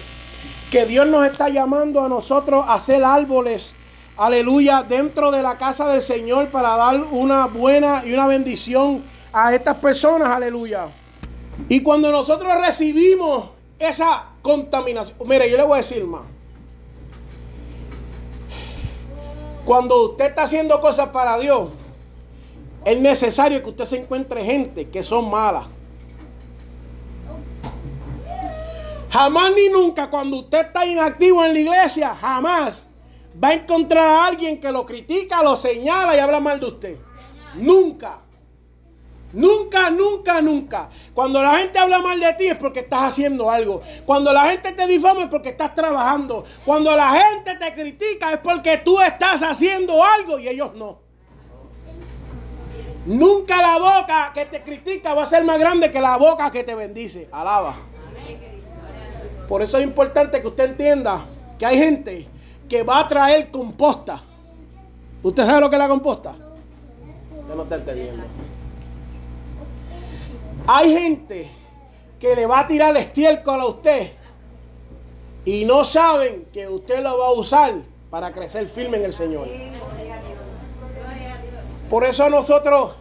que 0.70 0.86
Dios 0.86 1.06
nos 1.06 1.26
está 1.26 1.48
llamando 1.48 2.00
a 2.00 2.08
nosotros 2.08 2.64
a 2.66 2.74
hacer 2.74 3.04
árboles, 3.04 3.74
aleluya, 4.16 4.82
dentro 4.82 5.30
de 5.30 5.42
la 5.42 5.58
casa 5.58 5.86
del 5.88 6.00
Señor 6.00 6.48
para 6.48 6.76
dar 6.76 7.02
una 7.10 7.46
buena 7.46 8.02
y 8.04 8.14
una 8.14 8.26
bendición 8.26 9.02
a 9.32 9.54
estas 9.54 9.76
personas, 9.76 10.28
aleluya. 10.28 10.88
Y 11.68 11.82
cuando 11.82 12.10
nosotros 12.10 12.50
recibimos 12.60 13.50
esa 13.78 14.26
contaminación, 14.40 15.18
mire, 15.26 15.50
yo 15.50 15.56
le 15.56 15.64
voy 15.64 15.74
a 15.74 15.76
decir 15.78 16.04
más. 16.04 16.22
Cuando 19.64 20.10
usted 20.10 20.26
está 20.26 20.42
haciendo 20.42 20.80
cosas 20.80 21.08
para 21.08 21.38
Dios, 21.38 21.68
es 22.84 22.98
necesario 22.98 23.62
que 23.62 23.70
usted 23.70 23.84
se 23.84 24.00
encuentre 24.00 24.42
gente 24.42 24.88
que 24.88 25.02
son 25.02 25.30
malas. 25.30 25.66
Jamás 29.12 29.52
ni 29.54 29.68
nunca 29.68 30.08
cuando 30.08 30.38
usted 30.38 30.66
está 30.66 30.86
inactivo 30.86 31.44
en 31.44 31.52
la 31.52 31.60
iglesia, 31.60 32.14
jamás 32.14 32.86
va 33.42 33.48
a 33.48 33.54
encontrar 33.54 34.06
a 34.06 34.26
alguien 34.26 34.58
que 34.58 34.72
lo 34.72 34.86
critica, 34.86 35.42
lo 35.42 35.54
señala 35.54 36.16
y 36.16 36.18
habla 36.18 36.40
mal 36.40 36.58
de 36.58 36.66
usted. 36.66 36.96
Nunca. 37.56 38.20
Nunca, 39.34 39.90
nunca, 39.90 40.40
nunca. 40.40 40.88
Cuando 41.12 41.42
la 41.42 41.58
gente 41.58 41.78
habla 41.78 42.00
mal 42.00 42.18
de 42.18 42.32
ti 42.34 42.46
es 42.46 42.56
porque 42.56 42.80
estás 42.80 43.02
haciendo 43.02 43.50
algo. 43.50 43.82
Cuando 44.06 44.32
la 44.32 44.48
gente 44.48 44.72
te 44.72 44.86
difama 44.86 45.24
es 45.24 45.28
porque 45.28 45.50
estás 45.50 45.74
trabajando. 45.74 46.44
Cuando 46.64 46.96
la 46.96 47.10
gente 47.10 47.54
te 47.56 47.74
critica 47.74 48.32
es 48.32 48.38
porque 48.38 48.78
tú 48.78 48.98
estás 48.98 49.42
haciendo 49.42 50.02
algo 50.02 50.38
y 50.38 50.48
ellos 50.48 50.72
no. 50.74 51.00
Nunca 53.04 53.60
la 53.60 53.78
boca 53.78 54.30
que 54.32 54.46
te 54.46 54.62
critica 54.62 55.12
va 55.12 55.24
a 55.24 55.26
ser 55.26 55.44
más 55.44 55.58
grande 55.58 55.90
que 55.90 56.00
la 56.00 56.16
boca 56.16 56.50
que 56.50 56.64
te 56.64 56.74
bendice. 56.74 57.28
Alaba. 57.30 57.91
Por 59.52 59.60
eso 59.60 59.76
es 59.76 59.84
importante 59.84 60.40
que 60.40 60.48
usted 60.48 60.64
entienda 60.64 61.26
que 61.58 61.66
hay 61.66 61.76
gente 61.76 62.26
que 62.66 62.82
va 62.82 63.00
a 63.00 63.06
traer 63.06 63.50
composta. 63.50 64.22
¿Usted 65.22 65.44
sabe 65.44 65.60
lo 65.60 65.68
que 65.68 65.76
es 65.76 65.78
la 65.78 65.88
composta? 65.88 66.30
Usted 66.30 67.54
no 67.54 67.62
está 67.64 67.74
entendiendo. 67.74 68.22
Hay 70.66 70.96
gente 70.96 71.50
que 72.18 72.34
le 72.34 72.46
va 72.46 72.60
a 72.60 72.66
tirar 72.66 72.96
estiércol 72.96 73.60
a 73.60 73.66
usted 73.66 74.12
y 75.44 75.66
no 75.66 75.84
saben 75.84 76.46
que 76.50 76.66
usted 76.66 77.02
lo 77.02 77.18
va 77.18 77.26
a 77.26 77.32
usar 77.32 77.74
para 78.10 78.32
crecer 78.32 78.66
firme 78.68 78.96
en 78.96 79.04
el 79.04 79.12
Señor. 79.12 79.48
Por 81.90 82.04
eso 82.04 82.30
nosotros 82.30 82.92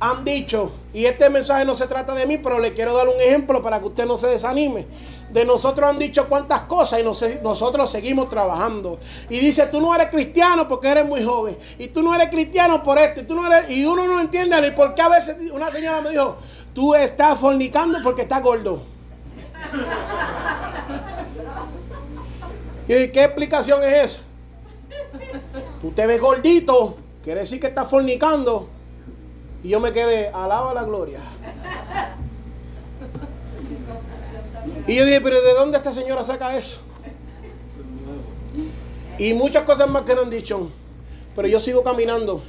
han 0.00 0.24
dicho, 0.24 0.70
y 0.94 1.06
este 1.06 1.28
mensaje 1.28 1.64
no 1.64 1.74
se 1.74 1.86
trata 1.86 2.14
de 2.14 2.26
mí, 2.26 2.38
pero 2.38 2.60
le 2.60 2.72
quiero 2.72 2.94
dar 2.94 3.08
un 3.08 3.20
ejemplo 3.20 3.62
para 3.62 3.80
que 3.80 3.86
usted 3.86 4.06
no 4.06 4.16
se 4.16 4.28
desanime. 4.28 4.86
De 5.30 5.44
nosotros 5.44 5.90
han 5.90 5.98
dicho 5.98 6.28
cuántas 6.28 6.62
cosas 6.62 7.00
y 7.00 7.42
nosotros 7.42 7.90
seguimos 7.90 8.28
trabajando. 8.28 8.98
Y 9.28 9.40
dice, 9.40 9.66
tú 9.66 9.80
no 9.80 9.94
eres 9.94 10.08
cristiano 10.08 10.68
porque 10.68 10.88
eres 10.88 11.04
muy 11.04 11.22
joven. 11.22 11.58
Y 11.78 11.88
tú 11.88 12.02
no 12.02 12.14
eres 12.14 12.28
cristiano 12.28 12.82
por 12.82 12.98
esto. 12.98 13.20
Y, 13.20 13.24
tú 13.24 13.34
no 13.34 13.52
eres, 13.52 13.70
y 13.70 13.84
uno 13.84 14.06
no 14.06 14.20
entiende 14.20 14.60
ni 14.62 14.70
por 14.70 14.94
qué 14.94 15.02
a 15.02 15.08
veces 15.08 15.36
una 15.52 15.70
señora 15.70 16.00
me 16.00 16.10
dijo, 16.10 16.36
tú 16.72 16.94
estás 16.94 17.38
fornicando 17.38 17.98
porque 18.02 18.22
estás 18.22 18.42
gordo. 18.42 18.82
¿Y 22.88 23.08
qué 23.08 23.24
explicación 23.24 23.82
es 23.82 24.12
eso? 24.12 24.20
Tú 25.82 25.90
te 25.90 26.06
ves 26.06 26.20
gordito 26.20 26.96
Quiere 27.28 27.40
decir 27.40 27.60
que 27.60 27.66
está 27.66 27.84
fornicando. 27.84 28.70
Y 29.68 29.72
yo 29.72 29.80
me 29.80 29.92
quedé, 29.92 30.28
alaba 30.28 30.72
la 30.72 30.82
gloria. 30.82 31.20
Y 34.86 34.96
yo 34.96 35.04
dije, 35.04 35.20
pero 35.20 35.42
¿de 35.42 35.52
dónde 35.52 35.76
esta 35.76 35.92
señora 35.92 36.24
saca 36.24 36.56
eso? 36.56 36.80
Y 39.18 39.34
muchas 39.34 39.64
cosas 39.64 39.90
más 39.90 40.04
que 40.04 40.14
no 40.14 40.22
han 40.22 40.30
dicho. 40.30 40.70
Pero 41.36 41.48
yo 41.48 41.60
sigo 41.60 41.82
caminando. 41.82 42.42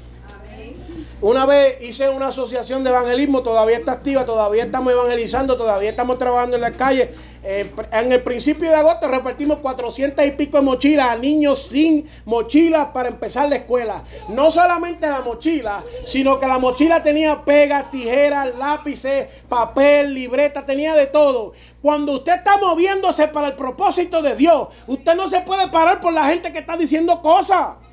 Una 1.22 1.45
vez 1.45 1.82
hice 1.82 2.07
una 2.07 2.28
asociación 2.28 2.82
de 2.82 2.91
evangelismo, 2.91 3.43
todavía 3.43 3.76
está 3.76 3.91
activa, 3.91 4.26
todavía 4.26 4.63
estamos 4.63 4.93
evangelizando, 4.93 5.57
todavía 5.57 5.89
estamos 5.89 6.17
trabajando 6.17 6.55
en 6.55 6.61
las 6.61 6.78
calles. 6.78 7.09
Eh, 7.43 7.70
en 7.91 8.11
el 8.13 8.22
principio 8.24 8.70
de 8.70 8.76
agosto 8.76 9.05
repartimos 9.09 9.57
400 9.57 10.26
y 10.26 10.32
pico 10.32 10.55
de 10.55 10.63
mochilas 10.63 11.09
a 11.09 11.17
niños 11.17 11.61
sin 11.63 12.09
mochilas 12.24 12.88
para 12.93 13.09
empezar 13.09 13.49
la 13.49 13.57
escuela. 13.57 14.01
No 14.30 14.49
solamente 14.49 15.09
la 15.09 15.20
mochila, 15.20 15.84
sino 16.05 16.39
que 16.39 16.47
la 16.47 16.57
mochila 16.57 17.03
tenía 17.03 17.43
pegas, 17.43 17.91
tijeras, 17.91 18.55
lápices, 18.55 19.28
papel, 19.49 20.13
libreta, 20.13 20.65
tenía 20.65 20.95
de 20.95 21.07
todo. 21.07 21.51
Cuando 21.82 22.13
usted 22.13 22.36
está 22.36 22.57
moviéndose 22.57 23.28
para 23.28 23.47
el 23.47 23.55
propósito 23.57 24.22
de 24.22 24.38
Dios, 24.38 24.70
usted 24.88 25.15
no 25.15 25.28
se 25.28 25.41
puede 25.41 25.67
parar 25.67 25.99
por 25.99 26.13
la 26.13 26.28
gente 26.28 26.53
que 26.53 26.59
está 26.59 26.78
diciendo 26.78 27.22
cosas. 27.22 27.89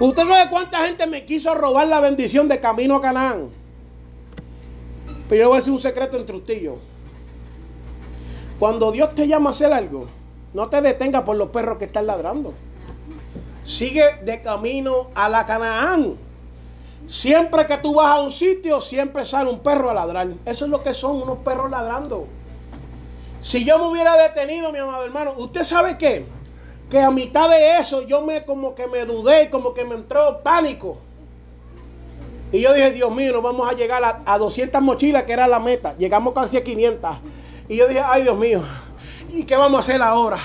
Usted 0.00 0.26
sabe 0.26 0.50
cuánta 0.50 0.86
gente 0.86 1.06
me 1.06 1.24
quiso 1.24 1.54
robar 1.54 1.86
la 1.86 2.00
bendición 2.00 2.48
de 2.48 2.60
camino 2.60 2.96
a 2.96 3.00
Canaán. 3.00 3.50
Pero 5.28 5.42
yo 5.42 5.48
voy 5.48 5.56
a 5.56 5.58
decir 5.58 5.72
un 5.72 5.78
secreto 5.78 6.16
entre 6.18 6.36
usted 6.36 6.62
Cuando 8.58 8.90
Dios 8.92 9.14
te 9.14 9.26
llama 9.26 9.50
a 9.50 9.52
hacer 9.52 9.72
algo, 9.72 10.06
no 10.52 10.68
te 10.68 10.80
detengas 10.80 11.22
por 11.22 11.36
los 11.36 11.48
perros 11.48 11.78
que 11.78 11.84
están 11.86 12.06
ladrando. 12.06 12.52
Sigue 13.62 14.02
de 14.22 14.42
camino 14.42 15.10
a 15.14 15.28
la 15.28 15.46
Canaán. 15.46 16.16
Siempre 17.08 17.66
que 17.66 17.78
tú 17.78 17.94
vas 17.94 18.06
a 18.06 18.20
un 18.20 18.32
sitio, 18.32 18.80
siempre 18.80 19.24
sale 19.24 19.50
un 19.50 19.60
perro 19.60 19.90
a 19.90 19.94
ladrar. 19.94 20.28
Eso 20.44 20.64
es 20.64 20.70
lo 20.70 20.82
que 20.82 20.92
son 20.92 21.22
unos 21.22 21.38
perros 21.38 21.70
ladrando. 21.70 22.26
Si 23.40 23.64
yo 23.64 23.78
me 23.78 23.86
hubiera 23.86 24.16
detenido, 24.16 24.72
mi 24.72 24.78
amado 24.78 25.04
hermano, 25.04 25.34
¿usted 25.36 25.64
sabe 25.64 25.98
qué? 25.98 26.24
Que 26.90 27.00
a 27.00 27.10
mitad 27.10 27.48
de 27.48 27.78
eso 27.78 28.02
yo 28.02 28.22
me 28.22 28.44
como 28.44 28.74
que 28.74 28.86
me 28.86 29.04
dudé, 29.04 29.50
como 29.50 29.74
que 29.74 29.84
me 29.84 29.94
entró 29.94 30.40
pánico. 30.42 30.98
Y 32.52 32.60
yo 32.60 32.72
dije, 32.72 32.92
Dios 32.92 33.12
mío, 33.12 33.32
nos 33.32 33.42
vamos 33.42 33.68
a 33.68 33.74
llegar 33.74 34.04
a, 34.04 34.22
a 34.24 34.38
200 34.38 34.80
mochilas, 34.80 35.24
que 35.24 35.32
era 35.32 35.48
la 35.48 35.58
meta. 35.58 35.96
Llegamos 35.98 36.34
casi 36.34 36.56
a 36.56 36.62
500. 36.62 37.16
Y 37.68 37.76
yo 37.76 37.88
dije, 37.88 38.00
ay 38.04 38.22
Dios 38.22 38.36
mío, 38.36 38.62
¿y 39.32 39.44
qué 39.44 39.56
vamos 39.56 39.78
a 39.78 39.80
hacer 39.80 40.02
ahora? 40.02 40.38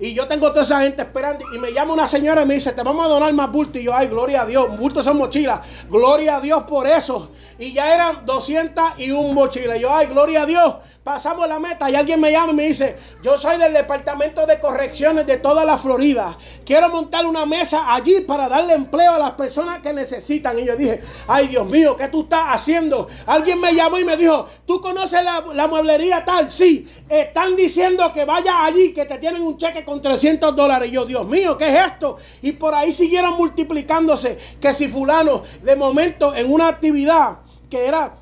Y 0.00 0.14
yo 0.14 0.26
tengo 0.26 0.50
toda 0.50 0.62
esa 0.62 0.80
gente 0.80 1.02
esperando. 1.02 1.44
Y 1.54 1.58
me 1.58 1.72
llama 1.72 1.94
una 1.94 2.08
señora 2.08 2.42
y 2.42 2.46
me 2.46 2.54
dice, 2.54 2.72
te 2.72 2.82
vamos 2.82 3.04
a 3.06 3.08
donar 3.08 3.32
más 3.32 3.50
bulto. 3.50 3.78
Y 3.78 3.84
yo, 3.84 3.94
ay, 3.94 4.08
gloria 4.08 4.42
a 4.42 4.46
Dios. 4.46 4.76
Bultos 4.78 5.04
son 5.04 5.16
mochilas. 5.16 5.60
Gloria 5.88 6.36
a 6.36 6.40
Dios 6.40 6.64
por 6.64 6.86
eso. 6.86 7.30
Y 7.58 7.72
ya 7.72 7.94
eran 7.94 8.26
200 8.26 8.84
y 8.98 9.10
un 9.10 9.34
mochila. 9.34 9.76
Y 9.76 9.80
yo, 9.80 9.94
ay, 9.94 10.06
gloria 10.06 10.42
a 10.42 10.46
Dios. 10.46 10.74
Pasamos 11.04 11.46
la 11.46 11.58
meta 11.58 11.90
y 11.90 11.94
alguien 11.94 12.18
me 12.18 12.32
llama 12.32 12.52
y 12.52 12.56
me 12.56 12.62
dice, 12.62 12.96
yo 13.22 13.36
soy 13.36 13.58
del 13.58 13.74
departamento 13.74 14.46
de 14.46 14.58
correcciones 14.58 15.26
de 15.26 15.36
toda 15.36 15.62
la 15.66 15.76
Florida. 15.76 16.34
Quiero 16.64 16.88
montar 16.88 17.26
una 17.26 17.44
mesa 17.44 17.94
allí 17.94 18.20
para 18.20 18.48
darle 18.48 18.72
empleo 18.72 19.12
a 19.12 19.18
las 19.18 19.32
personas 19.32 19.82
que 19.82 19.92
necesitan. 19.92 20.58
Y 20.58 20.64
yo 20.64 20.74
dije, 20.76 21.02
ay 21.28 21.48
Dios 21.48 21.66
mío, 21.66 21.94
¿qué 21.94 22.08
tú 22.08 22.22
estás 22.22 22.46
haciendo? 22.46 23.06
Alguien 23.26 23.60
me 23.60 23.74
llamó 23.74 23.98
y 23.98 24.04
me 24.06 24.16
dijo, 24.16 24.46
¿tú 24.66 24.80
conoces 24.80 25.22
la, 25.22 25.44
la 25.52 25.68
mueblería 25.68 26.24
tal? 26.24 26.50
Sí, 26.50 26.88
están 27.06 27.54
diciendo 27.54 28.10
que 28.10 28.24
vaya 28.24 28.64
allí, 28.64 28.94
que 28.94 29.04
te 29.04 29.18
tienen 29.18 29.42
un 29.42 29.58
cheque 29.58 29.84
con 29.84 29.93
300 30.00 30.54
dólares. 30.54 30.90
Yo, 30.90 31.04
Dios 31.04 31.26
mío, 31.26 31.56
¿qué 31.56 31.68
es 31.68 31.86
esto? 31.86 32.16
Y 32.42 32.52
por 32.52 32.74
ahí 32.74 32.92
siguieron 32.92 33.36
multiplicándose. 33.36 34.36
Que 34.60 34.72
si 34.74 34.88
fulano, 34.88 35.42
de 35.62 35.76
momento, 35.76 36.34
en 36.34 36.52
una 36.52 36.68
actividad 36.68 37.38
que 37.68 37.86
era 37.86 38.14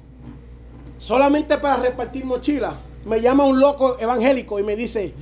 solamente 0.99 1.59
para 1.59 1.77
repartir 1.77 2.25
mochilas, 2.25 2.75
me 3.05 3.21
llama 3.21 3.45
un 3.45 3.59
loco 3.59 3.99
evangélico 3.99 4.59
y 4.59 4.63
me 4.63 4.77
dice, 4.77 5.13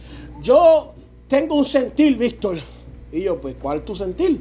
yo 0.43 0.95
tengo 1.29 1.55
un 1.55 1.65
sentir, 1.65 2.17
Víctor. 2.17 2.59
Y 3.13 3.23
yo, 3.23 3.41
pues, 3.41 3.57
¿cuál 3.61 3.79
es 3.79 3.85
tu 3.85 3.97
sentir? 3.97 4.41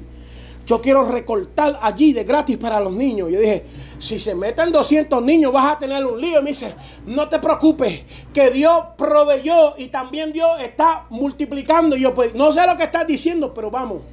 Yo 0.70 0.80
quiero 0.80 1.04
recortar 1.04 1.80
allí 1.82 2.14
de 2.14 2.24
gratis 2.24 2.56
para 2.58 2.80
los 2.80 2.94
niños. 2.94 3.32
Yo 3.32 3.40
dije, 3.40 3.66
si 3.98 4.20
se 4.20 4.36
meten 4.36 4.72
200 4.72 5.20
niños 5.24 5.52
vas 5.52 5.74
a 5.74 5.80
tener 5.80 6.06
un 6.06 6.22
lío. 6.22 6.42
Y 6.42 6.44
me 6.44 6.50
dice, 6.52 6.76
no 7.08 7.28
te 7.28 7.40
preocupes, 7.40 8.04
que 8.32 8.52
Dios 8.52 8.84
proveyó 8.96 9.74
y 9.80 9.88
también 9.88 10.32
Dios 10.32 10.48
está 10.62 11.08
multiplicando. 11.10 11.96
Y 11.98 12.02
yo, 12.02 12.14
pues, 12.14 12.36
no 12.36 12.52
sé 12.52 12.68
lo 12.68 12.78
que 12.78 12.84
estás 12.84 13.08
diciendo, 13.08 13.52
pero 13.52 13.72
vamos, 13.72 14.04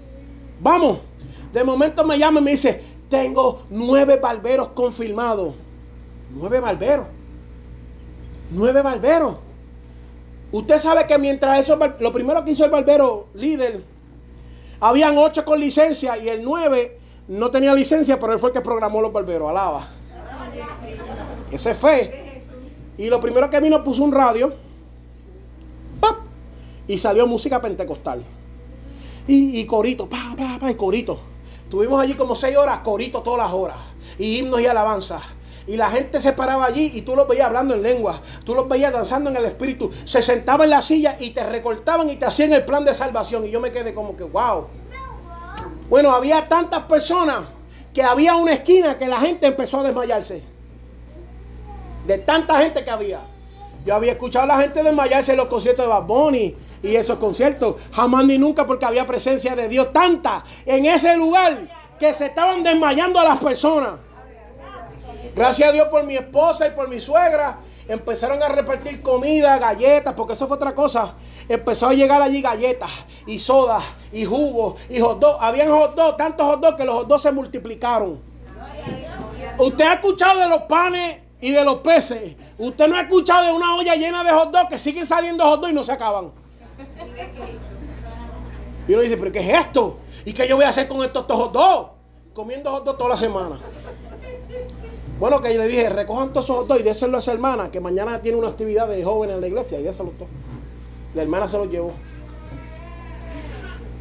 vamos. 0.59 1.01
De 1.53 1.63
momento 1.63 2.07
me 2.07 2.19
llama 2.19 2.41
y 2.41 2.45
me 2.45 2.51
dice, 2.53 2.83
tengo 3.11 3.67
nueve 3.69 4.17
barberos 4.17 4.69
confirmados. 4.69 5.55
Nueve 6.35 6.59
barberos. 6.61 7.07
Nueve 8.51 8.81
barberos. 8.81 9.37
Usted 10.53 10.79
sabe 10.79 11.07
que 11.07 11.19
mientras 11.19 11.61
eso, 11.61 11.79
lo 12.01 12.13
primero 12.15 12.43
que 12.47 12.53
hizo 12.53 12.65
el 12.65 12.71
barbero 12.71 13.27
líder, 13.35 13.85
habían 14.89 15.17
ocho 15.19 15.45
con 15.45 15.59
licencia 15.61 16.17
y 16.19 16.29
el 16.29 16.43
nueve 16.43 16.99
no 17.29 17.51
tenía 17.51 17.75
licencia, 17.75 18.19
pero 18.19 18.33
él 18.33 18.39
fue 18.39 18.51
el 18.51 18.55
que 18.55 18.61
programó 18.61 19.01
los 19.01 19.13
barberos. 19.13 19.51
Alaba. 19.51 19.87
Ese 21.51 21.75
fue. 21.75 22.43
Y 22.99 23.09
lo 23.09 23.21
primero 23.21 23.51
que 23.51 23.61
vino 23.61 23.83
puso 23.83 24.03
un 24.03 24.13
radio. 24.13 24.55
Y 26.89 26.99
salió 26.99 27.27
música 27.27 27.61
pentecostal. 27.61 28.23
Y, 29.27 29.59
y 29.59 29.67
corito, 29.67 30.09
pa, 30.09 30.35
pa, 30.37 30.59
pa, 30.61 30.71
y 30.71 30.75
corito. 30.77 31.19
Tuvimos 31.69 32.01
allí 32.01 32.15
como 32.15 32.37
seis 32.37 32.57
horas, 32.57 32.79
corito 32.79 33.23
todas 33.23 33.41
las 33.41 33.53
horas. 33.53 33.79
Y 34.19 34.39
himnos 34.39 34.61
y 34.61 34.67
alabanzas. 34.67 35.23
Y 35.67 35.77
la 35.77 35.91
gente 35.91 36.21
se 36.21 36.33
paraba 36.33 36.65
allí 36.65 36.93
y 36.95 37.03
tú 37.03 37.17
los 37.17 37.27
veías 37.27 37.47
hablando 37.47 37.75
en 37.75 37.83
lengua. 37.83 38.21
Tú 38.45 38.55
los 38.55 38.69
veías 38.69 38.93
danzando 38.93 39.31
en 39.31 39.37
el 39.37 39.45
espíritu. 39.47 39.91
Se 40.05 40.23
sentaban 40.23 40.65
en 40.65 40.71
la 40.71 40.83
silla 40.83 41.17
y 41.19 41.31
te 41.31 41.45
recortaban 41.45 42.09
y 42.09 42.17
te 42.17 42.25
hacían 42.25 42.53
el 42.53 42.65
plan 42.65 42.85
de 42.85 42.95
salvación. 42.95 43.45
Y 43.47 43.51
yo 43.51 43.61
me 43.61 43.73
quedé 43.73 43.93
como 43.93 44.17
que, 44.17 44.25
wow. 44.25 44.69
Bueno, 45.89 46.13
había 46.13 46.49
tantas 46.49 46.83
personas 46.83 47.45
que 47.93 48.03
había 48.03 48.37
una 48.37 48.53
esquina 48.53 48.97
que 48.99 49.07
la 49.07 49.19
gente 49.21 49.47
empezó 49.47 49.81
a 49.81 49.85
desmayarse. 49.85 50.43
De 52.07 52.19
tanta 52.19 52.59
gente 52.59 52.85
que 52.85 52.91
había. 52.91 53.21
Yo 53.85 53.95
había 53.95 54.13
escuchado 54.13 54.45
a 54.45 54.49
la 54.49 54.59
gente 54.59 54.83
desmayarse 54.83 55.33
en 55.33 55.39
los 55.39 55.47
conciertos 55.47 55.85
de 55.85 55.89
Bad 55.89 56.05
Bunny 56.05 56.55
y 56.83 56.95
esos 56.95 57.19
conciertos. 57.19 57.77
Jamás 57.93 58.25
ni 58.25 58.39
nunca 58.39 58.67
porque 58.67 58.85
había 58.85 59.07
presencia 59.07 59.57
de 59.57 59.69
Dios 59.69 59.93
tanta 59.93 60.45
en 60.65 60.87
ese 60.87 61.17
lugar 61.17 61.69
que 61.99 62.13
se 62.13 62.27
estaban 62.27 62.63
desmayando 62.63 63.19
a 63.19 63.25
las 63.25 63.39
personas. 63.39 64.06
Gracias 65.37 65.69
a 65.69 65.73
Dios 65.73 65.89
por 65.89 66.03
mi 66.05 66.17
esposa 66.17 66.67
y 66.67 66.71
por 66.71 66.89
mi 66.89 66.99
suegra. 66.99 67.59
Empezaron 67.87 68.43
a 68.43 68.49
repartir 68.49 69.03
comida, 69.03 69.59
galletas, 69.59 70.15
porque 70.15 70.33
eso 70.33 70.49
fue 70.49 70.57
otra 70.57 70.75
cosa. 70.75 71.13
Empezó 71.47 71.89
a 71.89 71.93
llegar 71.93 72.23
allí 72.23 72.41
galletas 72.41 72.91
y 73.27 73.39
sodas 73.39 73.85
y 74.13 74.25
jugos 74.25 74.81
y 74.89 74.99
hot 74.99 75.21
dogs. 75.21 75.37
Habían 75.43 75.69
hot 75.69 75.95
dogs, 75.95 76.17
tantos 76.17 76.47
hot 76.47 76.61
dogs 76.61 76.77
que 76.79 76.87
los 76.87 77.05
hot 77.05 77.21
se 77.21 77.31
multiplicaron. 77.33 78.19
Usted 79.59 79.85
ha 79.85 79.93
escuchado 79.93 80.41
de 80.41 80.49
los 80.49 80.63
panes 80.63 81.21
y 81.39 81.51
de 81.51 81.63
los 81.63 81.77
peces. 81.77 82.35
Usted 82.57 82.89
no 82.89 82.97
ha 82.97 83.03
escuchado 83.03 83.45
de 83.45 83.53
una 83.53 83.77
olla 83.77 83.95
llena 83.95 84.25
de 84.25 84.31
hot 84.31 84.51
dogs 84.51 84.71
que 84.71 84.79
siguen 84.79 85.05
saliendo 85.05 85.45
hot 85.45 85.61
dogs 85.61 85.71
y 85.71 85.75
no 85.75 85.85
se 85.85 85.93
acaban. 85.93 86.33
Y 88.89 88.93
uno 88.95 89.03
dice, 89.03 89.19
pero 89.19 89.31
¿qué 89.31 89.41
es 89.41 89.61
esto? 89.61 89.99
¿Y 90.25 90.33
qué 90.33 90.49
yo 90.49 90.57
voy 90.57 90.65
a 90.65 90.71
hacer 90.71 90.89
con 90.89 91.05
estos 91.05 91.27
hot 91.29 91.53
dogs? 91.53 91.91
Comiendo 92.33 92.71
hot 92.71 92.85
dogs 92.85 92.97
toda 92.97 93.11
la 93.11 93.17
semana. 93.19 93.61
Bueno, 95.19 95.41
que 95.41 95.53
yo 95.53 95.59
le 95.59 95.67
dije, 95.67 95.89
recojan 95.89 96.29
todos 96.29 96.45
esos 96.45 96.69
dos 96.69 96.79
y 96.79 96.83
déselo 96.83 97.17
a 97.17 97.21
esa 97.21 97.33
hermana, 97.33 97.71
que 97.71 97.81
mañana 97.81 98.21
tiene 98.21 98.37
una 98.37 98.49
actividad 98.49 98.87
de 98.87 99.03
jóvenes 99.03 99.37
en 99.37 99.41
la 99.41 99.47
iglesia, 99.47 99.81
y 99.81 99.83
déselo 99.83 100.11
todos. 100.11 100.29
La 101.15 101.23
hermana 101.23 101.49
se 101.49 101.57
los 101.57 101.71
llevó. 101.71 101.93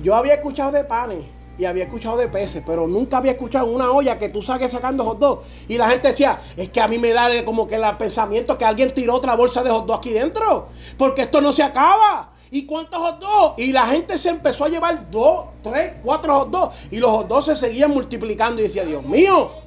Yo 0.03 0.13
había 0.13 0.33
escuchado 0.33 0.73
de 0.73 0.83
panes 0.83 1.19
y 1.57 1.63
había 1.63 1.85
escuchado 1.85 2.17
de 2.17 2.27
peces, 2.27 2.61
pero 2.65 2.85
nunca 2.85 3.17
había 3.17 3.31
escuchado 3.31 3.67
una 3.67 3.91
olla 3.91 4.19
que 4.19 4.27
tú 4.27 4.41
saques 4.41 4.71
sacando 4.71 5.05
hot 5.05 5.19
dog. 5.19 5.43
Y 5.69 5.77
la 5.77 5.89
gente 5.89 6.09
decía, 6.09 6.41
es 6.57 6.67
que 6.67 6.81
a 6.81 6.87
mí 6.89 6.97
me 6.97 7.13
da 7.13 7.29
como 7.45 7.65
que 7.65 7.75
el 7.75 7.97
pensamiento 7.97 8.57
que 8.57 8.65
alguien 8.65 8.93
tiró 8.93 9.15
otra 9.15 9.37
bolsa 9.37 9.63
de 9.63 9.69
hot 9.69 9.85
dog 9.85 9.99
aquí 9.99 10.11
dentro, 10.11 10.67
porque 10.97 11.21
esto 11.21 11.39
no 11.39 11.53
se 11.53 11.63
acaba. 11.63 12.33
¿Y 12.51 12.65
cuántos 12.65 12.99
hot 12.99 13.19
dogs? 13.19 13.53
Y 13.57 13.71
la 13.71 13.87
gente 13.87 14.17
se 14.17 14.29
empezó 14.29 14.65
a 14.65 14.69
llevar 14.69 15.09
dos, 15.09 15.45
tres, 15.63 15.93
cuatro 16.03 16.39
hot 16.39 16.49
dogs. 16.49 16.75
Y 16.91 16.97
los 16.97 17.09
hot 17.09 17.27
dogs 17.27 17.45
se 17.45 17.55
seguían 17.55 17.91
multiplicando. 17.91 18.61
Y 18.61 18.65
decía, 18.65 18.83
Dios 18.83 19.03
mío. 19.03 19.64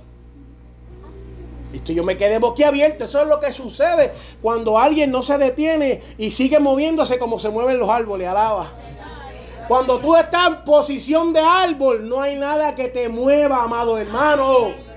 Esto 1.72 1.92
yo 1.92 2.02
me 2.04 2.16
quedé 2.16 2.38
boquiabierto. 2.38 3.04
Eso 3.04 3.22
es 3.22 3.28
lo 3.28 3.40
que 3.40 3.52
sucede 3.52 4.12
cuando 4.40 4.78
alguien 4.78 5.10
no 5.10 5.22
se 5.22 5.38
detiene 5.38 6.02
y 6.16 6.30
sigue 6.30 6.58
moviéndose 6.58 7.18
como 7.18 7.38
se 7.38 7.50
mueven 7.50 7.78
los 7.78 7.90
árboles. 7.90 8.28
Alaba. 8.28 8.66
Cuando 9.68 9.98
tú 9.98 10.16
estás 10.16 10.46
en 10.46 10.64
posición 10.64 11.32
de 11.32 11.40
árbol, 11.40 12.08
no 12.08 12.22
hay 12.22 12.36
nada 12.36 12.74
que 12.74 12.88
te 12.88 13.08
mueva, 13.08 13.62
amado 13.62 13.98
hermano. 13.98 14.87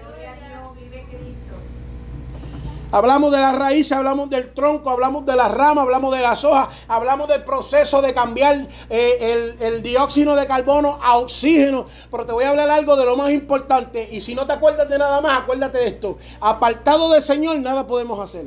Hablamos 2.94 3.32
de 3.32 3.40
la 3.40 3.54
raíz, 3.54 3.90
hablamos 3.94 4.30
del 4.30 4.54
tronco, 4.54 4.90
hablamos 4.90 5.26
de 5.26 5.36
la 5.38 5.48
rama, 5.48 5.84
hablamos 5.84 6.14
de 6.14 6.22
las 6.22 6.44
hojas, 6.44 6.68
hablamos 6.90 7.30
del 7.30 7.42
proceso 7.46 8.02
de 8.02 8.14
cambiar 8.14 8.68
eh, 8.90 9.56
el, 9.62 9.82
dióxido 9.82 10.36
de 10.36 10.46
carbono 10.46 11.00
a 11.02 11.18
oxígeno. 11.18 11.88
Pero 12.12 12.26
te 12.26 12.34
voy 12.34 12.44
a 12.44 12.50
hablar 12.50 12.70
algo 12.70 12.98
de 12.98 13.06
lo 13.06 13.16
más 13.16 13.32
importante. 13.32 14.10
Y 14.12 14.20
si 14.20 14.36
no 14.36 14.46
te 14.46 14.52
acuerdas 14.52 14.90
de 14.90 14.98
nada 14.98 15.22
más, 15.22 15.42
acuérdate 15.42 15.78
de 15.78 15.88
esto. 15.88 16.18
Apartado 16.42 17.10
del 17.12 17.24
Señor, 17.24 17.58
nada 17.60 17.88
podemos 17.88 18.20
hacer. 18.20 18.46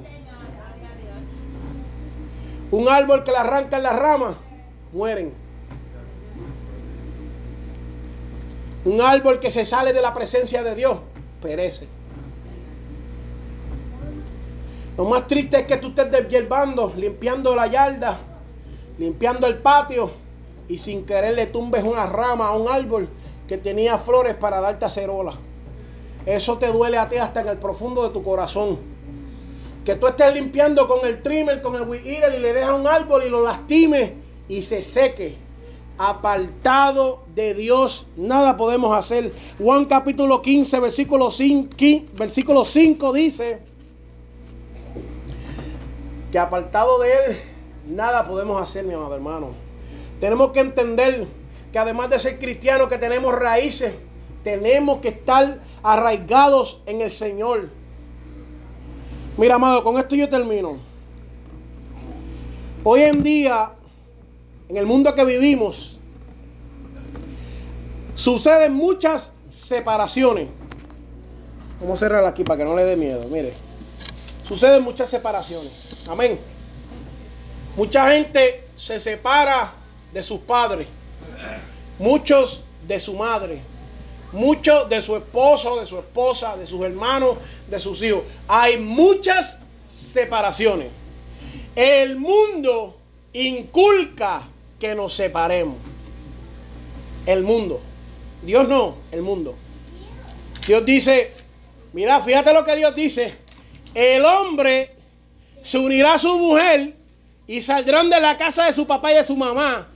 Un 2.70 2.88
árbol 2.88 3.24
que 3.24 3.30
le 3.30 3.38
arranca 3.38 3.78
en 3.78 3.82
las 3.82 3.96
ramas, 3.96 4.36
mueren. 4.92 5.32
Un 8.84 9.00
árbol 9.00 9.40
que 9.40 9.50
se 9.50 9.64
sale 9.64 9.94
de 9.94 10.02
la 10.02 10.12
presencia 10.12 10.62
de 10.62 10.74
Dios, 10.74 10.98
perece. 11.40 11.93
Lo 14.96 15.04
más 15.04 15.26
triste 15.26 15.58
es 15.58 15.62
que 15.64 15.76
tú 15.76 15.88
estés 15.88 16.10
deshierbando, 16.10 16.92
limpiando 16.96 17.54
la 17.56 17.66
yarda, 17.66 18.18
limpiando 18.96 19.46
el 19.48 19.58
patio 19.58 20.10
y 20.68 20.78
sin 20.78 21.04
querer 21.04 21.34
le 21.34 21.46
tumbes 21.46 21.82
una 21.82 22.06
rama 22.06 22.48
a 22.48 22.56
un 22.56 22.68
árbol 22.68 23.08
que 23.48 23.58
tenía 23.58 23.98
flores 23.98 24.34
para 24.34 24.60
darte 24.60 24.84
acerola. 24.84 25.32
Eso 26.24 26.58
te 26.58 26.68
duele 26.68 26.96
a 26.96 27.08
ti 27.08 27.16
hasta 27.16 27.40
en 27.40 27.48
el 27.48 27.58
profundo 27.58 28.04
de 28.04 28.10
tu 28.10 28.22
corazón. 28.22 28.78
Que 29.84 29.96
tú 29.96 30.06
estés 30.06 30.32
limpiando 30.32 30.86
con 30.86 31.04
el 31.04 31.20
trimmer, 31.20 31.60
con 31.60 31.74
el 31.74 31.82
weed 31.82 32.04
y 32.06 32.40
le 32.40 32.52
dejas 32.52 32.78
un 32.78 32.86
árbol 32.86 33.24
y 33.26 33.30
lo 33.30 33.42
lastimes 33.42 34.12
y 34.48 34.62
se 34.62 34.84
seque. 34.84 35.36
Apartado 35.98 37.24
de 37.34 37.52
Dios, 37.52 38.06
nada 38.16 38.56
podemos 38.56 38.96
hacer. 38.96 39.32
Juan 39.58 39.84
capítulo 39.86 40.40
15, 40.40 40.80
versículo 40.80 41.30
5, 41.30 41.76
versículo 42.14 42.64
5 42.64 43.12
dice 43.12 43.73
que 46.34 46.40
apartado 46.40 46.98
de 46.98 47.12
Él 47.12 47.36
nada 47.86 48.26
podemos 48.26 48.60
hacer, 48.60 48.84
mi 48.84 48.92
amado 48.92 49.14
hermano. 49.14 49.50
Tenemos 50.18 50.50
que 50.50 50.58
entender 50.58 51.28
que 51.70 51.78
además 51.78 52.10
de 52.10 52.18
ser 52.18 52.40
cristianos 52.40 52.88
que 52.88 52.98
tenemos 52.98 53.32
raíces, 53.32 53.94
tenemos 54.42 54.98
que 54.98 55.10
estar 55.10 55.60
arraigados 55.80 56.80
en 56.86 57.02
el 57.02 57.10
Señor. 57.10 57.68
Mira, 59.36 59.54
amado, 59.54 59.84
con 59.84 59.96
esto 59.96 60.16
yo 60.16 60.28
termino. 60.28 60.78
Hoy 62.82 63.02
en 63.02 63.22
día, 63.22 63.70
en 64.68 64.76
el 64.76 64.86
mundo 64.86 65.14
que 65.14 65.24
vivimos, 65.24 66.00
suceden 68.14 68.72
muchas 68.72 69.34
separaciones. 69.48 70.48
Vamos 71.80 71.98
a 71.98 72.00
cerrar 72.00 72.24
aquí 72.24 72.42
para 72.42 72.58
que 72.58 72.64
no 72.64 72.74
le 72.74 72.82
dé 72.82 72.96
miedo. 72.96 73.24
Mire, 73.28 73.52
suceden 74.42 74.82
muchas 74.82 75.08
separaciones. 75.08 75.83
Amén. 76.06 76.38
Mucha 77.76 78.12
gente 78.12 78.64
se 78.76 79.00
separa 79.00 79.72
de 80.12 80.22
sus 80.22 80.40
padres, 80.40 80.86
muchos 81.98 82.62
de 82.86 83.00
su 83.00 83.14
madre, 83.14 83.60
muchos 84.32 84.88
de 84.88 85.00
su 85.02 85.16
esposo, 85.16 85.80
de 85.80 85.86
su 85.86 85.98
esposa, 85.98 86.56
de 86.56 86.66
sus 86.66 86.82
hermanos, 86.82 87.38
de 87.68 87.80
sus 87.80 88.02
hijos. 88.02 88.22
Hay 88.46 88.78
muchas 88.78 89.58
separaciones. 89.88 90.88
El 91.74 92.16
mundo 92.16 92.96
inculca 93.32 94.48
que 94.78 94.94
nos 94.94 95.14
separemos. 95.14 95.76
El 97.26 97.42
mundo. 97.42 97.80
Dios 98.42 98.68
no, 98.68 98.96
el 99.10 99.22
mundo. 99.22 99.54
Dios 100.66 100.84
dice, 100.84 101.32
mira, 101.92 102.20
fíjate 102.20 102.52
lo 102.52 102.64
que 102.64 102.76
Dios 102.76 102.94
dice. 102.94 103.34
El 103.94 104.24
hombre 104.24 104.93
se 105.64 105.78
unirá 105.78 106.14
a 106.14 106.18
su 106.18 106.38
mujer 106.38 106.94
y 107.46 107.60
saldrán 107.62 108.10
de 108.10 108.20
la 108.20 108.36
casa 108.36 108.66
de 108.66 108.72
su 108.72 108.86
papá 108.86 109.12
y 109.12 109.16
de 109.16 109.24
su 109.24 109.34
mamá. 109.34 109.88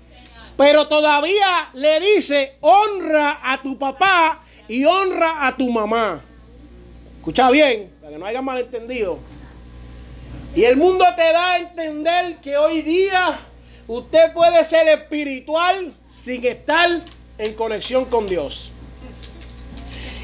Pero 0.57 0.89
todavía 0.89 1.69
le 1.75 2.01
dice, 2.01 2.57
honra 2.61 3.39
a 3.43 3.63
tu 3.63 3.79
papá 3.79 4.43
y 4.67 4.85
honra 4.87 5.47
a 5.47 5.57
tu 5.57 5.71
mamá. 5.71 6.21
Escucha 7.19 7.51
bien, 7.51 7.93
para 8.01 8.13
que 8.13 8.19
no 8.19 8.27
haya 8.27 8.43
malentendido. 8.43 9.19
Y 10.57 10.65
el 10.65 10.77
mundo 10.77 11.05
te 11.15 11.33
da 11.33 11.53
a 11.53 11.59
entender 11.59 12.39
que 12.39 12.57
hoy 12.57 12.81
día 12.81 13.39
usted 13.87 14.33
puede 14.33 14.65
ser 14.65 14.89
espiritual 14.89 15.93
sin 16.09 16.45
estar 16.47 17.03
en 17.37 17.55
conexión 17.55 18.07
con 18.07 18.27
Dios. 18.27 18.73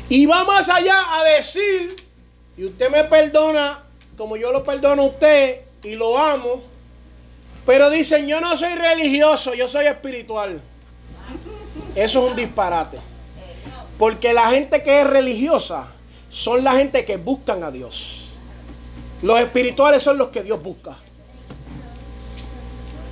Y 0.08 0.24
va 0.24 0.44
más 0.44 0.70
allá 0.70 1.18
a 1.18 1.24
decir, 1.24 1.96
y 2.56 2.64
usted 2.64 2.90
me 2.90 3.04
perdona 3.04 3.83
como 4.16 4.36
yo 4.36 4.52
lo 4.52 4.64
perdono 4.64 5.02
a 5.02 5.06
usted 5.06 5.62
y 5.82 5.94
lo 5.94 6.18
amo, 6.18 6.62
pero 7.66 7.90
dicen, 7.90 8.26
yo 8.26 8.40
no 8.40 8.56
soy 8.56 8.74
religioso, 8.74 9.54
yo 9.54 9.68
soy 9.68 9.86
espiritual. 9.86 10.60
Eso 11.94 12.24
es 12.24 12.30
un 12.30 12.36
disparate. 12.36 12.98
Porque 13.98 14.34
la 14.34 14.50
gente 14.50 14.82
que 14.82 15.00
es 15.00 15.06
religiosa 15.06 15.88
son 16.28 16.64
la 16.64 16.72
gente 16.72 17.04
que 17.04 17.16
buscan 17.16 17.62
a 17.62 17.70
Dios. 17.70 18.30
Los 19.22 19.40
espirituales 19.40 20.02
son 20.02 20.18
los 20.18 20.28
que 20.28 20.42
Dios 20.42 20.62
busca. 20.62 20.96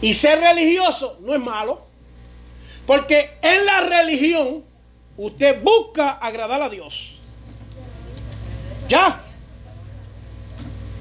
Y 0.01 0.15
ser 0.15 0.41
religioso 0.41 1.19
no 1.21 1.33
es 1.33 1.41
malo. 1.41 1.81
Porque 2.87 3.31
en 3.41 3.65
la 3.65 3.81
religión 3.81 4.65
usted 5.17 5.63
busca 5.63 6.11
agradar 6.11 6.61
a 6.61 6.69
Dios. 6.69 7.19
Ya. 8.89 9.25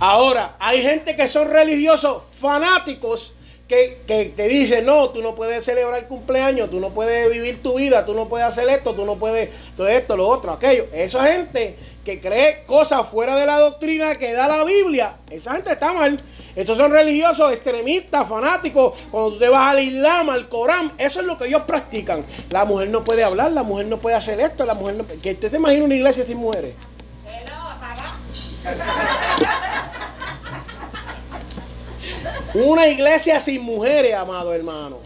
Ahora, 0.03 0.55
hay 0.57 0.81
gente 0.81 1.15
que 1.15 1.27
son 1.27 1.47
religiosos 1.51 2.23
fanáticos 2.39 3.35
que, 3.67 4.33
te 4.35 4.47
dicen, 4.47 4.83
no, 4.83 5.11
tú 5.11 5.21
no 5.21 5.35
puedes 5.35 5.63
celebrar 5.63 5.99
el 5.99 6.07
cumpleaños, 6.07 6.71
tú 6.71 6.79
no 6.79 6.89
puedes 6.89 7.31
vivir 7.31 7.61
tu 7.61 7.75
vida, 7.75 8.03
tú 8.03 8.15
no 8.15 8.27
puedes 8.27 8.47
hacer 8.47 8.67
esto, 8.67 8.95
tú 8.95 9.05
no 9.05 9.17
puedes 9.17 9.51
todo 9.77 9.87
esto, 9.87 10.17
lo 10.17 10.27
otro, 10.27 10.53
aquello. 10.53 10.87
Esa 10.91 11.31
gente 11.31 11.77
que 12.03 12.19
cree 12.19 12.63
cosas 12.65 13.07
fuera 13.09 13.35
de 13.35 13.45
la 13.45 13.59
doctrina 13.59 14.17
que 14.17 14.33
da 14.33 14.47
la 14.47 14.63
Biblia, 14.63 15.17
esa 15.29 15.53
gente 15.53 15.71
está 15.71 15.93
mal. 15.93 16.19
Estos 16.55 16.79
son 16.79 16.91
religiosos 16.91 17.53
extremistas, 17.53 18.27
fanáticos. 18.27 18.99
Cuando 19.11 19.33
tú 19.33 19.37
te 19.37 19.49
vas 19.49 19.67
al 19.67 19.81
Islam, 19.81 20.31
al 20.31 20.49
Corán, 20.49 20.93
eso 20.97 21.19
es 21.21 21.27
lo 21.27 21.37
que 21.37 21.45
ellos 21.45 21.61
practican. 21.67 22.25
La 22.49 22.65
mujer 22.65 22.89
no 22.89 23.03
puede 23.03 23.23
hablar, 23.23 23.51
la 23.51 23.61
mujer 23.61 23.85
no 23.85 23.99
puede 23.99 24.15
hacer 24.15 24.39
esto, 24.41 24.65
la 24.65 24.73
mujer 24.73 24.95
no... 24.95 25.05
¿Que 25.21 25.33
usted 25.33 25.51
se 25.51 25.57
imagina 25.57 25.85
una 25.85 25.95
iglesia 25.95 26.23
sin 26.23 26.39
mujeres? 26.39 26.73
Una 32.53 32.87
iglesia 32.87 33.39
sin 33.39 33.61
mujeres, 33.63 34.13
amado 34.13 34.53
hermano. 34.53 34.97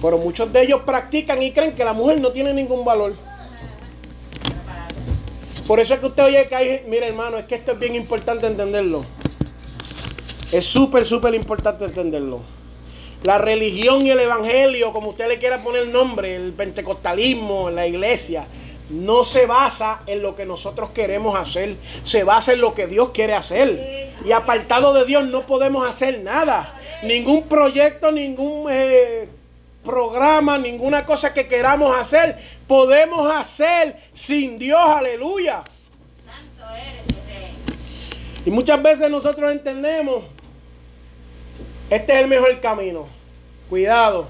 Pero 0.00 0.18
muchos 0.18 0.52
de 0.52 0.62
ellos 0.62 0.82
practican 0.82 1.42
y 1.42 1.52
creen 1.52 1.74
que 1.74 1.84
la 1.84 1.92
mujer 1.92 2.20
no 2.20 2.30
tiene 2.30 2.52
ningún 2.52 2.84
valor. 2.84 3.14
Por 5.66 5.80
eso 5.80 5.94
es 5.94 6.00
que 6.00 6.06
usted 6.06 6.24
oye 6.24 6.46
que 6.46 6.54
hay, 6.54 6.84
mire 6.88 7.08
hermano, 7.08 7.36
es 7.36 7.44
que 7.44 7.56
esto 7.56 7.72
es 7.72 7.78
bien 7.78 7.94
importante 7.94 8.46
entenderlo. 8.46 9.04
Es 10.50 10.64
súper, 10.64 11.04
súper 11.04 11.34
importante 11.34 11.84
entenderlo. 11.84 12.57
La 13.24 13.38
religión 13.38 14.06
y 14.06 14.10
el 14.10 14.20
evangelio, 14.20 14.92
como 14.92 15.10
usted 15.10 15.28
le 15.28 15.38
quiera 15.38 15.62
poner 15.62 15.82
el 15.82 15.92
nombre, 15.92 16.36
el 16.36 16.52
pentecostalismo, 16.52 17.70
la 17.70 17.86
iglesia, 17.86 18.46
no 18.90 19.24
se 19.24 19.46
basa 19.46 20.02
en 20.06 20.22
lo 20.22 20.34
que 20.34 20.46
nosotros 20.46 20.90
queremos 20.90 21.38
hacer, 21.38 21.76
se 22.04 22.24
basa 22.24 22.52
en 22.52 22.60
lo 22.60 22.74
que 22.74 22.86
Dios 22.86 23.10
quiere 23.10 23.34
hacer. 23.34 24.14
Y 24.24 24.32
apartado 24.32 24.94
de 24.94 25.04
Dios 25.04 25.26
no 25.26 25.46
podemos 25.46 25.88
hacer 25.88 26.20
nada. 26.20 26.80
Ningún 27.02 27.44
proyecto, 27.48 28.10
ningún 28.12 28.68
eh, 28.70 29.28
programa 29.88 30.58
ninguna 30.58 31.06
cosa 31.06 31.32
que 31.32 31.48
queramos 31.48 31.96
hacer, 31.96 32.36
podemos 32.66 33.34
hacer 33.34 33.96
sin 34.12 34.58
Dios, 34.58 34.80
aleluya. 34.80 35.62
Y 38.44 38.50
muchas 38.50 38.82
veces 38.82 39.10
nosotros 39.10 39.50
entendemos, 39.50 40.24
este 41.90 42.12
es 42.12 42.20
el 42.20 42.28
mejor 42.28 42.60
camino. 42.60 43.06
Cuidado. 43.68 44.26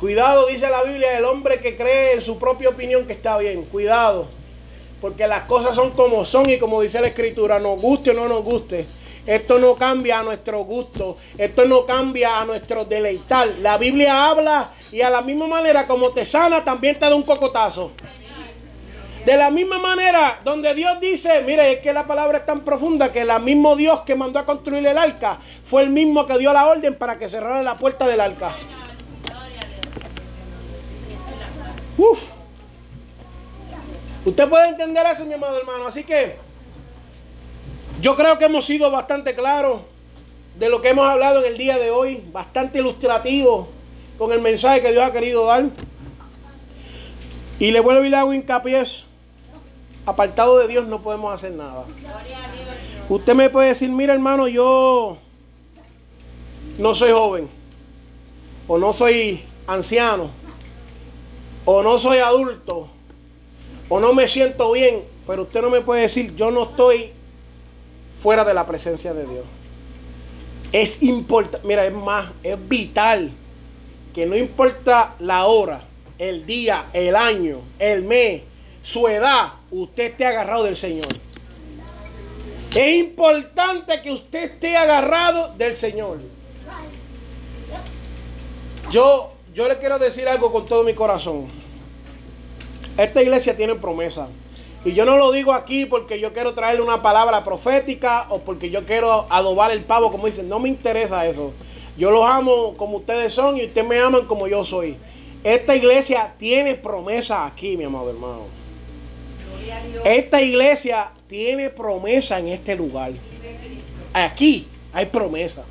Cuidado, 0.00 0.46
dice 0.46 0.68
la 0.68 0.82
Biblia, 0.82 1.16
el 1.16 1.24
hombre 1.24 1.60
que 1.60 1.76
cree 1.76 2.14
en 2.14 2.20
su 2.20 2.38
propia 2.38 2.68
opinión 2.68 3.06
que 3.06 3.12
está 3.12 3.38
bien. 3.38 3.62
Cuidado. 3.64 4.26
Porque 5.00 5.26
las 5.26 5.42
cosas 5.42 5.74
son 5.74 5.92
como 5.92 6.24
son 6.24 6.48
y 6.50 6.58
como 6.58 6.80
dice 6.80 7.00
la 7.00 7.08
escritura, 7.08 7.58
nos 7.58 7.80
guste 7.80 8.10
o 8.10 8.14
no 8.14 8.28
nos 8.28 8.42
guste. 8.42 8.86
Esto 9.26 9.58
no 9.58 9.74
cambia 9.74 10.20
a 10.20 10.22
nuestro 10.22 10.60
gusto. 10.60 11.16
Esto 11.36 11.64
no 11.64 11.84
cambia 11.84 12.40
a 12.40 12.44
nuestro 12.44 12.84
deleitar. 12.84 13.48
La 13.60 13.76
Biblia 13.78 14.28
habla 14.28 14.72
y 14.92 15.00
a 15.00 15.10
la 15.10 15.22
misma 15.22 15.46
manera 15.46 15.86
como 15.86 16.10
te 16.10 16.24
sana, 16.24 16.64
también 16.64 16.94
te 16.94 17.06
da 17.06 17.14
un 17.14 17.22
cocotazo. 17.22 17.92
De 19.26 19.36
la 19.36 19.50
misma 19.50 19.80
manera, 19.80 20.38
donde 20.44 20.72
Dios 20.72 21.00
dice, 21.00 21.42
mire, 21.44 21.72
es 21.72 21.80
que 21.80 21.92
la 21.92 22.06
palabra 22.06 22.38
es 22.38 22.46
tan 22.46 22.60
profunda 22.60 23.10
que 23.10 23.22
el 23.22 23.40
mismo 23.40 23.74
Dios 23.74 24.02
que 24.02 24.14
mandó 24.14 24.38
a 24.38 24.46
construir 24.46 24.86
el 24.86 24.96
arca 24.96 25.40
fue 25.68 25.82
el 25.82 25.90
mismo 25.90 26.28
que 26.28 26.38
dio 26.38 26.52
la 26.52 26.64
orden 26.64 26.94
para 26.94 27.18
que 27.18 27.28
cerrara 27.28 27.60
la 27.64 27.76
puerta 27.76 28.06
del 28.06 28.20
arca. 28.20 28.52
Uf. 31.98 32.22
Usted 34.26 34.48
puede 34.48 34.68
entender 34.68 35.04
eso, 35.12 35.24
mi 35.24 35.34
amado 35.34 35.58
hermano. 35.58 35.88
Así 35.88 36.04
que 36.04 36.36
yo 38.00 38.14
creo 38.14 38.38
que 38.38 38.44
hemos 38.44 38.64
sido 38.64 38.92
bastante 38.92 39.34
claros 39.34 39.80
de 40.56 40.68
lo 40.68 40.80
que 40.80 40.90
hemos 40.90 41.04
hablado 41.04 41.40
en 41.40 41.50
el 41.50 41.58
día 41.58 41.78
de 41.78 41.90
hoy, 41.90 42.22
bastante 42.30 42.78
ilustrativo 42.78 43.70
con 44.18 44.30
el 44.30 44.40
mensaje 44.40 44.82
que 44.82 44.92
Dios 44.92 45.02
ha 45.02 45.10
querido 45.10 45.46
dar. 45.46 45.64
Y 47.58 47.72
le 47.72 47.80
vuelvo 47.80 48.04
y 48.04 48.08
le 48.08 48.16
hago 48.18 48.32
hincapié. 48.32 48.84
Apartado 50.06 50.58
de 50.58 50.68
Dios 50.68 50.86
no 50.86 51.02
podemos 51.02 51.34
hacer 51.34 51.52
nada. 51.52 51.84
Usted 53.08 53.34
me 53.34 53.50
puede 53.50 53.68
decir, 53.68 53.90
mira 53.90 54.14
hermano, 54.14 54.46
yo 54.46 55.18
no 56.78 56.94
soy 56.94 57.10
joven, 57.10 57.48
o 58.68 58.78
no 58.78 58.92
soy 58.92 59.42
anciano, 59.66 60.30
o 61.64 61.82
no 61.82 61.98
soy 61.98 62.18
adulto, 62.18 62.88
o 63.88 64.00
no 64.00 64.12
me 64.12 64.28
siento 64.28 64.70
bien, 64.72 65.02
pero 65.26 65.42
usted 65.42 65.60
no 65.60 65.70
me 65.70 65.80
puede 65.80 66.02
decir, 66.02 66.34
yo 66.36 66.52
no 66.52 66.64
estoy 66.64 67.10
fuera 68.22 68.44
de 68.44 68.54
la 68.54 68.66
presencia 68.66 69.12
de 69.12 69.26
Dios. 69.26 69.44
Es 70.72 71.02
importante, 71.02 71.66
mira, 71.66 71.84
es 71.84 71.92
más, 71.92 72.30
es 72.42 72.56
vital 72.68 73.32
que 74.14 74.24
no 74.26 74.36
importa 74.36 75.14
la 75.18 75.46
hora, 75.46 75.82
el 76.18 76.46
día, 76.46 76.86
el 76.92 77.14
año, 77.16 77.58
el 77.78 78.02
mes, 78.02 78.42
su 78.82 79.08
edad, 79.08 79.52
usted 79.70 80.04
esté 80.04 80.26
agarrado 80.26 80.64
del 80.64 80.76
Señor. 80.76 81.08
Es 82.74 82.96
importante 82.96 84.02
que 84.02 84.10
usted 84.10 84.44
esté 84.44 84.76
agarrado 84.76 85.54
del 85.56 85.76
Señor. 85.76 86.18
Yo, 88.90 89.32
yo 89.54 89.68
le 89.68 89.78
quiero 89.78 89.98
decir 89.98 90.28
algo 90.28 90.52
con 90.52 90.66
todo 90.66 90.84
mi 90.84 90.94
corazón. 90.94 91.46
Esta 92.96 93.22
iglesia 93.22 93.56
tiene 93.56 93.74
promesa. 93.74 94.28
Y 94.84 94.92
yo 94.92 95.04
no 95.04 95.16
lo 95.16 95.32
digo 95.32 95.52
aquí 95.52 95.86
porque 95.86 96.20
yo 96.20 96.32
quiero 96.32 96.54
traerle 96.54 96.82
una 96.82 97.02
palabra 97.02 97.42
profética 97.42 98.26
o 98.28 98.40
porque 98.40 98.70
yo 98.70 98.84
quiero 98.86 99.26
adobar 99.30 99.70
el 99.70 99.82
pavo, 99.82 100.12
como 100.12 100.26
dicen. 100.26 100.48
No 100.48 100.58
me 100.58 100.68
interesa 100.68 101.26
eso. 101.26 101.52
Yo 101.96 102.10
los 102.10 102.24
amo 102.24 102.74
como 102.76 102.98
ustedes 102.98 103.32
son 103.32 103.56
y 103.56 103.64
ustedes 103.64 103.86
me 103.86 103.98
aman 103.98 104.26
como 104.26 104.46
yo 104.46 104.64
soy. 104.64 104.96
Esta 105.42 105.74
iglesia 105.74 106.34
tiene 106.38 106.74
promesa 106.74 107.46
aquí, 107.46 107.76
mi 107.76 107.84
amado 107.84 108.10
hermano. 108.10 108.55
Esta 110.04 110.40
iglesia 110.40 111.10
tiene 111.28 111.70
promesa 111.70 112.38
en 112.38 112.48
este 112.48 112.76
lugar. 112.76 113.12
Aquí 114.12 114.68
hay 114.92 115.06
promesa. 115.06 115.64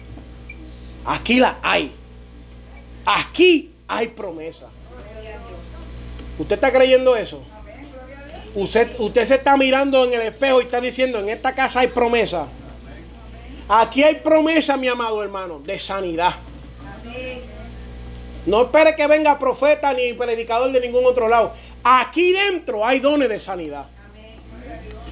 Aquí 1.06 1.40
la 1.40 1.58
hay. 1.62 1.92
Aquí 3.06 3.72
hay 3.88 4.08
promesa. 4.08 4.68
¿Usted 6.38 6.56
está 6.56 6.72
creyendo 6.72 7.16
eso? 7.16 7.42
Usted, 8.56 9.00
usted 9.00 9.26
se 9.26 9.36
está 9.36 9.58
mirando 9.58 10.04
en 10.06 10.14
el 10.14 10.22
espejo 10.22 10.62
y 10.62 10.66
está 10.66 10.80
diciendo, 10.80 11.20
en 11.20 11.30
esta 11.30 11.54
casa 11.54 11.82
hay 11.82 11.88
promesa. 11.88 12.48
Aquí 13.68 14.04
hay 14.04 14.16
promesa, 14.16 14.78
mi 14.78 14.88
amado 14.88 15.24
hermano, 15.24 15.60
de 15.60 15.80
sanidad. 15.80 16.36
No 18.46 18.64
espere 18.64 18.96
que 18.96 19.08
venga 19.08 19.40
profeta 19.40 19.94
ni 19.94 20.14
predicador 20.14 20.72
de 20.72 20.80
ningún 20.80 21.06
otro 21.06 21.28
lado. 21.28 21.54
Aquí 21.84 22.32
dentro 22.32 22.86
hay 22.86 23.00
dones 23.00 23.30
de 23.30 23.40
sanidad. 23.40 23.88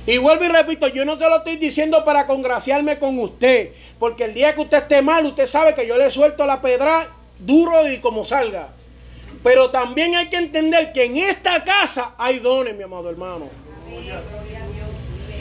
Y 0.06 0.18
vuelvo 0.18 0.44
y 0.44 0.50
repito, 0.50 0.88
yo 0.88 1.06
no 1.06 1.18
se 1.18 1.30
lo 1.30 1.38
estoy 1.38 1.56
diciendo 1.56 2.04
para 2.04 2.28
congraciarme 2.28 3.00
con 3.00 3.18
usted, 3.20 3.72
porque 4.00 4.26
el 4.26 4.34
día 4.34 4.54
que 4.54 4.62
usted 4.62 4.80
esté 4.80 5.02
mal, 5.02 5.26
usted 5.26 5.48
sabe 5.48 5.74
que 5.74 5.88
yo 5.88 5.98
le 5.98 6.12
suelto 6.12 6.46
la 6.46 6.62
pedra 6.62 7.08
duro 7.40 7.90
y 7.90 8.00
como 8.00 8.26
salga. 8.26 8.70
Pero 9.44 9.72
también 9.72 10.16
hay 10.16 10.28
que 10.28 10.38
entender 10.38 10.92
que 10.92 11.06
en 11.06 11.18
esta 11.18 11.64
casa 11.64 12.16
hay 12.18 12.40
dones, 12.40 12.76
mi 12.76 12.84
amado 12.84 13.10
hermano. 13.10 13.50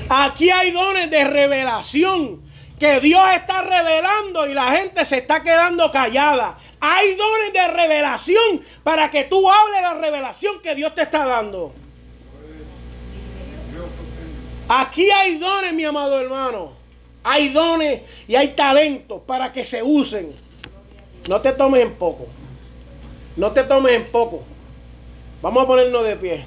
Aquí 0.08 0.50
hay 0.50 0.70
dones 0.70 1.10
de 1.10 1.24
revelación 1.24 2.40
que 2.78 3.00
Dios 3.00 3.24
está 3.34 3.62
revelando 3.62 4.48
y 4.48 4.54
la 4.54 4.72
gente 4.72 5.04
se 5.04 5.18
está 5.18 5.42
quedando 5.42 5.90
callada. 5.90 6.58
Hay 6.84 7.14
dones 7.14 7.52
de 7.52 7.68
revelación 7.68 8.60
para 8.82 9.08
que 9.08 9.22
tú 9.22 9.48
hables 9.48 9.80
la 9.80 9.94
revelación 9.94 10.60
que 10.60 10.74
Dios 10.74 10.92
te 10.96 11.02
está 11.02 11.24
dando. 11.24 11.72
Aquí 14.68 15.08
hay 15.08 15.38
dones, 15.38 15.72
mi 15.74 15.84
amado 15.84 16.20
hermano. 16.20 16.72
Hay 17.22 17.50
dones 17.50 18.02
y 18.26 18.34
hay 18.34 18.48
talentos 18.48 19.22
para 19.24 19.52
que 19.52 19.64
se 19.64 19.80
usen. 19.80 20.34
No 21.28 21.40
te 21.40 21.52
tomes 21.52 21.82
en 21.82 21.94
poco. 21.94 22.26
No 23.36 23.52
te 23.52 23.62
tomes 23.62 23.92
en 23.92 24.06
poco. 24.10 24.42
Vamos 25.40 25.62
a 25.62 25.66
ponernos 25.68 26.02
de 26.02 26.16
pie. 26.16 26.46